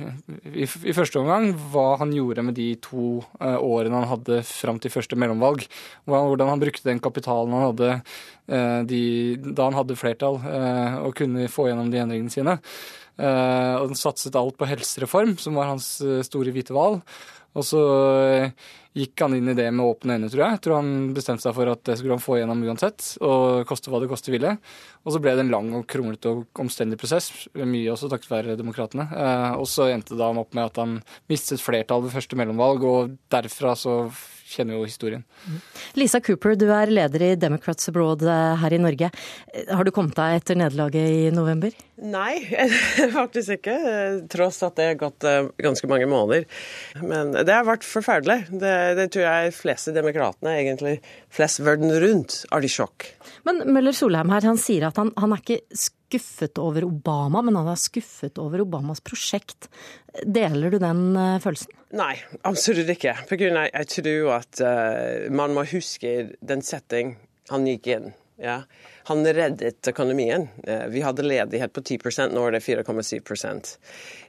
i, 0.51 0.67
i 0.67 0.95
første 0.97 1.21
omgang 1.21 1.51
hva 1.73 1.99
han 2.01 2.13
gjorde 2.15 2.45
med 2.47 2.57
de 2.59 2.71
to 2.83 3.21
uh, 3.39 3.59
årene 3.63 4.01
han 4.01 4.11
hadde 4.11 4.41
fram 4.49 4.81
til 4.83 4.93
første 4.95 5.19
mellomvalg. 5.19 5.67
Hvordan 6.09 6.53
han 6.53 6.63
brukte 6.63 6.89
den 6.89 7.03
kapitalen 7.05 7.55
han 7.55 7.67
hadde 7.71 7.91
uh, 7.99 8.81
de, 8.89 9.03
da 9.45 9.69
han 9.69 9.79
hadde 9.79 9.99
flertall 10.01 10.41
uh, 10.43 11.03
og 11.07 11.17
kunne 11.19 11.49
få 11.53 11.69
gjennom 11.71 11.93
de 11.93 12.03
endringene 12.03 12.35
sine. 12.35 12.59
Og 13.19 13.89
han 13.89 13.99
satset 13.99 14.37
alt 14.39 14.55
på 14.55 14.67
helsereform, 14.71 15.33
som 15.43 15.57
var 15.59 15.73
hans 15.73 15.89
store 16.23 16.53
hvite 16.55 16.71
hval. 16.71 17.01
Og 17.59 17.67
så 17.67 17.81
eh, 18.31 18.69
gikk 18.99 19.25
han 19.25 19.35
inn 19.37 19.51
i 19.51 19.57
det 19.59 19.67
med 19.75 19.87
åpne 19.87 20.17
øyne, 20.17 20.31
tror 20.31 20.45
jeg. 20.45 20.57
Jeg 20.57 20.63
tror 20.65 20.79
han 20.79 20.93
bestemte 21.17 21.45
seg 21.45 21.57
for 21.57 21.71
at 21.73 21.83
det 21.87 21.99
skulle 21.99 22.17
han 22.17 22.23
få 22.23 22.39
gjennom 22.39 22.63
uansett, 22.67 23.05
og 23.25 23.67
koste 23.69 23.93
hva 23.93 24.01
det 24.03 24.11
koste 24.11 24.33
ville. 24.35 24.55
Og 25.05 25.15
så 25.15 25.23
ble 25.23 25.35
det 25.37 25.45
en 25.47 25.53
lang 25.53 25.71
og 25.79 25.87
kronglete 25.91 26.33
og 26.33 26.63
omstendig 26.63 26.99
prosess, 27.01 27.31
mye 27.59 27.93
også 27.93 28.11
takket 28.13 28.33
være 28.33 28.59
demokratene. 28.61 29.09
Eh, 29.11 29.53
og 29.59 29.69
så 29.71 29.91
endte 29.93 30.19
da 30.19 30.31
han 30.31 30.43
opp 30.43 30.57
med 30.57 30.71
at 30.71 30.83
han 30.83 30.99
mistet 31.31 31.63
flertall 31.65 32.07
ved 32.07 32.15
første 32.17 32.39
mellomvalg, 32.39 32.87
og 32.89 33.17
derfra 33.33 33.77
så 33.79 34.01
kjenner 34.49 34.79
jo 34.79 34.87
historien. 34.87 35.25
Lisa 35.99 36.21
Cooper, 36.25 36.57
du 36.59 36.67
er 36.73 36.91
leder 36.93 37.25
i 37.27 37.35
Democrats 37.41 37.91
Abroad 37.91 38.25
eh, 38.25 38.55
her 38.63 38.75
i 38.75 38.81
Norge. 38.81 39.11
Eh, 39.53 39.69
Har 39.75 39.85
du 39.85 39.93
kommet 39.95 40.17
deg 40.17 40.39
etter 40.41 40.59
nederlaget 40.59 41.11
i 41.13 41.21
november? 41.35 41.75
Nei, 41.99 42.41
faktisk 43.19 43.59
ikke. 43.59 43.77
Tross 44.33 44.63
at 44.67 44.79
det 44.79 44.89
har 44.93 44.99
gått 45.01 45.27
eh, 45.29 45.51
ganske 45.65 45.91
mange 45.91 46.09
måneder. 46.11 46.49
Men 47.03 47.35
det 47.37 47.53
har 47.55 47.69
vært 47.69 47.87
forferdelig. 47.87 48.41
Det, 48.55 48.75
det 48.99 49.09
tror 49.15 49.27
jeg 49.27 49.57
fleste 49.59 49.95
demokratene, 49.97 50.57
egentlig 50.63 50.97
flest 51.35 51.63
verden 51.67 51.93
rundt, 52.03 52.43
er 52.55 52.65
i 52.65 52.73
sjokk. 52.73 53.11
Men 53.49 53.65
Møller 53.69 53.97
Solheim 53.97 54.33
her, 54.33 54.49
han 54.49 54.61
sier 54.61 54.89
at 54.89 54.99
han, 55.01 55.13
han 55.21 55.35
er 55.37 55.45
ikke 55.45 55.61
skuffet 56.09 56.59
over 56.59 56.85
Obama, 56.85 57.43
men 57.45 57.57
han 57.59 57.69
er 57.69 57.79
skuffet 57.79 58.39
over 58.41 58.65
Obamas 58.65 59.03
prosjekt. 59.05 59.69
Deler 60.25 60.73
du 60.73 60.79
den 60.81 61.13
eh, 61.17 61.37
følelsen? 61.43 61.75
Nei, 61.99 62.15
absolutt 62.49 62.89
ikke. 62.93 63.15
For 63.29 63.41
av, 63.49 63.69
jeg 63.71 63.89
tror 63.95 64.33
at 64.43 64.61
uh, 64.61 65.29
man 65.33 65.55
må 65.57 65.65
huske 65.71 66.35
den 66.45 66.65
setting 66.65 67.15
han 67.49 67.65
gikk 67.69 67.89
inn. 67.95 68.11
Ja. 68.39 68.61
Han 69.09 69.25
reddet 69.25 69.89
økonomien. 69.89 70.47
Eh, 70.69 70.85
vi 70.93 71.01
hadde 71.03 71.25
ledighet 71.25 71.73
på 71.73 71.81
10 71.81 72.29
nå 72.35 72.45
er 72.45 72.55
det 72.55 72.61
4,7% 72.63 73.73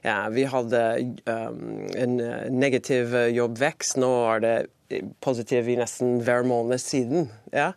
ja, 0.02 0.16
Vi 0.32 0.46
hadde 0.50 0.80
um, 1.28 1.84
en 1.94 2.16
negativ 2.56 3.12
jobbvekst, 3.36 4.00
nå 4.00 4.10
er 4.32 4.42
det 4.46 4.56
positiv 5.22 5.68
i 5.70 5.76
nesten 5.78 6.18
hver 6.24 6.44
måned 6.46 6.80
siden. 6.82 7.28
Ja. 7.54 7.72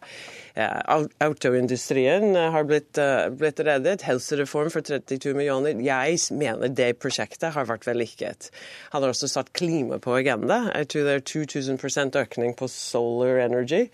Autoindustrien 1.23 2.35
eh, 2.35 2.49
har 2.53 2.67
blitt, 2.69 2.97
eh, 2.97 3.29
blitt 3.33 3.59
reddet. 3.59 4.05
Helsereform 4.07 4.69
for 4.73 4.85
32 4.85 5.33
millioner. 5.37 5.79
Jeg 5.81 6.19
mener 6.37 6.69
det 6.69 6.93
prosjektet 7.01 7.55
har 7.55 7.69
vært 7.69 7.87
vellykket. 7.89 8.51
Han 8.93 9.03
har 9.03 9.13
også 9.13 9.31
satt 9.31 9.53
klima 9.57 9.99
på 10.03 10.13
agenda. 10.19 10.67
Jeg 10.75 10.91
tror 10.93 11.09
det 11.09 11.15
er 11.17 11.25
2000% 11.33 12.21
økning 12.21 12.53
på 12.59 12.69
solar 12.71 13.41
energy. 13.47 13.87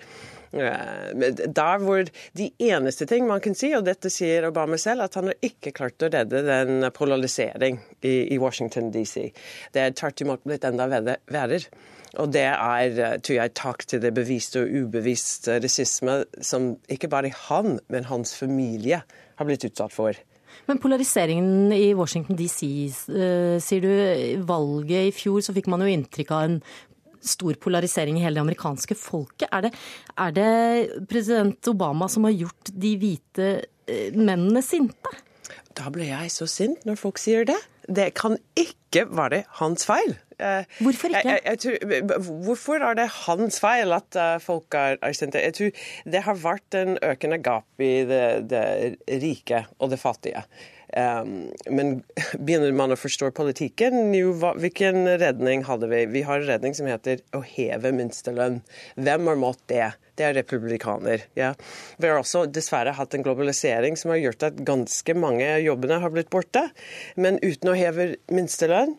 Der 0.49 1.83
hvor 1.83 2.07
de 2.37 2.47
eneste 2.57 3.05
ting 3.05 3.27
man 3.29 3.41
kan 3.41 3.53
si, 3.53 3.69
og 3.77 3.85
dette 3.85 4.09
sier 4.09 4.47
Obama 4.47 4.79
selv, 4.81 5.05
at 5.05 5.13
han 5.19 5.29
har 5.29 5.45
ikke 5.45 5.75
klart 5.77 6.01
å 6.01 6.09
redde 6.09 6.41
den 6.47 6.89
polarisering 6.95 7.77
i 8.01 8.39
Washington 8.41 8.89
DC. 8.91 9.29
Det 9.75 9.83
er 9.83 9.93
tvert 9.93 10.25
imot 10.25 10.43
blitt 10.49 10.65
enda 10.65 10.89
verre. 10.89 11.61
Og 12.17 12.31
det 12.33 12.47
er, 12.47 12.95
eh, 12.97 13.19
tror 13.21 13.37
jeg, 13.37 13.53
takk 13.53 13.85
til 13.85 14.01
det 14.01 14.13
bevisste 14.17 14.63
og 14.63 14.73
ubevisste 14.73 15.59
rasisme 15.61 16.23
som 16.41 16.71
ikke 16.89 17.09
bare 17.11 17.29
han, 17.47 17.79
men 17.89 18.09
hans 18.09 18.33
familie 18.37 19.03
har 19.37 19.45
blitt 19.45 19.67
utsatt 19.67 19.93
for. 19.93 20.17
Men 20.65 20.81
polariseringen 20.81 21.71
i 21.73 21.93
Washington 21.93 22.37
DC, 22.37 22.89
eh, 23.13 23.57
sier 23.61 23.81
du. 23.81 24.43
Valget 24.45 25.09
i 25.09 25.15
fjor 25.15 25.41
så 25.45 25.53
fikk 25.53 25.69
man 25.69 25.81
jo 25.81 25.93
inntrykk 25.93 26.31
av 26.31 26.43
en 26.47 26.61
stor 27.21 27.57
polarisering 27.59 28.17
i 28.17 28.23
hele 28.23 28.39
det 28.39 28.45
amerikanske 28.45 28.95
folket. 28.97 29.49
Er 29.51 29.67
det, 29.67 29.73
er 30.17 30.31
det 30.35 31.07
president 31.09 31.67
Obama 31.67 32.07
som 32.07 32.27
har 32.27 32.35
gjort 32.35 32.71
de 32.73 32.93
hvite 32.97 33.49
eh, 33.87 34.15
mennene 34.15 34.63
sinte? 34.65 35.13
Da 35.77 35.91
ble 35.93 36.09
jeg 36.09 36.31
så 36.33 36.47
sint 36.49 36.85
når 36.87 36.99
folk 36.99 37.19
sier 37.21 37.45
det. 37.47 37.57
Det 37.89 38.11
kan 38.17 38.37
ikke 38.59 39.05
være 39.09 39.43
hans 39.59 39.85
feil. 39.89 40.15
Eh, 40.39 40.63
Hvorfor 40.79 41.09
ikke? 41.11 41.21
Jeg, 41.25 41.41
jeg, 41.45 41.59
jeg 41.59 41.59
tror, 41.59 42.33
hvorfor 42.45 42.85
er 42.85 42.97
det 42.99 43.07
hans 43.25 43.59
feil 43.59 43.91
at 43.97 44.15
eh, 44.15 44.35
folk 44.43 44.77
er, 44.77 44.97
er 45.01 45.15
sinte? 45.17 45.41
Jeg 45.41 45.55
tror 45.57 46.11
det 46.15 46.21
har 46.29 46.37
vært 46.43 46.77
en 46.79 46.97
økende 47.03 47.41
gap 47.43 47.83
i 47.83 47.93
det, 48.07 48.23
det 48.51 48.63
rike 49.23 49.65
og 49.79 49.91
det 49.91 49.99
fattige. 49.99 50.45
Um, 50.97 51.49
men 51.69 51.99
begynner 52.41 52.73
man 52.73 52.93
å 52.93 52.97
forstå 52.97 53.29
politikken, 53.37 54.13
jo, 54.15 54.33
hvilken 54.33 55.05
redning 55.21 55.65
hadde 55.67 55.89
vi? 55.91 56.03
Vi 56.09 56.23
har 56.25 56.41
en 56.41 56.49
redning 56.49 56.77
som 56.77 56.89
heter 56.89 57.21
å 57.37 57.43
heve 57.45 57.91
minstelønn. 57.95 58.61
Hvem 58.97 59.29
har 59.29 59.41
mått 59.41 59.61
det? 59.69 59.91
Det 60.19 60.25
er 60.27 60.33
republikaner. 60.35 61.27
Ja. 61.37 61.53
Vi 62.01 62.09
har 62.09 62.19
også 62.19 62.47
dessverre 62.51 62.95
hatt 62.97 63.13
en 63.15 63.23
globalisering 63.23 63.95
som 63.99 64.11
har 64.11 64.19
gjort 64.19 64.47
at 64.49 64.63
ganske 64.67 65.15
mange 65.15 65.47
jobbene 65.63 66.01
har 66.03 66.15
blitt 66.15 66.31
borte. 66.33 66.65
Men 67.15 67.37
uten 67.45 67.71
å 67.71 67.77
heve 67.77 68.09
minstelønn, 68.33 68.97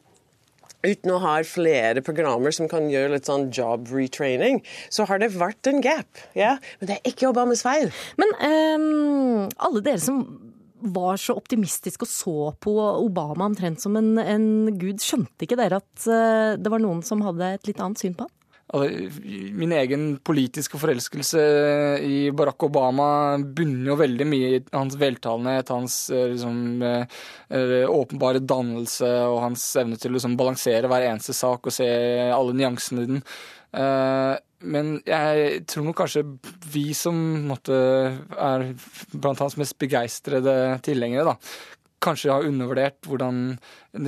uten 0.87 1.13
å 1.13 1.19
ha 1.21 1.35
flere 1.45 2.01
programmer 2.05 2.55
som 2.57 2.71
kan 2.71 2.89
gjøre 2.89 3.17
litt 3.17 3.29
sånn 3.29 3.51
job 3.53 3.91
retraining, 3.93 4.63
så 4.89 5.05
har 5.11 5.21
det 5.21 5.35
vært 5.35 5.69
en 5.69 5.83
gap. 5.85 6.23
Ja? 6.39 6.55
Men 6.81 6.93
det 6.93 6.97
er 6.97 7.13
ikke 7.13 7.29
Obamas 7.35 7.67
feil. 7.67 7.91
Men 8.21 8.33
um, 8.41 9.51
alle 9.59 9.85
dere 9.85 10.01
som 10.01 10.23
var 10.81 11.21
så 11.21 11.37
optimistiske 11.39 12.07
og 12.07 12.11
så 12.11 12.37
på 12.63 12.75
Obama 13.05 13.49
omtrent 13.51 13.83
som 13.83 13.97
en, 14.01 14.17
en 14.19 14.51
gud, 14.79 15.01
skjønte 15.03 15.47
ikke 15.47 15.59
dere 15.61 15.81
at 15.83 16.07
eh, 16.09 16.59
det 16.61 16.73
var 16.73 16.83
noen 16.83 17.03
som 17.07 17.25
hadde 17.25 17.55
et 17.57 17.71
litt 17.71 17.81
annet 17.83 18.01
syn 18.01 18.17
på 18.17 18.27
han? 18.27 18.35
Altså, 18.71 19.09
min 19.59 19.73
egen 19.75 20.05
politiske 20.23 20.79
forelskelse 20.79 21.41
i 22.07 22.19
Barack 22.37 22.63
Obama 22.69 23.09
bunner 23.43 23.91
jo 23.91 23.97
veldig 23.99 24.27
mye 24.31 24.51
i 24.53 24.61
hans 24.71 24.95
veltalenhet, 25.01 25.73
hans 25.75 25.97
eh, 26.15 26.29
liksom, 26.37 26.61
eh, 26.87 27.89
åpenbare 27.91 28.45
dannelse 28.45 29.11
og 29.27 29.41
hans 29.49 29.65
evne 29.81 29.99
til 29.99 30.15
å 30.15 30.19
liksom, 30.19 30.39
balansere 30.39 30.91
hver 30.91 31.09
eneste 31.09 31.35
sak 31.35 31.67
og 31.67 31.75
se 31.75 31.91
alle 32.31 32.55
nyansene 32.61 33.07
i 33.07 33.11
den. 33.11 33.27
Men 34.61 34.99
jeg 35.09 35.65
tror 35.71 35.87
nok 35.87 35.99
kanskje 36.03 36.25
vi 36.73 36.91
som 36.97 37.17
måtte, 37.49 37.77
er 38.37 38.67
blant 39.13 39.41
hans 39.41 39.57
mest 39.61 39.79
begeistrede 39.81 40.55
tilhengere, 40.85 41.33
da, 41.33 41.37
kanskje 42.01 42.33
har 42.33 42.47
undervurdert 42.49 43.09
hvordan 43.09 43.59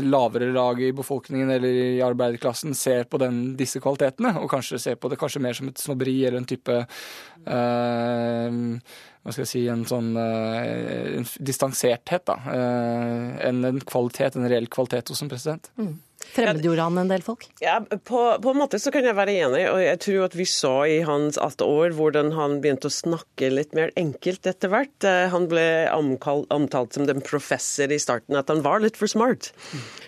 lavere 0.09 0.49
laget 0.53 0.89
i 0.89 0.97
befolkningen 0.97 1.51
eller 1.53 1.79
i 1.97 2.03
arbeiderklassen 2.05 2.77
ser 2.77 3.05
på 3.05 3.21
den, 3.21 3.43
disse 3.59 3.83
kvalitetene, 3.85 4.35
og 4.41 4.49
kanskje 4.53 4.81
ser 4.81 5.01
på 5.01 5.11
det 5.13 5.21
kanskje 5.21 5.43
mer 5.45 5.57
som 5.57 5.69
et 5.69 5.81
snobberi 5.81 6.19
eller 6.25 6.41
en 6.41 6.49
type 6.49 6.79
eh, 6.83 8.61
hva 9.23 9.31
skal 9.31 9.45
jeg 9.45 9.51
si, 9.53 9.65
en 9.71 9.85
sånn 9.87 10.17
eh, 10.19 11.19
en 11.21 11.29
distanserthet, 11.47 12.25
da, 12.27 12.39
eh, 12.57 13.29
enn 13.49 13.63
en 13.69 13.83
kvalitet, 13.87 14.39
en 14.39 14.49
reell 14.51 14.67
kvalitet 14.73 15.13
hos 15.13 15.23
en 15.23 15.31
president. 15.31 15.71
Mm. 15.79 15.93
Fremmedgjorde 16.33 16.85
han 16.87 16.99
en 17.03 17.11
del 17.11 17.23
folk? 17.25 17.45
Ja, 17.61 17.75
på, 17.83 18.21
på 18.41 18.53
en 18.53 18.61
måte 18.61 18.79
så 18.81 18.93
kan 18.95 19.05
jeg 19.05 19.17
være 19.19 19.35
enig, 19.45 19.65
og 19.69 19.81
jeg 19.83 19.99
tror 20.05 20.27
at 20.29 20.37
vi 20.39 20.47
så 20.49 20.73
i 20.89 21.01
hans 21.05 21.39
åtte 21.43 21.67
år 21.69 21.97
hvordan 21.99 22.31
han 22.37 22.59
begynte 22.65 22.89
å 22.89 22.95
snakke 22.95 23.51
litt 23.53 23.75
mer 23.77 23.93
enkelt 24.01 24.47
etter 24.49 24.73
hvert. 24.73 24.95
Eh, 25.09 25.27
Han 25.35 25.49
ble 25.51 25.67
omkalt, 25.93 26.47
omtalt 26.55 26.97
som 26.97 27.09
den 27.09 27.21
professor 27.27 27.93
i 27.93 28.01
starten, 28.01 28.39
at 28.39 28.49
han 28.53 28.63
var 28.65 28.81
litt 28.85 28.97
for 29.01 29.11
smart. 29.11 29.51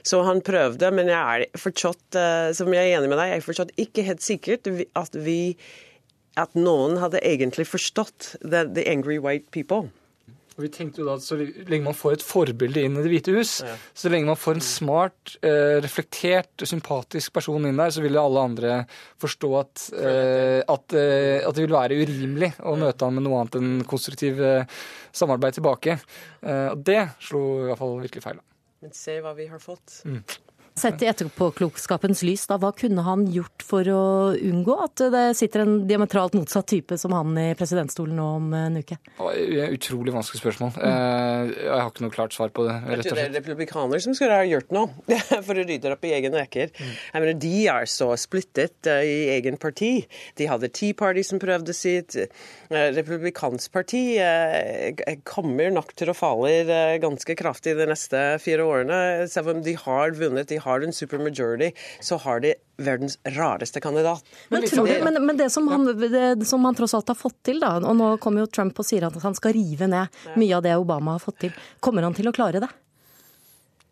Så 0.07 0.23
han 0.25 0.41
prøvde, 0.45 0.93
men 0.95 1.11
jeg 1.13 1.49
er 1.51 1.61
fortsatt, 1.61 2.07
eh, 2.17 2.53
som 2.57 2.73
jeg 2.73 2.89
er 2.93 3.01
enig 3.01 3.11
med 3.13 3.21
deg, 3.21 3.35
jeg 3.35 3.43
er 3.43 3.49
fortsatt 3.51 3.75
ikke 3.85 4.07
helt 4.09 4.25
sikkert 4.25 4.71
at 4.97 5.21
vi 5.27 5.39
at 6.41 6.57
noen 6.59 6.97
hadde 6.99 7.21
egentlig 7.23 7.67
forstått 7.71 8.33
the, 8.43 8.65
the 8.67 8.89
angry 8.91 9.21
white 9.23 9.53
people. 9.55 9.91
Og 10.55 10.63
vi 10.63 10.71
tenkte 10.71 11.03
jo 11.03 11.09
da 11.09 11.17
at 11.19 11.25
Så 11.25 11.37
lenge 11.39 11.83
man 11.83 11.97
får 11.97 12.19
et 12.19 12.25
forbilde 12.25 12.85
inn 12.87 12.99
i 12.99 13.03
Det 13.05 13.11
hvite 13.11 13.35
hus, 13.35 13.57
så 13.95 14.13
lenge 14.13 14.31
man 14.31 14.39
får 14.39 14.59
en 14.59 14.65
smart, 14.65 15.35
eh, 15.43 15.81
reflektert, 15.83 16.65
sympatisk 16.69 17.35
person 17.35 17.67
inn 17.67 17.81
der, 17.81 17.91
så 17.91 18.05
vil 18.05 18.19
alle 18.21 18.47
andre 18.49 18.77
forstå 19.23 19.51
at, 19.61 19.85
eh, 19.99 20.61
at, 20.63 20.95
eh, 20.95 21.43
at 21.43 21.55
det 21.55 21.67
vil 21.67 21.75
være 21.75 21.99
urimelig 22.05 22.53
å 22.63 22.77
møte 22.79 23.09
han 23.09 23.19
med 23.19 23.27
noe 23.27 23.43
annet 23.43 23.59
enn 23.61 23.85
konstruktiv 23.91 24.41
eh, 24.41 24.65
samarbeid 25.13 25.59
tilbake. 25.59 25.99
Eh, 26.43 26.69
og 26.71 26.85
det 26.87 27.03
slo 27.19 27.45
i 27.65 27.69
hvert 27.71 27.83
fall 27.83 28.01
virkelig 28.05 28.25
feil. 28.25 28.43
Men 28.85 28.93
se 28.93 29.19
hva 29.25 29.35
vi 29.37 29.49
har 29.49 29.63
fått. 29.63 30.03
Mm. 30.05 30.23
Sett 30.75 31.03
i 31.03 31.07
etterpåklokskapens 31.07 32.25
lys, 32.27 32.49
da, 32.51 32.57
hva 32.59 32.73
kunne 32.75 33.05
han 33.07 33.29
gjort 33.31 33.63
for 33.63 33.87
å 33.87 34.07
unngå 34.35 34.75
at 34.83 35.05
det 35.15 35.23
sitter 35.39 35.63
en 35.63 35.75
diametralt 35.87 36.35
motsatt 36.35 36.67
type 36.73 36.97
som 36.99 37.13
han 37.15 37.37
i 37.39 37.45
presidentstolen 37.55 38.17
nå 38.19 38.25
om 38.41 38.49
en 38.59 38.81
uke? 38.83 38.97
Utrolig 39.23 40.11
vanskelig 40.17 40.41
spørsmål. 40.43 40.73
Eh, 40.83 41.53
jeg 41.61 41.71
har 41.71 41.93
ikke 41.93 42.03
noe 42.03 42.15
klart 42.17 42.35
svar 42.35 42.51
på 42.51 42.67
det. 42.67 42.75
rett 42.89 43.05
og 43.05 43.07
slett. 43.07 43.21
Det 43.21 43.27
er 43.29 43.37
republikanere 43.37 44.03
som 44.03 44.17
skulle 44.19 44.41
ha 44.41 44.49
gjort 44.51 44.75
noe 44.75 45.21
for 45.47 45.55
å 45.55 45.67
rydde 45.69 45.93
opp 45.95 46.09
i 46.09 46.13
egen 46.19 46.35
rekker. 46.35 46.75
Jeg 46.75 47.23
mener, 47.23 47.39
De 47.47 47.53
er 47.71 47.87
så 47.95 48.11
splittet 48.19 48.91
uh, 48.91 48.99
i 48.99 49.31
egen 49.37 49.61
parti. 49.63 49.93
De 50.35 50.51
hadde 50.51 50.73
Tea 50.75 50.99
Party 50.99 51.23
som 51.23 51.39
prøvde 51.39 51.77
sitt. 51.77 52.19
Uh, 52.75 52.91
Republikansk 52.99 53.71
parti 53.71 54.03
kommer 55.23 55.71
nok 55.71 55.95
til 55.95 56.11
å 56.11 56.19
falle 56.19 56.99
ganske 56.99 57.39
kraftig 57.39 57.79
de 57.79 57.87
neste 57.95 58.27
fire 58.43 58.67
årene. 58.67 59.01
Selv 59.31 59.55
om 59.55 59.63
de 59.63 59.79
har 59.79 60.19
vunnet, 60.19 60.51
de 60.51 60.64
har 60.65 60.81
du 60.81 60.89
en 60.89 60.97
supermajority, 60.97 61.71
så 62.05 62.19
har 62.25 62.43
de 62.45 62.55
verdens 62.81 63.19
rareste 63.37 63.81
kandidat. 63.81 64.25
Men, 64.49 64.67
tror 64.69 64.89
det, 64.89 65.01
men, 65.05 65.21
men 65.27 65.39
det, 65.39 65.51
som 65.55 65.69
han, 65.69 65.87
det, 66.01 66.45
som 66.49 66.65
han, 66.65 66.75
tross 66.75 66.97
alt 66.99 67.13
har 67.13 67.19
fått 67.19 67.39
til, 67.47 67.61
da, 67.63 67.77
og 67.79 67.99
nå 67.99 68.15
kommer 68.23 68.45
jo 68.45 68.51
Trump 68.51 68.81
og 68.81 68.89
sier 68.89 69.07
at 69.07 69.19
han 69.23 69.37
skal 69.37 69.55
rive 69.57 69.89
ned 69.91 70.25
mye 70.41 70.57
av 70.57 70.65
det 70.67 70.75
Obama 70.81 71.19
har 71.19 71.23
fått 71.23 71.45
til, 71.47 71.61
kommer 71.85 72.07
han 72.07 72.17
til 72.17 72.31
å 72.31 72.35
klare 72.35 72.65
det? 72.65 72.71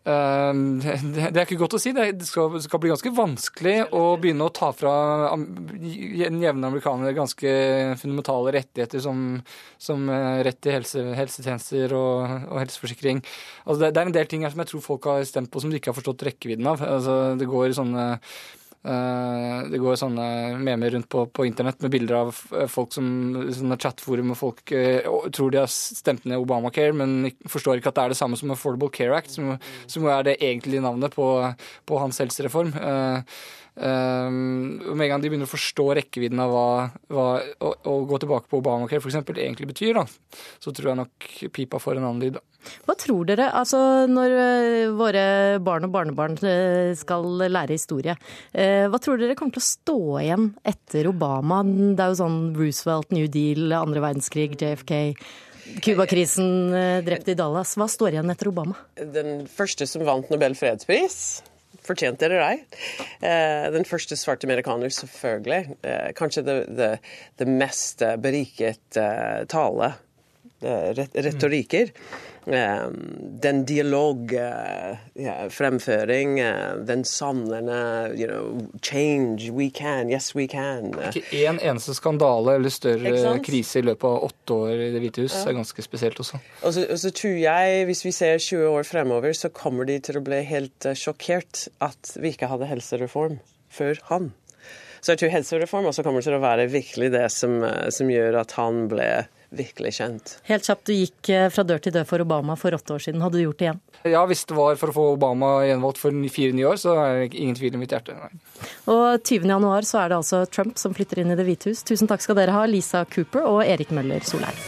Uh, 0.03 0.51
det, 1.15 1.29
er 1.31 1.45
ikke 1.45 1.61
godt 1.61 1.77
å 1.77 1.79
si. 1.79 1.93
Det 1.95 2.27
skal, 2.27 2.57
skal, 2.63 2.81
bli 2.83 2.91
ganske 2.91 3.11
vanskelig 3.15 3.75
å 3.95 4.01
begynne 4.19 4.49
å 4.49 4.51
ta 4.51 4.73
fra 4.75 4.95
den 5.37 6.41
jevne 6.43 6.67
amerikaner 6.67 7.15
ganske 7.15 7.53
fundamentale 8.01 8.55
rettigheter 8.57 9.03
som, 9.03 9.37
som 9.79 10.03
eh, 10.11 10.41
rett 10.43 10.59
til 10.63 10.75
helse, 10.75 11.05
helsetjenester 11.15 11.95
og, 11.95 12.35
og 12.51 12.59
helseforsikring. 12.65 13.23
Altså 13.63 13.79
det, 13.85 13.93
det, 13.93 14.01
er 14.01 14.11
en 14.11 14.17
del 14.19 14.31
ting 14.31 14.43
her 14.43 14.51
som 14.51 14.63
jeg 14.65 14.73
tror 14.73 14.85
folk 14.89 15.07
har 15.11 15.23
stemt 15.29 15.51
på 15.53 15.63
som 15.63 15.71
de 15.71 15.79
ikke 15.79 15.93
har 15.93 15.99
forstått 16.01 16.27
rekkevidden 16.27 16.67
av. 16.73 16.83
Altså 16.83 17.17
det 17.39 17.47
går 17.47 17.77
sånne 17.77 18.09
det 18.83 19.79
går 19.79 19.95
sånne 19.95 20.25
memer 20.59 20.91
rundt 20.91 21.07
på, 21.07 21.21
på 21.31 21.45
internett 21.47 21.79
med 21.85 21.93
bilder 21.93 22.17
av 22.17 22.31
folk 22.67 22.91
som 22.91 23.05
sånne 23.55 23.77
chatforum 23.79 24.33
og 24.33 24.39
folk 24.39 24.73
uh, 24.75 25.29
tror 25.31 25.53
de 25.53 25.61
har 25.61 25.71
stemt 25.71 26.25
ned 26.27 26.41
Obamacare, 26.43 26.91
men 26.91 27.29
forstår 27.47 27.79
ikke 27.79 27.93
at 27.93 27.99
det 27.99 28.03
er 28.03 28.13
det 28.13 28.19
samme 28.19 28.39
som 28.39 28.51
Affordable 28.51 28.91
Care 28.91 29.15
Act, 29.15 29.31
som, 29.37 29.53
som 29.87 30.07
er 30.11 30.27
det 30.27 30.35
egentlige 30.41 30.83
navnet 30.83 31.15
på, 31.15 31.29
på 31.87 32.01
hans 32.01 32.19
helsereform. 32.19 32.75
Uh, 32.75 33.23
Um, 33.73 34.77
med 34.93 35.07
en 35.07 35.09
gang 35.15 35.21
de 35.23 35.29
begynner 35.31 35.49
å 35.49 35.49
forstå 35.49 35.87
rekkevidden 35.97 36.41
av 36.43 36.51
hva, 36.53 36.65
hva 37.09 37.23
å, 37.57 37.71
å, 37.89 37.93
gå 38.05 38.19
tilbake 38.21 38.45
på 38.49 38.59
Obamacare 38.59 39.01
f.eks. 39.01 39.15
egentlig 39.33 39.65
betyr, 39.71 39.97
da, 39.97 40.03
så 40.61 40.69
tror 40.69 40.91
jeg 40.91 40.99
nok 40.99 41.29
pipa 41.55 41.79
får 41.81 41.97
en 41.97 42.05
annen 42.05 42.21
lyd. 42.21 42.37
Hva 42.85 42.93
tror 43.01 43.25
dere, 43.25 43.47
altså 43.49 43.79
når 44.07 44.35
uh, 44.37 44.91
våre 44.93 45.23
barn 45.65 45.87
og 45.87 45.95
barnebarn 45.95 46.37
uh, 46.45 46.93
skal 46.97 47.25
lære 47.49 47.73
historie, 47.73 48.13
uh, 48.13 48.85
hva 48.93 48.99
tror 49.01 49.17
dere 49.17 49.37
kommer 49.39 49.57
til 49.57 49.63
å 49.63 49.71
stå 49.71 49.97
igjen 50.21 50.51
etter 50.69 51.09
Obama? 51.09 51.63
Det 51.65 51.97
er 51.97 52.13
jo 52.13 52.19
sånn 52.21 52.37
Roosevelt, 52.59 53.09
New 53.17 53.25
Deal, 53.25 53.73
andre 53.73 54.03
verdenskrig, 54.05 54.53
JFK. 54.53 54.93
Cuba-krisen 55.81 56.75
drept 57.07 57.31
i 57.31 57.37
Dallas. 57.39 57.71
Hva 57.79 57.87
står 57.89 58.19
igjen 58.19 58.29
etter 58.29 58.51
Obama? 58.51 58.77
Den 58.99 59.47
første 59.49 59.87
som 59.89 60.03
vant 60.05 60.29
Nobel 60.29 60.53
fredspris 60.59 61.41
fortjent 61.87 62.23
eller 62.25 62.43
ei. 62.43 62.57
Eh, 63.19 63.67
den 63.73 63.87
første 63.87 64.17
svarte 64.19 64.47
amerikaner, 64.49 64.93
selvfølgelig. 64.93 65.77
Eh, 65.83 66.09
kanskje 66.17 66.45
det, 66.47 66.91
mest 67.49 68.03
beriket 68.23 68.99
eh, 68.99 69.43
tale, 69.51 69.93
retorikker. 70.63 71.91
Den 72.43 73.61
dialog, 73.65 74.33
fremføring, 75.53 76.35
den 76.87 77.05
savnende 77.07 77.77
you 78.17 78.27
know, 78.27 78.67
Change, 78.83 79.51
we 79.55 79.69
can, 79.69 80.11
yes 80.11 80.33
we 80.35 80.47
can. 80.51 80.91
Ikke 81.09 81.23
én 81.45 81.59
eneste 81.63 81.95
skandale 81.95 82.57
eller 82.57 82.73
større 82.73 83.37
krise 83.43 83.79
i 83.79 83.87
løpet 83.87 84.09
av 84.09 84.27
åtte 84.27 84.59
år 84.65 84.73
i 84.75 84.91
Det 84.93 85.03
hvite 85.05 85.23
hus. 85.23 85.37
Ja. 85.37 85.49
er 85.49 85.59
ganske 85.61 85.85
spesielt 85.85 86.19
også. 86.19 86.39
Og 86.61 86.73
så, 86.75 86.85
og 86.89 86.99
så, 86.99 87.11
tror 87.15 87.39
jeg, 87.39 87.85
hvis 87.89 88.05
vi 88.05 88.11
ser 88.15 88.37
20 88.37 88.67
år 88.69 88.87
fremover, 88.87 89.33
så 89.37 89.51
kommer 89.53 89.87
de 89.89 89.99
til 90.03 90.19
å 90.19 90.25
bli 90.25 90.43
helt 90.47 90.87
sjokkert 90.99 91.67
at 91.83 92.15
vi 92.19 92.33
ikke 92.33 92.51
hadde 92.51 92.69
helsereform 92.69 93.39
før 93.73 94.01
han. 94.11 94.31
Så 95.03 95.13
jeg 95.13 95.19
tror 95.19 95.33
helsereform 95.33 95.89
også 95.89 96.03
kommer 96.05 96.23
til 96.23 96.37
å 96.37 96.43
være 96.43 96.69
virkelig 96.71 97.09
det 97.11 97.25
som, 97.33 97.57
som 97.91 98.11
gjør 98.11 98.39
at 98.39 98.53
han 98.55 98.85
ble 98.91 99.07
virkelig 99.57 99.93
kjent. 99.99 100.35
Helt 100.49 100.67
kjapt, 100.67 100.85
du 100.89 100.93
gikk 100.95 101.29
eh, 101.33 101.49
fra 101.53 101.65
dør 101.67 101.81
til 101.83 101.95
dør 101.95 102.07
for 102.09 102.23
Obama 102.23 102.55
for 102.59 102.75
åtte 102.75 102.95
år 102.95 103.03
siden. 103.05 103.23
Hadde 103.23 103.39
du 103.39 103.45
gjort 103.45 103.59
det 103.61 103.67
igjen? 103.69 103.81
Ja, 104.13 104.23
hvis 104.29 104.43
det 104.49 104.57
var 104.57 104.79
for 104.79 104.91
å 104.91 104.95
få 104.95 105.05
Obama 105.13 105.53
gjenvalgt 105.67 106.01
for 106.01 106.17
fire 106.33 106.57
nye 106.57 106.71
år, 106.71 106.81
så 106.81 106.97
er 106.99 107.21
det 107.21 107.39
ingen 107.39 107.59
tvil 107.59 107.77
i 107.77 107.83
mitt 107.83 107.95
hjerte. 107.95 108.17
Nei. 108.17 108.31
Og 108.91 109.21
20. 109.21 109.47
januar 109.53 109.87
så 109.87 110.01
er 110.03 110.11
det 110.11 110.19
altså 110.19 110.43
Trump 110.51 110.81
som 110.81 110.95
flytter 110.97 111.23
inn 111.23 111.31
i 111.33 111.39
Det 111.39 111.47
hvite 111.47 111.71
hus. 111.71 111.85
Tusen 111.87 112.09
takk 112.11 112.25
skal 112.25 112.39
dere 112.39 112.55
ha, 112.55 112.65
Lisa 112.67 113.05
Cooper 113.09 113.47
og 113.47 113.63
Erik 113.65 113.93
Møller 113.95 114.25
Solheim. 114.27 114.59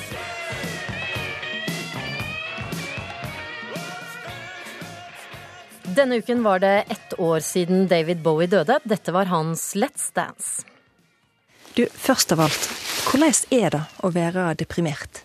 Denne 5.95 6.17
uken 6.19 6.41
var 6.43 6.59
det 6.59 6.83
ett 6.91 7.19
år 7.19 7.39
siden 7.39 7.88
David 7.88 8.19
Bowie 8.19 8.47
døde. 8.51 8.79
Dette 8.83 9.13
var 9.15 9.29
hans 9.31 9.75
Let's 9.75 10.09
Dance. 10.13 10.65
Du, 11.75 11.86
først 11.91 12.31
av 12.31 12.41
alt, 12.43 12.67
hvordan 13.06 13.34
er 13.53 13.70
det 13.76 13.84
å 14.03 14.12
være 14.14 14.53
deprimert? 14.60 15.22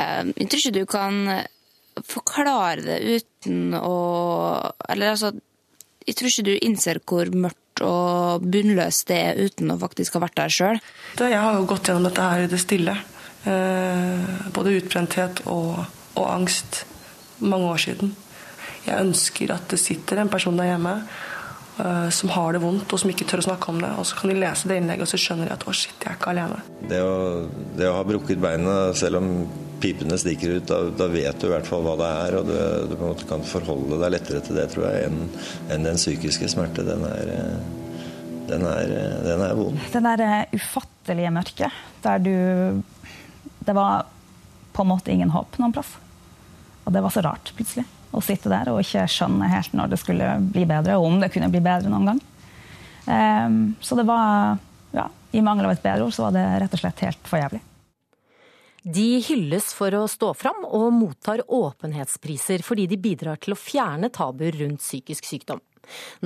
Ehm, 0.00 0.32
jeg 0.38 0.48
tror 0.48 0.62
ikke 0.62 0.78
du 0.78 0.84
kan 0.88 1.18
forklare 2.08 2.80
det 2.86 3.00
uten 3.04 3.74
å 3.76 3.96
Eller 4.88 5.12
altså, 5.12 5.32
jeg 6.06 6.16
tror 6.16 6.30
ikke 6.30 6.46
du 6.46 6.54
innser 6.56 7.00
hvor 7.04 7.30
mørkt 7.34 7.82
og 7.82 8.44
bunnløst 8.52 9.08
det 9.08 9.18
er 9.18 9.40
uten 9.48 9.72
å 9.72 9.78
faktisk 9.80 10.16
ha 10.16 10.22
vært 10.24 10.38
der 10.38 10.52
sjøl. 10.52 10.80
Jeg 11.18 11.40
har 11.40 11.56
jo 11.56 11.66
gått 11.68 11.88
gjennom 11.88 12.06
dette 12.08 12.26
her 12.26 12.44
i 12.44 12.50
det 12.50 12.60
stille. 12.60 12.94
Eh, 13.48 14.32
både 14.54 14.74
utbrenthet 14.78 15.44
og, 15.50 15.80
og 16.14 16.26
angst 16.28 16.82
mange 17.42 17.70
år 17.72 17.82
siden. 17.86 18.12
Jeg 18.86 18.98
ønsker 18.98 19.54
at 19.54 19.70
det 19.72 19.80
sitter 19.80 20.20
en 20.22 20.30
person 20.30 20.58
der 20.58 20.72
hjemme 20.72 20.96
som 22.12 22.28
har 22.34 22.52
det 22.52 22.60
vondt 22.62 22.92
og 22.92 23.00
som 23.00 23.10
ikke 23.10 23.26
tør 23.28 23.40
å 23.40 23.46
snakke 23.48 23.72
om 23.72 23.80
det. 23.82 23.90
Og 23.98 24.06
så 24.08 24.18
kan 24.18 24.32
de 24.32 24.38
lese 24.38 24.68
det 24.68 24.78
innlegget, 24.80 25.06
og 25.06 25.12
så 25.12 25.20
skjønner 25.20 25.48
de 25.48 25.54
at 25.54 25.66
å, 25.66 25.74
shit, 25.76 25.96
jeg 25.98 26.10
er 26.10 26.18
ikke 26.18 26.32
alene. 26.34 26.62
Det 26.90 27.00
å, 27.00 27.14
det 27.78 27.88
å 27.88 27.94
ha 27.96 28.06
brukket 28.06 28.42
beinet, 28.42 28.98
selv 29.00 29.22
om 29.22 29.30
pipene 29.82 30.18
stikker 30.20 30.58
ut, 30.58 30.66
da, 30.68 30.82
da, 30.94 31.08
vet 31.10 31.40
du 31.40 31.48
i 31.48 31.52
hvert 31.52 31.66
fall 31.66 31.84
hva 31.86 31.96
det 31.98 32.10
er. 32.20 32.36
Og 32.38 32.50
du, 32.50 32.56
du 32.90 32.96
på 32.96 33.00
en 33.00 33.14
måte 33.14 33.28
kan 33.30 33.46
forholde 33.48 34.00
deg 34.02 34.14
lettere 34.14 34.42
til 34.44 34.60
det, 34.60 34.68
tror 34.74 34.88
jeg, 34.90 35.08
enn, 35.08 35.22
en 35.74 35.88
den 35.88 36.00
psykiske 36.00 36.50
smerte. 36.52 36.84
Den 36.86 37.06
er, 37.08 37.32
den 38.52 38.68
er, 38.68 38.94
den 39.26 39.46
er 39.48 39.56
vond. 39.58 39.80
Det 39.94 40.04
der 40.04 40.26
ufattelige 40.52 41.34
mørket, 41.34 41.82
der 42.04 42.22
du 42.22 42.34
Det 43.62 43.74
var 43.74 44.06
på 44.74 44.82
en 44.82 44.88
måte 44.90 45.12
ingen 45.12 45.30
håp 45.30 45.58
noen 45.62 45.74
plass. 45.74 45.96
Og 46.82 46.94
det 46.94 47.02
var 47.04 47.14
så 47.14 47.22
rart, 47.22 47.52
plutselig 47.56 47.86
å 48.12 48.20
sitte 48.24 48.52
der 48.52 48.70
og 48.72 48.82
ikke 48.82 49.06
skjønne 49.10 49.48
helt 49.50 49.74
når 49.76 49.92
det 49.92 49.98
skulle 50.02 50.28
bli 50.52 50.66
bedre, 50.68 50.98
og 51.00 51.08
om 51.08 51.18
det 51.22 51.32
kunne 51.32 51.50
bli 51.52 51.62
bedre 51.64 51.90
noen 51.92 52.12
gang. 52.12 52.22
Um, 53.02 53.58
så 53.82 53.98
det 53.98 54.06
var 54.06 54.60
ja, 54.94 55.08
I 55.34 55.42
mangel 55.42 55.66
av 55.66 55.74
et 55.74 55.82
bedre 55.82 56.06
ord 56.06 56.14
så 56.14 56.28
var 56.28 56.36
det 56.36 56.44
rett 56.62 56.76
og 56.76 56.82
slett 56.82 57.02
helt 57.06 57.26
for 57.26 57.40
jævlig. 57.40 57.62
De 58.82 59.08
hylles 59.22 59.68
for 59.78 59.94
å 59.94 60.06
stå 60.10 60.32
fram 60.34 60.64
og 60.66 60.88
mottar 60.94 61.44
åpenhetspriser 61.46 62.64
fordi 62.66 62.88
de 62.90 62.98
bidrar 62.98 63.38
til 63.42 63.54
å 63.54 63.58
fjerne 63.58 64.10
tabuer 64.10 64.58
rundt 64.58 64.82
psykisk 64.82 65.28
sykdom. 65.28 65.62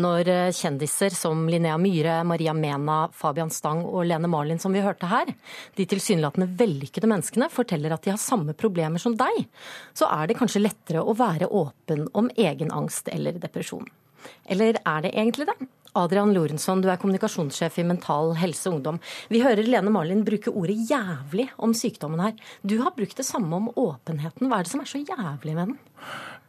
Når 0.03 0.31
eh, 0.33 0.55
kjendiser 0.55 1.15
som 1.17 1.47
Linnea 1.51 1.77
Myhre, 1.81 2.19
Maria 2.29 2.55
Mena, 2.57 2.99
Fabian 3.15 3.53
Stang 3.53 3.85
og 3.87 4.07
Lene 4.09 4.31
Marlin, 4.31 4.61
som 4.63 4.75
vi 4.75 4.85
hørte 4.85 5.11
her, 5.11 5.33
de 5.77 5.89
tilsynelatende 5.89 6.51
vellykkede 6.59 7.11
menneskene, 7.11 7.51
forteller 7.53 7.95
at 7.97 8.07
de 8.07 8.15
har 8.15 8.23
samme 8.23 8.57
problemer 8.59 9.03
som 9.03 9.17
deg, 9.19 9.47
så 9.97 10.11
er 10.13 10.29
det 10.29 10.39
kanskje 10.41 10.65
lettere 10.65 11.05
å 11.05 11.17
være 11.17 11.51
åpen 11.51 12.07
om 12.17 12.31
egen 12.37 12.73
angst 12.75 13.11
eller 13.13 13.41
depresjon. 13.43 13.89
Eller 14.51 14.81
er 14.83 15.05
det 15.05 15.15
egentlig 15.15 15.49
det? 15.49 15.59
Adrian 15.97 16.33
Lorentzon, 16.35 16.83
du 16.85 16.91
er 16.93 16.99
kommunikasjonssjef 17.01 17.79
i 17.81 17.87
Mental 17.89 18.35
Helse 18.37 18.69
Ungdom. 18.69 18.99
Vi 19.33 19.41
hører 19.41 19.65
Lene 19.65 19.93
Marlin 19.93 20.27
bruke 20.27 20.53
ordet 20.53 20.77
jævlig 20.91 21.49
om 21.63 21.73
sykdommen 21.77 22.21
her. 22.21 22.35
Du 22.61 22.77
har 22.83 22.93
brukt 22.97 23.17
det 23.17 23.25
samme 23.25 23.57
om 23.57 23.71
åpenheten. 23.73 24.51
Hva 24.51 24.61
er 24.61 24.67
det 24.67 24.75
som 24.75 24.83
er 24.85 24.91
så 24.91 25.01
jævlig 25.01 25.57
med 25.57 25.73
den? 25.73 25.79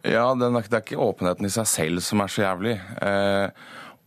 Ja, 0.06 0.30
Det 0.36 0.48
er 0.48 0.82
ikke 0.84 1.02
åpenheten 1.02 1.46
i 1.48 1.54
seg 1.54 1.68
selv 1.68 2.06
som 2.06 2.22
er 2.22 2.32
så 2.32 2.44
jævlig. 2.44 2.78
Eh, 3.02 3.50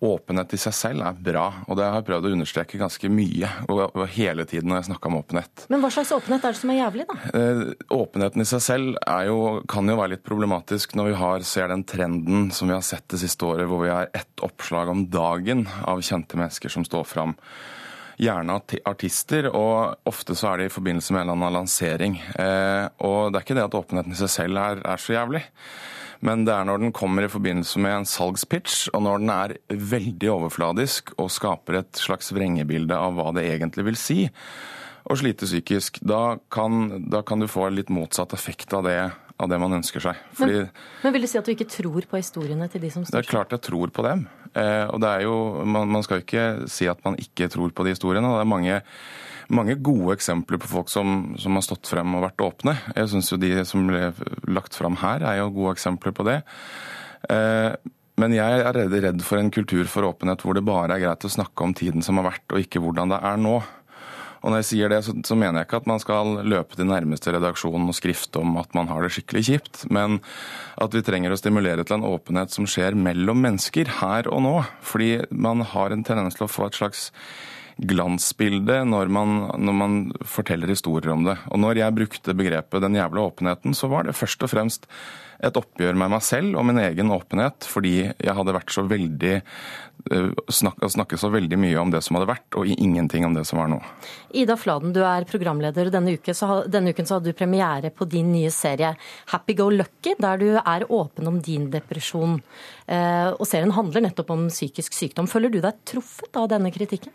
åpenhet 0.00 0.54
i 0.56 0.60
seg 0.60 0.72
selv 0.72 1.04
er 1.04 1.16
bra, 1.20 1.44
og 1.66 1.76
det 1.76 1.84
har 1.84 1.98
jeg 1.98 2.06
prøvd 2.08 2.28
å 2.28 2.32
understreke 2.32 2.80
ganske 2.80 3.10
mye. 3.12 3.50
Og, 3.68 3.82
og 3.90 4.06
hele 4.14 4.46
tiden 4.48 4.72
når 4.72 4.80
jeg 4.80 4.88
snakka 4.90 5.10
om 5.10 5.18
åpenhet. 5.18 5.66
Men 5.72 5.82
hva 5.82 5.90
slags 5.92 6.12
åpenhet 6.16 6.46
er 6.46 6.54
det 6.54 6.60
som 6.62 6.72
er 6.72 6.80
jævlig, 6.80 7.06
da? 7.10 7.18
Eh, 7.36 7.62
åpenheten 7.98 8.44
i 8.44 8.48
seg 8.48 8.64
selv 8.64 9.02
jo, 9.28 9.40
kan 9.68 9.92
jo 9.92 9.98
være 10.00 10.14
litt 10.14 10.24
problematisk 10.26 10.96
når 10.96 11.10
vi 11.10 11.18
har, 11.20 11.44
ser 11.50 11.68
den 11.72 11.84
trenden 11.88 12.48
som 12.56 12.70
vi 12.70 12.78
har 12.78 12.86
sett 12.86 13.08
det 13.12 13.20
siste 13.24 13.44
året, 13.48 13.68
hvor 13.68 13.84
vi 13.84 13.92
har 13.92 14.08
ett 14.16 14.46
oppslag 14.46 14.88
om 14.92 15.04
dagen 15.12 15.66
av 15.84 16.00
kjente 16.06 16.40
mennesker 16.40 16.72
som 16.72 16.86
står 16.86 17.04
fram 17.08 17.36
gjerne 18.20 18.58
artister, 18.88 19.48
og 19.56 19.96
ofte 20.08 20.36
så 20.36 20.52
er 20.52 20.60
det 20.60 20.68
i 20.68 20.74
forbindelse 20.74 21.14
med 21.14 21.22
en 21.22 21.30
eller 21.30 21.38
annen 21.38 21.56
lansering. 21.60 22.18
Eh, 22.36 22.86
og 23.06 23.30
det 23.30 23.40
er 23.40 23.46
ikke 23.46 23.56
det 23.58 23.68
at 23.68 23.78
åpenheten 23.78 24.16
i 24.16 24.20
seg 24.20 24.32
selv 24.34 24.60
er, 24.60 24.82
er 24.84 25.00
så 25.00 25.16
jævlig. 25.16 25.44
Men 26.20 26.44
det 26.44 26.52
er 26.52 26.66
når 26.68 26.82
den 26.82 26.92
kommer 26.92 27.24
i 27.24 27.32
forbindelse 27.32 27.80
med 27.80 27.94
en 28.02 28.08
salgspitch, 28.08 28.90
og 28.92 29.06
når 29.06 29.22
den 29.22 29.32
er 29.32 29.54
veldig 29.72 30.34
overfladisk 30.34 31.14
og 31.16 31.32
skaper 31.32 31.80
et 31.80 32.02
slags 32.02 32.28
vrengebilde 32.36 32.96
av 32.96 33.16
hva 33.16 33.32
det 33.36 33.46
egentlig 33.48 33.86
vil 33.88 33.98
si 34.00 34.18
å 35.10 35.16
slite 35.16 35.48
psykisk, 35.48 36.02
da 36.04 36.36
kan, 36.52 37.06
da 37.10 37.22
kan 37.26 37.40
du 37.40 37.48
få 37.48 37.70
litt 37.72 37.88
motsatt 37.88 38.34
effekt 38.36 38.74
av 38.76 38.84
det, 38.84 38.98
av 39.40 39.48
det 39.48 39.58
man 39.62 39.78
ønsker 39.80 40.04
seg. 40.04 40.20
Fordi 40.36 40.58
Men, 40.60 40.68
men 41.06 41.16
vil 41.16 41.24
du 41.24 41.30
si 41.32 41.40
at 41.40 41.48
du 41.48 41.54
ikke 41.54 41.70
tror 41.72 42.04
på 42.10 42.20
historiene 42.20 42.68
til 42.68 42.84
de 42.84 42.92
som 42.92 43.06
står? 43.08 43.16
det 43.16 43.24
er 43.24 43.30
klart 43.30 43.56
jeg 43.56 43.64
tror 43.70 43.94
på 43.96 44.04
dem. 44.04 44.26
Eh, 44.58 44.86
og 44.90 45.00
det 45.02 45.10
er 45.10 45.26
jo, 45.26 45.36
man, 45.64 45.90
man 45.92 46.04
skal 46.06 46.24
ikke 46.24 46.68
si 46.70 46.88
at 46.90 47.02
man 47.06 47.18
ikke 47.20 47.50
tror 47.52 47.72
på 47.74 47.86
de 47.86 47.94
historiene. 47.94 48.32
Det 48.34 48.42
er 48.42 48.50
mange, 48.50 48.80
mange 49.52 49.78
gode 49.78 50.16
eksempler 50.18 50.60
på 50.62 50.70
folk 50.72 50.90
som, 50.92 51.32
som 51.40 51.58
har 51.58 51.66
stått 51.66 51.90
frem 51.90 52.18
og 52.18 52.26
vært 52.26 52.44
åpne. 52.46 52.76
Jeg 52.96 53.12
syns 53.12 53.30
jo 53.32 53.40
de 53.40 53.54
som 53.68 53.86
ble 53.88 54.10
lagt 54.50 54.78
frem 54.78 54.98
her, 55.02 55.24
er 55.26 55.40
jo 55.42 55.54
gode 55.54 55.76
eksempler 55.78 56.16
på 56.16 56.26
det. 56.28 56.40
Eh, 57.30 57.72
men 58.20 58.34
jeg 58.36 58.64
er 58.66 58.76
redd 58.76 59.22
for 59.24 59.40
en 59.40 59.52
kultur 59.54 59.86
for 59.88 60.04
åpenhet 60.10 60.42
hvor 60.44 60.56
det 60.56 60.66
bare 60.66 60.96
er 60.96 61.06
greit 61.06 61.24
å 61.24 61.32
snakke 61.32 61.64
om 61.64 61.72
tiden 61.76 62.04
som 62.04 62.18
har 62.20 62.32
vært, 62.32 62.46
og 62.52 62.60
ikke 62.60 62.82
hvordan 62.82 63.14
det 63.14 63.20
er 63.30 63.38
nå. 63.40 63.60
Og 64.40 64.48
når 64.50 64.62
jeg 64.62 64.68
sier 64.70 64.92
det, 64.92 65.02
så, 65.04 65.14
så 65.26 65.36
mener 65.36 65.60
jeg 65.60 65.68
ikke 65.68 65.82
at 65.82 65.88
man 65.90 66.00
skal 66.00 66.40
løpe 66.48 66.76
til 66.76 66.88
nærmeste 66.88 67.34
redaksjon 67.34 67.88
og 67.90 67.96
skrifte 67.96 68.40
om 68.40 68.56
at 68.60 68.72
man 68.76 68.88
har 68.88 69.04
det 69.04 69.12
skikkelig 69.14 69.44
kjipt, 69.50 69.84
men 69.92 70.18
at 70.80 70.96
vi 70.96 71.04
trenger 71.04 71.34
å 71.34 71.40
stimulere 71.40 71.84
til 71.84 71.98
en 71.98 72.08
åpenhet 72.08 72.54
som 72.54 72.68
skjer 72.68 72.96
mellom 72.96 73.42
mennesker 73.44 74.00
her 74.00 74.30
og 74.32 74.44
nå. 74.46 74.56
Fordi 74.86 75.12
man 75.30 75.64
har 75.74 75.92
en 75.92 76.04
tendens 76.06 76.38
til 76.38 76.48
å 76.48 76.52
få 76.52 76.70
et 76.70 76.80
slags 76.80 77.10
glansbilde 77.80 78.82
når 78.88 79.08
man, 79.12 79.36
når 79.56 79.76
man 79.76 79.96
forteller 80.28 80.72
historier 80.72 81.14
om 81.14 81.24
det. 81.28 81.36
Og 81.52 81.60
når 81.62 81.80
jeg 81.80 81.96
brukte 81.96 82.36
begrepet 82.36 82.82
'den 82.82 82.96
jævla 82.96 83.28
åpenheten', 83.30 83.74
så 83.74 83.88
var 83.88 84.04
det 84.04 84.16
først 84.16 84.42
og 84.42 84.50
fremst 84.50 84.86
et 85.40 85.56
oppgjør 85.56 85.96
med 85.98 86.12
meg 86.12 86.24
selv 86.24 86.58
og 86.60 86.66
min 86.68 86.80
egen 86.82 87.12
åpenhet, 87.14 87.64
fordi 87.68 87.94
jeg 88.10 88.36
hadde 88.36 88.56
vært 88.56 88.74
så 88.74 88.84
veldig 88.88 89.38
snakket 90.48 90.92
snakke 90.92 91.18
så 91.18 91.28
veldig 91.28 91.58
mye 91.60 91.78
om 91.80 91.90
det 91.92 92.00
som 92.04 92.16
hadde 92.16 92.28
vært, 92.30 92.56
og 92.56 92.68
ingenting 92.70 93.24
om 93.26 93.34
det 93.36 93.44
som 93.48 93.60
var 93.60 93.70
nå. 93.70 93.80
Ida 94.32 94.56
Fladen, 94.56 94.94
du 94.96 95.02
er 95.04 95.26
programleder. 95.28 95.90
Denne, 95.92 96.16
uke, 96.16 96.34
så, 96.36 96.62
denne 96.70 96.94
uken 96.94 97.08
så 97.08 97.18
hadde 97.18 97.32
du 97.32 97.36
premiere 97.36 97.92
på 97.92 98.08
din 98.10 98.30
nye 98.32 98.50
serie 98.54 98.94
Happy 99.32 99.56
Go 99.58 99.68
Lucky, 99.70 100.14
der 100.20 100.40
du 100.40 100.48
er 100.60 100.86
åpen 100.88 101.28
om 101.30 101.40
din 101.44 101.68
depresjon. 101.72 102.38
Eh, 102.86 103.30
og 103.32 103.46
serien 103.48 103.74
handler 103.76 104.06
nettopp 104.06 104.32
om 104.34 104.48
psykisk 104.48 104.96
sykdom. 104.96 105.28
Føler 105.30 105.52
du 105.52 105.60
deg 105.60 105.82
truffet 105.88 106.40
av 106.40 106.48
denne 106.52 106.72
kritikken? 106.74 107.12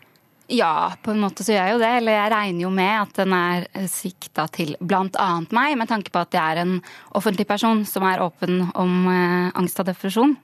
Ja, 0.48 0.92
på 1.02 1.10
en 1.10 1.20
måte 1.20 1.42
så 1.42 1.54
gjør 1.54 1.64
jeg 1.64 1.74
jo 1.74 1.80
det. 1.82 1.92
Eller 2.00 2.18
jeg 2.20 2.32
regner 2.32 2.62
jo 2.66 2.72
med 2.74 2.92
at 3.00 3.16
den 3.18 3.34
er 3.34 3.66
sikta 3.90 4.46
til 4.54 4.76
bl.a. 4.78 5.30
meg, 5.50 5.74
med 5.78 5.90
tanke 5.90 6.12
på 6.14 6.22
at 6.22 6.36
jeg 6.36 6.42
er 6.54 6.62
en 6.62 6.76
offentlig 7.18 7.48
person 7.48 7.82
som 7.88 8.06
er 8.06 8.22
åpen 8.22 8.68
om 8.78 9.08
eh, 9.10 9.50
angst 9.58 9.82
og 9.82 9.88
depresjon. 9.90 10.36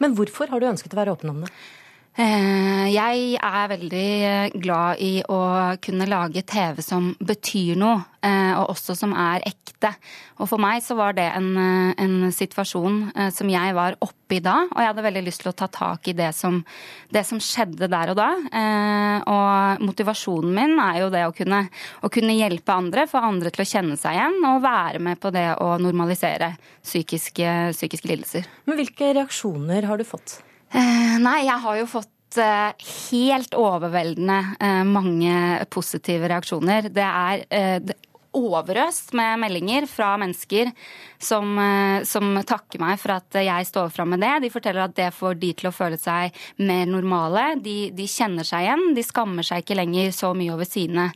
Men 0.00 0.16
hvorfor 0.16 0.48
har 0.48 0.62
du 0.62 0.70
ønsket 0.70 0.96
å 0.96 1.00
være 1.02 1.12
åpen 1.12 1.34
om 1.34 1.44
det? 1.44 1.52
Eh, 2.18 2.86
jeg 2.90 3.36
er 3.38 3.68
veldig 3.70 4.06
glad 4.58 4.98
i 4.98 5.20
å 5.30 5.40
kunne 5.80 6.08
lage 6.10 6.42
TV 6.42 6.80
som 6.82 7.12
betyr 7.22 7.78
noe, 7.78 8.00
eh, 8.26 8.50
og 8.58 8.72
også 8.74 8.96
som 8.98 9.14
er 9.14 9.44
ekte. 9.46 9.92
Og 10.42 10.48
for 10.50 10.58
meg 10.58 10.82
så 10.82 10.96
var 10.98 11.14
det 11.14 11.28
en, 11.30 11.56
eh, 11.56 11.94
en 12.02 12.32
situasjon 12.32 13.30
som 13.30 13.48
jeg 13.48 13.74
var 13.74 13.94
oppe 14.02 14.36
i 14.36 14.40
da, 14.40 14.66
og 14.72 14.76
jeg 14.76 14.90
hadde 14.90 15.06
veldig 15.06 15.24
lyst 15.24 15.42
til 15.42 15.52
å 15.52 15.56
ta 15.56 15.68
tak 15.68 16.08
i 16.08 16.12
det 16.12 16.34
som, 16.34 16.64
det 17.12 17.24
som 17.24 17.38
skjedde 17.38 17.88
der 17.88 18.10
og 18.10 18.16
da. 18.16 18.30
Og 19.26 19.80
motivasjonen 19.80 20.52
min 20.52 20.78
er 20.78 21.00
jo 21.00 21.10
det 21.10 21.24
å 21.26 21.34
kunne, 21.34 21.68
å 22.02 22.10
kunne 22.10 22.36
hjelpe 22.36 22.74
andre, 22.74 23.06
få 23.06 23.22
andre 23.22 23.50
til 23.50 23.62
å 23.62 23.70
kjenne 23.70 23.96
seg 23.96 24.18
igjen, 24.18 24.44
og 24.44 24.62
være 24.62 24.98
med 24.98 25.20
på 25.20 25.30
det 25.30 25.56
å 25.58 25.78
normalisere 25.78 26.56
psykiske, 26.82 27.72
psykiske 27.72 28.08
lidelser. 28.08 28.46
Men 28.66 28.76
hvilke 28.76 29.14
reaksjoner 29.14 29.86
har 29.86 29.96
du 29.96 30.04
fått? 30.04 30.42
Eh, 30.70 31.16
nei, 31.18 31.40
jeg 31.48 31.62
har 31.64 31.78
jo 31.80 31.88
fått 31.90 32.38
eh, 32.38 32.86
helt 33.10 33.56
overveldende 33.58 34.38
eh, 34.60 34.84
mange 34.86 35.34
positive 35.72 36.30
reaksjoner. 36.30 36.92
Det 36.94 37.08
er 37.08 37.98
overøst 38.30 39.10
med 39.18 39.40
meldinger 39.42 39.88
fra 39.90 40.12
mennesker 40.20 40.68
som, 41.18 41.56
som, 42.06 42.28
takker 42.46 42.78
meg 42.78 43.00
for 43.02 43.16
at 43.16 43.38
jeg 43.42 43.66
står 43.66 43.88
fram 43.90 44.12
med 44.14 44.22
det. 44.22 44.30
De 44.44 44.52
forteller 44.54 44.84
at 44.84 44.94
det 44.94 45.08
får 45.16 45.34
de 45.40 45.50
til 45.58 45.66
å 45.66 45.74
føle 45.74 45.98
seg 45.98 46.38
mer 46.62 46.86
normale. 46.86 47.56
De, 47.58 47.90
de 47.90 48.06
kjenner 48.06 48.46
seg 48.46 48.68
igjen. 48.68 48.84
De 48.94 49.02
skammer 49.02 49.48
seg 49.48 49.64
ikke 49.64 49.80
lenger 49.80 50.14
så 50.14 50.30
mye 50.38 50.54
over 50.54 50.70
sine 50.70 51.08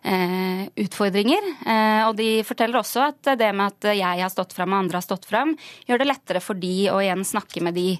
eh, 0.00 0.64
utfordringer. 0.86 1.52
Eh, 1.60 2.00
og 2.06 2.16
de 2.16 2.30
forteller 2.48 2.80
også 2.80 3.04
at 3.10 3.34
det 3.36 3.52
med 3.52 3.68
at 3.68 3.92
jeg 3.92 4.24
har 4.24 4.32
stått 4.32 4.56
fram 4.56 4.72
og 4.72 4.86
andre 4.86 5.02
har 5.02 5.08
stått 5.10 5.28
fram, 5.28 5.52
gjør 5.84 6.00
det 6.00 6.08
lettere 6.08 6.40
for 6.40 6.56
de 6.56 6.76
å 6.88 7.02
igjen 7.04 7.28
snakke 7.28 7.68
med 7.68 7.76
de 7.76 7.90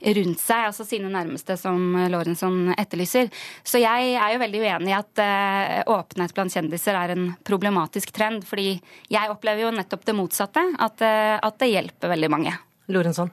rundt 0.00 0.40
seg, 0.40 0.68
altså 0.70 0.86
sine 0.88 1.10
nærmeste, 1.12 1.56
som 1.60 1.96
Lorentzson 2.12 2.72
etterlyser. 2.76 3.30
Så 3.66 3.82
jeg 3.82 4.14
er 4.14 4.34
jo 4.34 4.42
veldig 4.42 4.62
uenig 4.64 4.92
i 4.92 4.96
at 4.96 5.22
uh, 5.22 5.96
åpenhet 5.96 6.34
blant 6.36 6.54
kjendiser 6.54 6.96
er 6.98 7.14
en 7.16 7.28
problematisk 7.46 8.12
trend. 8.16 8.46
Fordi 8.48 8.72
jeg 9.12 9.32
opplever 9.32 9.66
jo 9.66 9.74
nettopp 9.76 10.06
det 10.08 10.16
motsatte, 10.16 10.64
at, 10.78 11.04
uh, 11.04 11.36
at 11.40 11.60
det 11.60 11.72
hjelper 11.74 12.14
veldig 12.16 12.32
mange. 12.32 12.56
Lorentzson? 12.90 13.30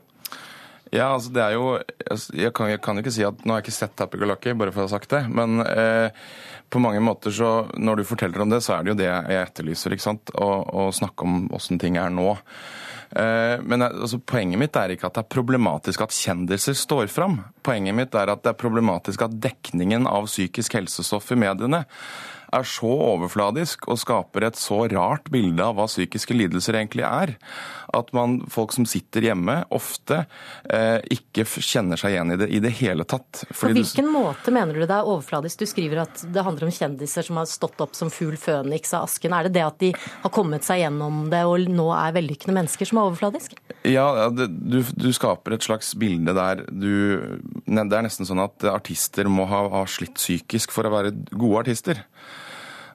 Ja, 0.94 1.10
altså 1.12 1.32
det 1.36 1.42
er 1.44 1.56
jo 1.58 1.78
Jeg 2.32 2.54
kan, 2.56 2.70
jeg 2.72 2.80
kan 2.84 3.00
ikke 3.02 3.12
si 3.12 3.26
at 3.28 3.42
Nå 3.44 3.54
har 3.54 3.62
jeg 3.62 3.68
ikke 3.68 3.76
sett 3.76 4.00
Happy 4.00 4.20
Go 4.22 4.30
Lucky, 4.30 4.54
bare 4.56 4.72
for 4.72 4.86
å 4.86 4.88
ha 4.88 4.94
sagt 4.94 5.12
det. 5.12 5.24
Men 5.28 5.62
eh, 5.66 6.10
på 6.72 6.82
mange 6.84 7.02
måter 7.04 7.34
så 7.36 7.68
Når 7.76 8.02
du 8.02 8.08
forteller 8.08 8.44
om 8.44 8.52
det, 8.52 8.62
så 8.64 8.78
er 8.78 8.86
det 8.86 8.94
jo 8.94 9.00
det 9.02 9.10
jeg 9.10 9.42
etterlyser. 9.42 9.96
ikke 9.96 10.08
sant? 10.08 10.32
Å, 10.34 10.50
å 10.88 10.90
snakke 10.96 11.28
om 11.28 11.48
åssen 11.56 11.80
ting 11.82 12.00
er 12.00 12.14
nå. 12.14 12.30
Eh, 13.12 13.60
men 13.64 13.86
altså, 13.86 14.20
poenget 14.20 14.60
mitt 14.60 14.76
er 14.80 14.94
ikke 14.94 15.08
at 15.10 15.18
det 15.18 15.24
er 15.26 15.36
problematisk 15.38 16.04
at 16.04 16.16
kjendiser 16.16 16.76
står 16.78 17.12
fram. 17.12 17.40
Poenget 17.64 17.96
mitt 17.96 18.18
er 18.18 18.34
at 18.34 18.44
det 18.44 18.54
er 18.54 18.60
problematisk 18.60 19.24
at 19.28 19.38
dekningen 19.44 20.10
av 20.10 20.28
psykisk 20.28 20.80
helsestoff 20.80 21.32
i 21.32 21.40
mediene 21.40 21.86
er 22.54 22.68
så 22.68 22.90
overfladisk 22.90 23.88
og 23.92 24.00
skaper 24.02 24.48
et 24.48 24.60
så 24.60 24.84
rart 24.92 25.28
bilde 25.34 25.64
av 25.64 25.78
hva 25.78 25.88
psykiske 25.90 26.36
lidelser 26.36 26.78
egentlig 26.80 27.06
er, 27.08 27.36
at 27.96 28.12
man, 28.16 28.40
folk 28.52 28.74
som 28.76 28.88
sitter 28.88 29.30
hjemme, 29.30 29.60
ofte 29.74 30.24
eh, 30.74 31.00
ikke 31.14 31.46
kjenner 31.48 32.00
seg 32.00 32.16
igjen 32.16 32.34
i 32.36 32.40
det 32.40 32.50
i 32.52 32.62
det 32.64 32.74
hele 32.80 33.06
tatt. 33.08 33.44
På 33.52 33.72
hvilken 33.72 34.10
du... 34.10 34.14
måte 34.14 34.54
mener 34.54 34.76
du 34.76 34.86
det 34.86 34.96
er 34.96 35.08
overfladisk? 35.08 35.64
Du 35.64 35.70
skriver 35.70 36.04
at 36.04 36.24
det 36.34 36.44
handler 36.44 36.68
om 36.68 36.74
kjendiser 36.74 37.28
som 37.28 37.40
har 37.40 37.48
stått 37.50 37.80
opp 37.84 37.96
som 37.98 38.12
fugl 38.14 38.38
føniks 38.40 38.94
av 38.98 39.08
asken. 39.08 39.36
Er 39.36 39.48
det 39.48 39.56
det 39.58 39.66
at 39.66 39.80
de 39.84 39.92
har 39.96 40.34
kommet 40.34 40.68
seg 40.68 40.84
gjennom 40.84 41.28
det 41.32 41.44
og 41.48 41.68
nå 41.72 41.90
er 41.96 42.16
vellykkende 42.18 42.58
mennesker 42.60 42.90
som 42.90 43.02
er 43.02 43.10
overfladisk? 43.12 43.58
Ja, 43.88 44.28
det, 44.34 44.50
du, 44.52 44.82
du, 44.96 45.10
skaper 45.16 45.56
et 45.56 45.66
slags 45.66 45.94
bilde 46.00 46.34
der 46.36 46.66
du 46.68 46.92
Det 47.64 47.84
er 47.84 48.06
nesten 48.06 48.28
sånn 48.28 48.42
at 48.44 48.66
artister 48.68 49.30
må 49.32 49.48
ha, 49.50 49.64
ha 49.72 49.84
slitt 49.90 50.18
psykisk 50.20 50.74
for 50.76 50.88
å 50.88 50.94
være 50.94 51.14
gode 51.32 51.64
artister. 51.66 52.04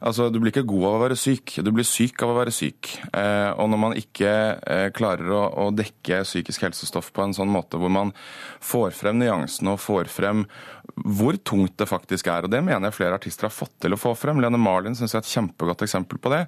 Altså, 0.03 0.29
Du 0.31 0.41
blir 0.41 0.51
ikke 0.51 0.67
god 0.67 0.85
av 0.89 0.97
å 0.97 1.03
være 1.05 1.17
syk, 1.19 1.55
du 1.63 1.71
blir 1.75 1.87
syk 1.87 2.23
av 2.25 2.33
å 2.33 2.39
være 2.41 2.53
syk. 2.55 2.91
Eh, 3.15 3.51
og 3.55 3.71
når 3.71 3.81
man 3.81 3.97
ikke 3.99 4.31
eh, 4.59 4.89
klarer 4.95 5.31
å, 5.31 5.69
dekke 5.73 6.23
psykisk 6.27 6.67
helsestoff 6.67 7.13
på 7.15 7.23
en 7.25 7.35
sånn 7.37 7.51
måte 7.53 7.79
hvor 7.81 7.93
man 7.93 8.11
får 8.63 8.97
frem 8.99 9.21
nyansene 9.21 9.77
og 9.77 9.83
får 9.83 10.11
frem 10.13 10.45
hvor 10.93 11.39
tungt 11.47 11.77
det 11.81 11.89
faktisk 11.89 12.29
er, 12.33 12.45
og 12.45 12.53
det 12.53 12.61
mener 12.65 12.91
jeg 12.91 12.99
flere 12.99 13.17
artister 13.17 13.47
har 13.47 13.55
fått 13.55 13.77
til 13.85 13.95
å 13.95 14.01
få 14.01 14.13
frem, 14.19 14.43
Lene 14.43 14.61
Marlin 14.61 14.99
syns 14.99 15.15
jeg 15.15 15.23
er 15.23 15.25
et 15.25 15.37
kjempegodt 15.37 15.87
eksempel 15.87 16.21
på 16.23 16.35
det, 16.35 16.43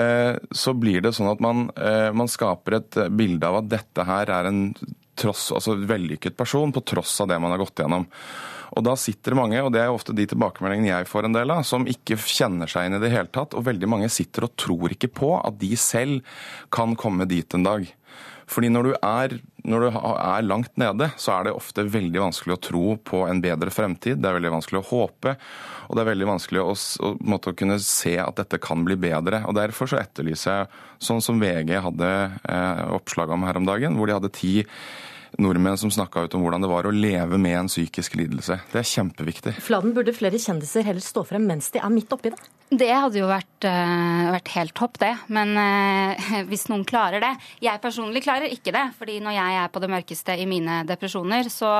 eh, 0.00 0.40
så 0.50 0.74
blir 0.74 1.04
det 1.04 1.12
sånn 1.16 1.30
at 1.30 1.44
man, 1.44 1.68
man 2.16 2.32
skaper 2.32 2.80
et 2.80 3.00
bilde 3.14 3.46
av 3.46 3.60
at 3.60 3.70
dette 3.76 4.08
her 4.08 4.32
er 4.40 4.48
en 4.50 4.64
tross, 5.20 5.50
altså 5.56 5.76
vellykket 5.76 6.38
person 6.38 6.72
på 6.74 6.82
tross 6.92 7.18
av 7.22 7.30
det 7.30 7.38
man 7.42 7.54
har 7.54 7.62
gått 7.62 7.82
gjennom. 7.82 8.08
Og 8.78 8.84
da 8.86 8.94
sitter 8.98 9.34
mange, 9.34 9.58
og 9.64 9.72
det 9.74 9.82
er 9.82 9.92
ofte 9.92 10.14
de 10.14 10.26
tilbakemeldingene 10.30 10.92
jeg 10.92 11.08
får 11.10 11.26
en 11.26 11.34
del 11.34 11.52
av, 11.52 11.64
som 11.66 11.88
ikke 11.90 12.18
kjenner 12.22 12.70
seg 12.70 12.86
inn 12.86 12.98
i 13.00 13.02
det 13.02 13.10
hele 13.12 13.30
tatt. 13.32 13.56
Og 13.58 13.66
veldig 13.66 13.88
mange 13.90 14.10
sitter 14.12 14.46
og 14.46 14.54
tror 14.60 14.94
ikke 14.94 15.10
på 15.20 15.32
at 15.40 15.58
de 15.60 15.72
selv 15.78 16.20
kan 16.74 16.94
komme 16.98 17.26
dit 17.30 17.58
en 17.58 17.66
dag. 17.66 17.88
Fordi 18.50 18.70
når 18.72 18.88
du, 18.88 18.92
er, 19.06 19.36
når 19.62 19.84
du 19.84 19.98
er 20.10 20.46
langt 20.46 20.72
nede, 20.80 21.10
så 21.20 21.36
er 21.36 21.46
det 21.46 21.54
ofte 21.54 21.84
veldig 21.86 22.22
vanskelig 22.24 22.56
å 22.56 22.62
tro 22.66 22.84
på 23.06 23.22
en 23.28 23.42
bedre 23.42 23.70
fremtid. 23.70 24.18
Det 24.18 24.26
er 24.26 24.38
veldig 24.40 24.54
vanskelig 24.56 24.80
å 24.80 24.88
håpe, 24.88 25.36
og 25.86 25.94
det 25.94 26.02
er 26.02 26.10
veldig 26.10 26.28
vanskelig 26.32 26.64
å, 26.64 26.72
å, 26.74 27.12
å 27.36 27.54
kunne 27.54 27.78
se 27.84 28.16
at 28.18 28.40
dette 28.42 28.58
kan 28.62 28.82
bli 28.86 28.98
bedre. 28.98 29.44
Og 29.46 29.54
Derfor 29.58 29.92
så 29.92 30.00
etterlyser 30.00 30.50
jeg, 30.64 30.82
sånn 31.06 31.22
som 31.22 31.38
VG 31.42 31.76
hadde 31.86 32.10
eh, 32.42 32.82
oppslag 32.96 33.30
om 33.34 33.46
her 33.46 33.60
om 33.60 33.70
dagen, 33.70 33.94
hvor 33.98 34.10
de 34.10 34.18
hadde 34.18 34.34
ti 34.34 34.56
nordmenn 35.42 35.78
som 35.80 35.90
snakka 35.92 36.26
ut 36.26 36.34
om 36.36 36.44
hvordan 36.44 36.62
det 36.64 36.70
var 36.70 36.86
å 36.86 36.94
leve 36.94 37.38
med 37.40 37.56
en 37.58 37.70
psykisk 37.70 38.16
lidelse. 38.20 38.60
Det 38.72 38.80
er 38.80 38.88
kjempeviktig. 38.88 39.56
Fladen, 39.64 39.94
burde 39.96 40.14
flere 40.16 40.38
kjendiser 40.40 40.84
heller 40.86 41.04
stå 41.04 41.24
frem 41.28 41.46
mens 41.48 41.70
de 41.74 41.82
er 41.82 41.92
midt 41.92 42.12
oppi 42.14 42.32
det? 42.34 42.40
Det 42.70 42.86
hadde 42.86 43.18
jo 43.18 43.26
vært, 43.26 43.66
uh, 43.66 44.28
vært 44.30 44.52
helt 44.54 44.74
topp, 44.78 45.00
det. 45.02 45.10
Men 45.34 45.56
uh, 45.58 46.28
hvis 46.50 46.68
noen 46.70 46.84
klarer 46.86 47.22
det 47.24 47.32
Jeg 47.64 47.82
personlig 47.82 48.22
klarer 48.22 48.52
ikke 48.52 48.74
det. 48.76 48.84
fordi 48.98 49.18
når 49.24 49.34
jeg 49.34 49.56
er 49.62 49.72
på 49.74 49.82
det 49.82 49.90
mørkeste 49.90 50.36
i 50.38 50.46
mine 50.46 50.82
depresjoner, 50.86 51.50
så, 51.50 51.72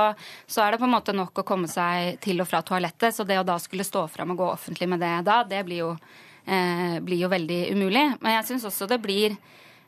så 0.51 0.65
er 0.65 0.75
det 0.75 0.81
på 0.83 0.89
en 0.89 0.97
måte 0.97 1.15
nok 1.15 1.43
å 1.43 1.47
komme 1.47 1.71
seg 1.71 2.19
til 2.25 2.43
og 2.43 2.51
fra 2.51 2.65
toalettet. 2.67 3.15
Så 3.15 3.29
det 3.29 3.39
å 3.39 3.47
da 3.47 3.61
skulle 3.63 3.87
stå 3.87 4.09
frem 4.11 4.35
og 4.35 4.43
gå 4.43 4.51
offentlig 4.57 4.91
med 4.91 5.05
det 5.05 5.15
da, 5.29 5.45
det 5.47 5.63
blir 5.69 5.85
jo, 5.85 5.95
uh, 5.95 6.99
blir 7.07 7.23
jo 7.23 7.31
veldig 7.31 7.63
umulig. 7.77 8.07
Men 8.19 8.41
jeg 8.41 8.51
syns 8.51 8.67
også 8.73 8.91
det 8.91 8.99
blir 9.05 9.39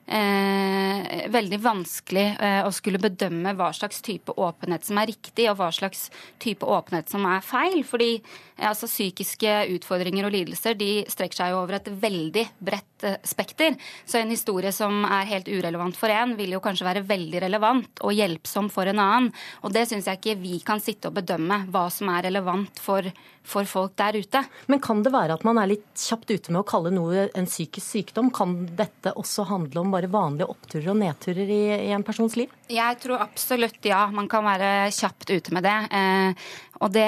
eh, 0.06 1.28
veldig 1.32 1.58
vanskelig 1.62 2.24
eh, 2.40 2.60
å 2.66 2.70
skulle 2.74 3.00
bedømme 3.02 3.54
hva 3.58 3.70
slags 3.76 4.02
type 4.04 4.34
åpenhet 4.36 4.86
som 4.86 5.00
er 5.00 5.10
riktig, 5.12 5.48
og 5.50 5.58
hva 5.60 5.70
slags 5.74 6.08
type 6.42 6.66
åpenhet 6.66 7.12
som 7.12 7.26
er 7.28 7.44
feil. 7.44 7.82
Fordi 7.86 8.10
eh, 8.16 8.68
altså, 8.68 8.88
psykiske 8.90 9.54
utfordringer 9.76 10.28
og 10.28 10.34
lidelser 10.34 10.78
de 10.78 10.92
strekker 11.10 11.42
seg 11.42 11.58
over 11.58 11.78
et 11.78 11.90
veldig 12.02 12.46
bredt 12.58 13.06
eh, 13.08 13.18
spekter. 13.26 13.76
Så 14.06 14.20
en 14.20 14.32
historie 14.32 14.72
som 14.74 15.04
er 15.08 15.28
helt 15.30 15.50
urelevant 15.50 15.98
for 15.98 16.12
en, 16.12 16.36
vil 16.38 16.56
jo 16.56 16.62
kanskje 16.64 16.88
være 16.88 17.06
veldig 17.08 17.44
relevant 17.46 18.04
og 18.06 18.16
hjelpsom 18.16 18.70
for 18.72 18.90
en 18.90 19.02
annen. 19.02 19.30
Og 19.62 19.74
det 19.74 19.86
syns 19.90 20.08
jeg 20.08 20.20
ikke 20.20 20.40
vi 20.42 20.58
kan 20.66 20.82
sitte 20.82 21.10
og 21.10 21.20
bedømme, 21.20 21.64
hva 21.72 21.88
som 21.92 22.10
er 22.12 22.26
relevant 22.28 22.82
for, 22.82 23.06
for 23.46 23.68
folk 23.68 23.96
der 24.00 24.18
ute. 24.20 24.44
Men 24.72 24.82
kan 24.82 25.02
det 25.04 25.14
være 25.14 25.38
at 25.38 25.46
man 25.46 25.60
er 25.60 25.72
litt 25.74 25.88
kjapt 25.98 26.30
ute 26.32 26.52
med 26.52 26.62
å 26.62 26.68
kalle 26.68 26.92
noe 26.94 27.28
en 27.36 27.48
psykisk 27.48 27.86
sykdom? 27.86 28.32
Kan 28.34 28.64
dette 28.78 29.14
også 29.18 29.46
handle 29.50 29.84
om 29.84 29.91
bare 29.92 30.10
vanlige 30.12 30.50
oppturer 30.52 30.90
og 30.92 31.00
nedturer 31.00 31.48
i, 31.48 31.62
i 31.88 31.94
en 31.94 32.04
persons 32.06 32.36
liv? 32.40 32.52
Jeg 32.72 32.98
tror 33.02 33.24
absolutt 33.24 33.84
ja, 33.88 34.06
man 34.12 34.28
kan 34.30 34.44
være 34.46 34.90
kjapt 34.94 35.32
ute 35.32 35.54
med 35.54 35.66
det. 35.66 35.78
Eh, 35.92 36.52
og 36.82 36.90
det, 36.90 37.06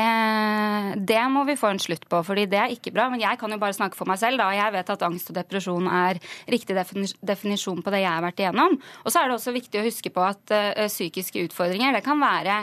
det, 1.08 1.18
må 1.34 1.42
vi 1.48 1.56
få 1.58 1.72
en 1.72 1.80
slutt 1.82 2.04
på, 2.10 2.20
fordi 2.26 2.44
det 2.50 2.60
er 2.60 2.74
ikke 2.74 2.92
bra. 2.94 3.08
Men 3.10 3.22
jeg 3.22 3.38
kan 3.40 3.50
jo 3.50 3.58
bare 3.58 3.74
snakke 3.74 3.98
for 3.98 4.06
meg 4.06 4.20
selv, 4.20 4.38
da. 4.38 4.52
Jeg 4.54 4.74
vet 4.76 4.92
at 4.94 5.04
angst 5.06 5.32
og 5.32 5.38
depresjon 5.38 5.88
er 5.90 6.20
riktig 6.52 6.76
definisjon 6.78 7.82
på 7.82 7.94
det 7.94 8.04
jeg 8.04 8.12
har 8.12 8.22
vært 8.22 8.44
igjennom. 8.44 8.78
Og 9.02 9.10
så 9.10 9.20
er 9.20 9.30
det 9.30 9.38
også 9.38 9.56
viktig 9.56 9.80
å 9.80 9.86
huske 9.88 10.14
på 10.14 10.22
at 10.22 10.54
uh, 10.54 10.86
psykiske 10.86 11.42
utfordringer 11.48 11.96
det 11.96 12.04
kan 12.06 12.22
være 12.22 12.60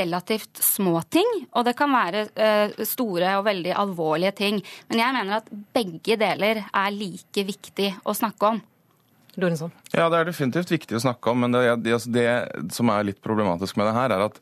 relativt 0.00 0.62
små 0.64 1.02
ting, 1.12 1.28
og 1.52 1.68
det 1.68 1.76
kan 1.76 1.92
være 1.92 2.26
uh, 2.32 2.84
store 2.88 3.36
og 3.40 3.48
veldig 3.50 3.74
alvorlige 3.84 4.32
ting. 4.40 4.62
Men 4.88 5.04
jeg 5.04 5.18
mener 5.18 5.40
at 5.42 5.52
begge 5.76 6.16
deler 6.20 6.64
er 6.64 6.96
like 6.96 7.44
viktig 7.52 7.92
å 8.08 8.16
snakke 8.16 8.54
om. 8.54 8.64
Lorentzon? 9.40 9.72
Ja, 9.92 10.08
det 10.10 10.20
er 10.20 10.28
definitivt 10.28 10.72
viktig 10.72 10.96
å 10.98 11.02
snakke 11.02 11.32
om, 11.32 11.44
men 11.44 11.54
det, 11.54 11.62
det, 11.84 11.94
altså 11.96 12.12
det, 12.14 12.26
som 12.74 12.90
er 12.92 13.06
litt 13.08 13.20
problematisk 13.24 13.78
med 13.80 13.88
det 13.88 13.94
her, 13.96 14.14
er 14.14 14.24
at 14.26 14.38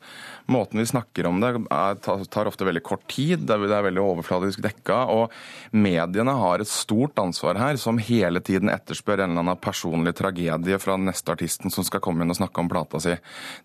måten 0.51 0.81
vi 0.81 0.85
snakker 0.89 1.27
om 1.29 1.39
det, 1.41 1.51
er, 1.71 1.99
tar 2.33 2.49
ofte 2.49 2.67
veldig 2.67 2.83
kort 2.85 3.05
tid. 3.11 3.45
Det 3.47 3.55
er, 3.55 3.65
det 3.69 3.77
er 3.77 3.87
veldig 3.87 4.03
overfladisk 4.03 4.63
dekka. 4.63 4.99
Og 5.13 5.33
mediene 5.75 6.35
har 6.39 6.63
et 6.63 6.69
stort 6.69 7.19
ansvar 7.21 7.59
her, 7.61 7.79
som 7.81 8.01
hele 8.01 8.41
tiden 8.43 8.71
etterspør 8.73 9.23
en 9.23 9.33
eller 9.33 9.45
annen 9.45 9.61
personlig 9.63 10.15
tragedie 10.19 10.79
fra 10.81 10.97
den 10.97 11.07
neste 11.09 11.33
artisten 11.33 11.73
som 11.73 11.87
skal 11.87 12.03
komme 12.03 12.25
inn 12.25 12.33
og 12.33 12.39
snakke 12.39 12.63
om 12.63 12.71
plata 12.71 13.01
si. 13.03 13.15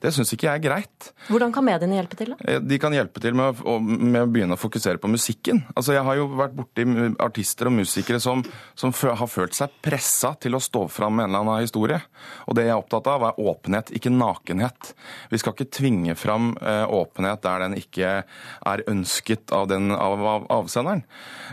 Det 0.03 0.15
syns 0.15 0.33
ikke 0.35 0.49
jeg 0.51 0.63
er 0.63 0.67
greit. 0.69 1.11
Hvordan 1.29 1.55
kan 1.55 1.67
mediene 1.67 1.99
hjelpe 1.99 2.19
til? 2.21 2.35
da? 2.35 2.41
Eh, 2.47 2.63
de 2.63 2.81
kan 2.81 2.95
hjelpe 2.95 3.23
til 3.23 3.37
med 3.39 3.63
å, 3.65 3.79
med 3.83 4.23
å 4.23 4.31
begynne 4.31 4.59
å 4.59 4.61
fokusere 4.61 5.03
på 5.03 5.11
musikken. 5.11 5.65
Altså, 5.75 5.97
Jeg 5.99 6.07
har 6.07 6.21
jo 6.21 6.29
vært 6.39 6.57
borti 6.57 6.87
artister 7.19 7.71
og 7.71 7.79
musikere 7.81 8.21
som, 8.23 8.45
som 8.79 8.95
har 8.95 9.31
følt 9.31 9.57
seg 9.57 9.75
pressa 9.83 10.35
til 10.41 10.57
å 10.57 10.63
stå 10.63 10.87
fram 10.93 11.18
med 11.19 11.27
en 11.27 11.35
eller 11.35 11.45
annen 11.45 11.67
historie. 11.67 12.01
Og 12.47 12.57
det 12.57 12.69
jeg 12.69 12.75
er 12.75 12.81
opptatt 12.81 13.09
av, 13.11 13.25
er 13.29 13.41
åpenhet, 13.51 13.91
ikke 13.97 14.13
nakenhet. 14.15 14.93
Vi 15.33 15.41
skal 15.41 15.55
ikke 15.55 15.71
tvinge 15.75 16.15
fram 16.19 16.53
eh, 16.63 16.85
åpenhet 16.87 17.43
der 17.45 17.65
den 17.65 17.77
ikke 17.79 18.13
er 18.23 18.85
ønsket 18.91 19.53
av, 19.55 19.69
den, 19.71 19.91
av, 19.95 20.23
av 20.35 20.47
avsenderen. 20.59 21.05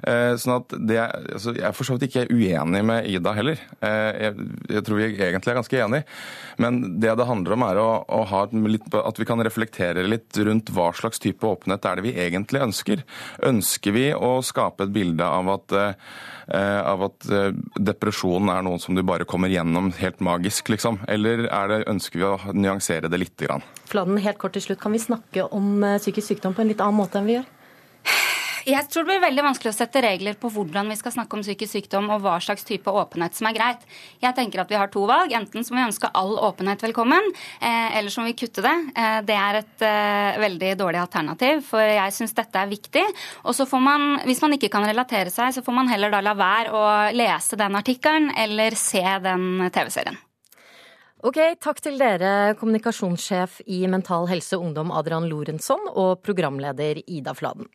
Eh, 0.03 0.35
sånn 0.39 0.57
at 0.59 0.75
det, 0.75 0.99
altså, 1.01 1.55
Jeg 1.55 1.67
er 1.69 1.75
for 1.75 1.87
så 1.87 1.95
vidt 1.95 2.09
ikke 2.09 2.27
uenig 2.31 2.83
med 2.85 3.09
Ida 3.09 3.33
heller. 3.37 3.61
Eh, 3.79 4.11
jeg, 4.27 4.47
jeg, 4.69 4.85
tror 4.85 5.01
vi 5.01 5.07
egentlig 5.09 5.53
er 5.53 5.59
ganske 5.61 5.81
enige. 5.87 6.07
Men 6.61 6.81
det 7.01 7.15
det 7.15 7.27
handler 7.29 7.55
om, 7.55 7.65
er 7.67 7.81
å, 7.81 7.89
å 8.17 8.21
ha 8.31 8.45
litt, 8.69 8.87
at 8.95 9.19
vi 9.19 9.27
kan 9.27 9.43
reflektere 9.43 10.05
litt 10.07 10.37
rundt 10.37 10.71
hva 10.75 10.91
slags 10.95 11.21
type 11.23 11.47
åpenhet 11.47 11.85
er 11.87 11.99
det 11.99 12.07
vi 12.07 12.15
egentlig 12.25 12.63
ønsker. 12.67 13.03
Ønsker 13.47 13.95
vi 13.95 14.07
å 14.15 14.37
skape 14.45 14.87
et 14.87 14.95
bilde 14.95 15.25
av 15.25 15.57
at 15.57 15.77
av 16.45 17.01
at 17.07 17.25
depresjonen 17.81 18.51
er 18.53 18.61
noe 18.67 18.77
som 18.77 18.93
du 18.93 19.01
bare 19.01 19.25
kommer 19.25 19.49
gjennom 19.55 19.91
helt 19.99 20.21
magisk, 20.23 20.69
liksom? 20.73 21.01
Eller 21.07 21.47
det, 21.47 21.81
ønsker 21.91 22.21
vi 22.21 22.27
å 22.27 22.35
nyansere 22.53 23.11
det 23.11 23.21
litt? 23.21 23.35
Grann? 23.39 23.65
Fladen, 23.89 24.19
helt 24.21 24.39
kort 24.41 24.55
til 24.55 24.63
slutt. 24.63 24.81
Kan 24.83 24.95
vi 24.95 25.01
snakke 25.03 25.47
om 25.55 25.83
eh, 25.83 25.99
psykisk 26.01 26.35
sykdom 26.35 26.55
på 26.55 26.63
en 26.63 26.71
litt 26.71 26.83
annen 26.83 26.99
måte 26.99 27.19
enn 27.19 27.29
vi 27.29 27.37
gjør? 27.37 27.51
Jeg 28.65 28.87
tror 28.89 29.03
det 29.05 29.11
blir 29.11 29.21
veldig 29.21 29.43
vanskelig 29.45 29.69
å 29.69 29.77
sette 29.77 30.01
regler 30.01 30.37
på 30.41 30.49
hvordan 30.49 30.87
vi 30.89 30.95
skal 30.97 31.13
snakke 31.13 31.37
om 31.37 31.43
psykisk 31.45 31.75
sykdom 31.75 32.07
og 32.09 32.23
hva 32.23 32.39
slags 32.41 32.65
type 32.65 32.89
åpenhet 32.89 33.37
som 33.37 33.45
er 33.45 33.53
greit. 33.53 33.83
Jeg 34.23 34.33
tenker 34.33 34.63
at 34.63 34.73
vi 34.73 34.79
har 34.79 34.89
to 34.89 35.03
valg. 35.05 35.35
Enten 35.37 35.61
så 35.61 35.75
må 35.75 35.83
vi 35.83 35.91
ønske 35.91 36.09
all 36.17 36.33
åpenhet 36.47 36.81
velkommen, 36.81 37.29
eh, 37.59 37.99
eller 37.99 38.09
så 38.09 38.23
må 38.23 38.31
vi 38.31 38.37
kutte 38.41 38.65
det. 38.65 38.73
Eh, 38.97 39.19
det 39.29 39.37
er 39.37 39.61
et 39.61 39.85
eh, 39.85 40.41
veldig 40.47 40.73
dårlig 40.81 41.03
alternativ, 41.03 41.61
for 41.69 41.85
jeg 41.85 42.17
syns 42.17 42.33
dette 42.33 42.57
er 42.57 42.73
viktig. 42.73 43.05
Og 43.45 43.53
så 43.53 43.69
får 43.69 43.85
man, 43.85 44.11
hvis 44.25 44.41
man 44.41 44.57
ikke 44.57 44.73
kan 44.73 44.89
relatere 44.89 45.29
seg, 45.29 45.53
så 45.53 45.61
får 45.61 45.81
man 45.83 45.93
heller 45.93 46.17
da 46.17 46.25
la 46.25 46.33
være 46.33 46.73
å 46.73 46.85
lese 47.13 47.61
den 47.61 47.77
artikkelen 47.77 48.31
eller 48.33 48.73
se 48.81 49.05
den 49.29 49.67
TV-serien. 49.69 50.24
Ok, 51.23 51.37
Takk 51.63 51.77
til 51.79 51.95
dere, 51.95 52.55
kommunikasjonssjef 52.59 53.61
i 53.71 53.85
Mental 53.87 54.27
Helse 54.27 54.57
Ungdom 54.59 54.91
Adrian 54.91 55.29
Lorentzon 55.29 55.87
og 55.93 56.19
programleder 56.25 56.99
Ida 57.07 57.31
Fladen. 57.31 57.69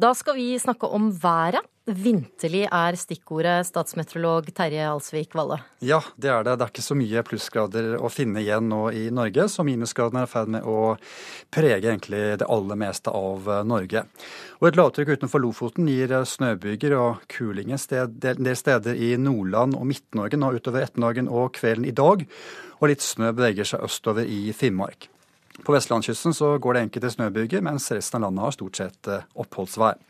Da 0.00 0.14
skal 0.16 0.38
vi 0.38 0.54
snakke 0.56 0.88
om 0.88 1.10
været. 1.12 1.60
Vinterlig 1.86 2.64
er 2.66 2.96
stikkordet, 2.98 3.68
statsmeteorolog 3.68 4.48
Terje 4.50 4.88
Alsvik 4.90 5.36
Valle. 5.38 5.60
Ja, 5.78 6.00
det 6.18 6.32
er 6.32 6.42
det. 6.42 6.56
Det 6.58 6.64
er 6.64 6.72
ikke 6.72 6.82
så 6.82 6.96
mye 6.98 7.22
plussgrader 7.22 7.92
å 8.02 8.10
finne 8.10 8.42
igjen 8.42 8.66
nå 8.72 8.88
i 8.90 9.04
Norge, 9.14 9.44
så 9.46 9.62
minusgradene 9.62 10.24
er 10.24 10.26
i 10.26 10.32
ferd 10.32 10.50
med 10.50 10.66
å 10.66 10.96
prege 11.54 11.92
egentlig 11.92 12.22
det 12.40 12.48
aller 12.50 12.80
meste 12.80 13.12
av 13.14 13.46
Norge. 13.70 14.02
Og 14.58 14.66
Et 14.66 14.78
lavtrykk 14.80 15.12
utenfor 15.14 15.44
Lofoten 15.44 15.86
gir 15.86 16.10
snøbyger 16.26 16.96
og 16.98 17.22
kuling 17.30 17.70
en 17.70 18.16
del 18.18 18.58
steder 18.58 18.98
i 18.98 19.12
Nordland 19.14 19.78
og 19.78 19.86
Midt-Norge 19.86 20.40
nå 20.42 20.50
utover 20.58 20.82
ettermiddagen 20.88 21.30
og 21.30 21.52
kvelden 21.54 21.86
i 21.86 21.94
dag 21.94 22.24
og 22.80 22.90
litt 22.90 23.04
snø 23.04 23.30
beveger 23.30 23.68
seg 23.68 23.84
østover 23.86 24.26
i 24.26 24.50
Finnmark. 24.56 25.06
På 25.62 25.72
vestlandskysten 25.72 26.34
så 26.34 26.56
går 26.58 26.74
det 26.74 26.82
enkelte 26.88 27.12
snøbyger, 27.14 27.62
mens 27.64 27.86
resten 27.94 28.18
av 28.18 28.26
landet 28.26 28.44
har 28.44 28.56
stort 28.58 28.82
sett 28.82 29.12
eh, 29.12 29.24
oppholdsvær. 29.38 30.02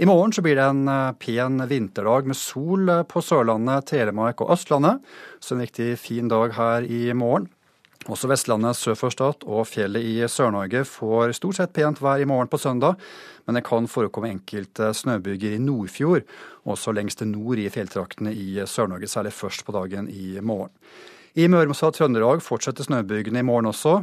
I 0.00 0.06
morgen 0.06 0.32
så 0.32 0.40
blir 0.40 0.56
det 0.56 0.64
en 0.64 0.86
eh, 0.88 1.12
pen 1.20 1.60
vinterdag 1.68 2.28
med 2.30 2.36
sol 2.38 2.88
eh, 2.88 3.02
på 3.04 3.20
Sørlandet, 3.20 3.90
Telemark 3.90 4.40
og 4.40 4.54
Østlandet. 4.54 5.02
Så 5.36 5.52
en 5.52 5.60
riktig 5.60 5.98
fin 6.00 6.30
dag 6.32 6.54
her 6.56 6.86
i 6.88 7.10
morgen. 7.12 7.50
Også 8.10 8.26
Vestlandet 8.26 8.74
sør 8.74 8.96
for 8.98 9.14
Stad 9.14 9.44
og 9.44 9.66
fjellet 9.68 10.02
i 10.02 10.14
Sør-Norge 10.26 10.80
får 10.88 11.36
stort 11.38 11.60
sett 11.60 11.74
pent 11.76 12.00
vær 12.02 12.18
i 12.18 12.26
morgen 12.26 12.50
på 12.50 12.58
søndag, 12.58 12.96
men 13.46 13.54
det 13.54 13.62
kan 13.68 13.86
forekomme 13.86 14.32
enkelte 14.32 14.88
snøbyger 14.96 15.54
i 15.54 15.60
Nordfjord, 15.62 16.24
også 16.66 16.96
lengst 16.96 17.20
til 17.20 17.30
nord 17.30 17.62
i 17.62 17.68
fjelltraktene 17.70 18.32
i 18.34 18.64
Sør-Norge, 18.66 19.06
særlig 19.06 19.34
først 19.36 19.62
på 19.68 19.76
dagen 19.76 20.08
i 20.10 20.40
morgen. 20.40 20.72
I 21.38 21.46
Møre 21.52 21.70
og 21.70 21.94
Trøndelag 21.94 22.42
fortsetter 22.42 22.88
snøbygene 22.88 23.44
i 23.44 23.46
morgen 23.46 23.70
også. 23.70 24.00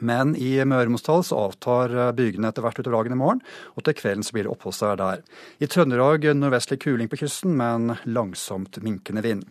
Men 0.00 0.32
i 0.34 0.56
Møre 0.66 0.88
og 0.88 0.90
Romsdal 0.90 1.26
avtar 1.38 1.92
bygene 2.18 2.50
etter 2.50 2.64
hvert 2.64 2.80
utover 2.80 2.96
dagen 2.98 3.14
i 3.14 3.18
morgen, 3.20 3.42
og 3.78 3.84
til 3.86 3.94
kvelden 3.98 4.26
så 4.26 4.34
blir 4.34 4.48
det 4.48 4.54
oppholdsvær 4.54 4.98
der. 4.98 5.20
I 5.62 5.68
Trøndelag 5.70 6.26
nordvestlig 6.34 6.80
kuling 6.82 7.10
på 7.12 7.20
kysten, 7.22 7.54
men 7.58 7.94
langsomt 8.06 8.80
minkende 8.82 9.22
vind. 9.22 9.44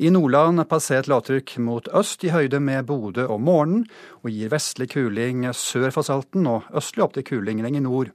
I 0.00 0.08
Nordland 0.08 0.62
passerer 0.64 1.04
et 1.04 1.10
lavtrykk 1.12 1.58
mot 1.60 1.88
øst 1.92 2.22
i 2.24 2.30
høyde 2.32 2.56
med 2.64 2.86
Bodø 2.88 3.26
om 3.28 3.42
morgenen, 3.44 3.82
og 4.24 4.32
gir 4.32 4.48
vestlig 4.48 4.88
kuling 4.94 5.44
sør 5.52 5.90
for 5.92 6.06
Salten 6.06 6.48
og 6.48 6.70
østlig 6.72 7.04
opp 7.04 7.12
til 7.18 7.26
kuling 7.28 7.60
lenger 7.60 7.84
nord, 7.84 8.14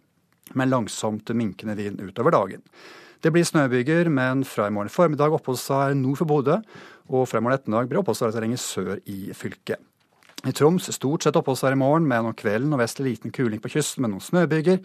med 0.57 0.71
langsomt 0.71 1.29
minkende 1.37 1.77
vind 1.77 2.01
utover 2.01 2.33
dagen. 2.33 2.65
Det 3.21 3.29
blir 3.33 3.45
snøbyger, 3.45 4.09
men 4.09 4.41
fra 4.49 4.65
i 4.65 4.73
morgen 4.73 4.89
formiddag 4.89 5.37
oppholdsvær 5.37 5.93
nord 5.93 6.23
for 6.23 6.29
Bodø, 6.29 6.57
og 7.05 7.29
fra 7.29 7.37
i 7.37 7.45
morgen 7.45 7.59
ettermiddag 7.59 7.91
blir 7.91 8.01
oppholdsvær 8.01 8.41
lenger 8.41 8.65
sør 8.65 8.97
i 9.05 9.29
fylket. 9.37 9.77
I 10.45 10.53
Troms 10.53 10.91
stort 10.93 11.25
sett 11.25 11.37
oppholdsvær 11.39 11.73
i 11.73 11.79
morgen, 11.79 12.05
med 12.05 12.21
om 12.21 12.33
kvelden 12.37 12.69
nordvestlig 12.69 13.15
liten 13.15 13.33
kuling 13.33 13.61
på 13.63 13.71
kysten 13.73 14.05
med 14.05 14.11
noen 14.13 14.21
snøbyger. 14.21 14.77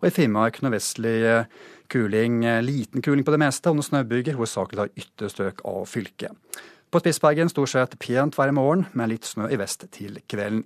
Og 0.00 0.06
i 0.08 0.12
Finnmark 0.14 0.62
nordvestlig 0.64 1.18
eh, 1.28 1.50
kuling, 1.92 2.38
eh, 2.48 2.62
liten 2.64 3.04
kuling 3.04 3.26
på 3.26 3.34
det 3.34 3.42
meste, 3.42 3.68
og 3.68 3.76
noen 3.76 3.90
snøbyger, 3.90 4.38
hovedsakelig 4.38 4.80
da 4.80 5.02
ytre 5.04 5.28
strøk 5.28 5.60
av 5.68 5.84
fylket. 5.90 6.62
På 6.92 7.00
Spitsbergen 7.00 7.52
stort 7.52 7.74
sett 7.74 7.98
pent 8.00 8.38
vær 8.40 8.52
i 8.52 8.56
morgen, 8.56 8.86
med 8.96 9.12
litt 9.12 9.28
snø 9.28 9.50
i 9.52 9.60
vest 9.60 9.84
til 9.92 10.16
kvelden. 10.28 10.64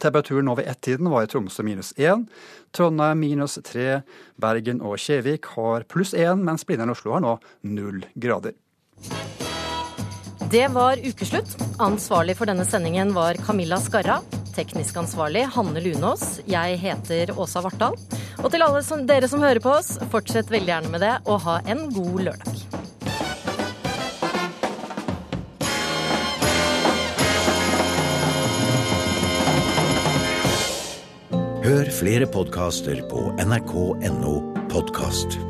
Temperaturen 0.00 0.48
over 0.48 0.64
ett-tiden 0.64 1.10
var 1.12 1.26
i 1.26 1.28
Tromsø 1.28 1.66
minus 1.66 1.90
én, 2.00 2.24
Trondheim 2.72 3.20
minus 3.20 3.58
tre, 3.66 4.00
Bergen 4.40 4.80
og 4.80 4.96
Kjevik 5.02 5.50
har 5.58 5.84
pluss 5.90 6.14
én, 6.14 6.46
mens 6.46 6.64
Blindern 6.64 6.94
Oslo 6.94 7.18
har 7.18 7.26
nå 7.26 7.36
null 7.66 8.06
grader. 8.14 8.56
Det 10.52 10.68
var 10.68 10.96
ukeslutt. 11.06 11.56
Ansvarlig 11.78 12.34
for 12.36 12.44
denne 12.50 12.66
sendingen 12.68 13.14
var 13.16 13.38
Camilla 13.40 13.78
Skarra. 13.80 14.18
Teknisk 14.52 14.96
ansvarlig 15.00 15.46
Hanne 15.54 15.80
Lunås. 15.80 16.42
Jeg 16.44 16.76
heter 16.76 17.30
Åsa 17.40 17.62
Vartdal. 17.64 17.96
Og 18.42 18.50
til 18.52 18.60
alle 18.60 18.82
som, 18.84 19.06
dere 19.08 19.30
som 19.32 19.40
hører 19.40 19.62
på 19.64 19.72
oss, 19.72 19.94
fortsett 20.12 20.52
veldig 20.52 20.68
gjerne 20.68 20.92
med 20.92 21.00
det, 21.00 21.14
og 21.24 21.40
ha 21.46 21.54
en 21.72 21.86
god 21.96 22.20
lørdag. 22.26 22.60
Hør 31.64 31.90
flere 31.96 32.28
podkaster 32.28 33.00
på 33.08 33.24
nrk.no 33.40 34.36
podkast. 34.68 35.40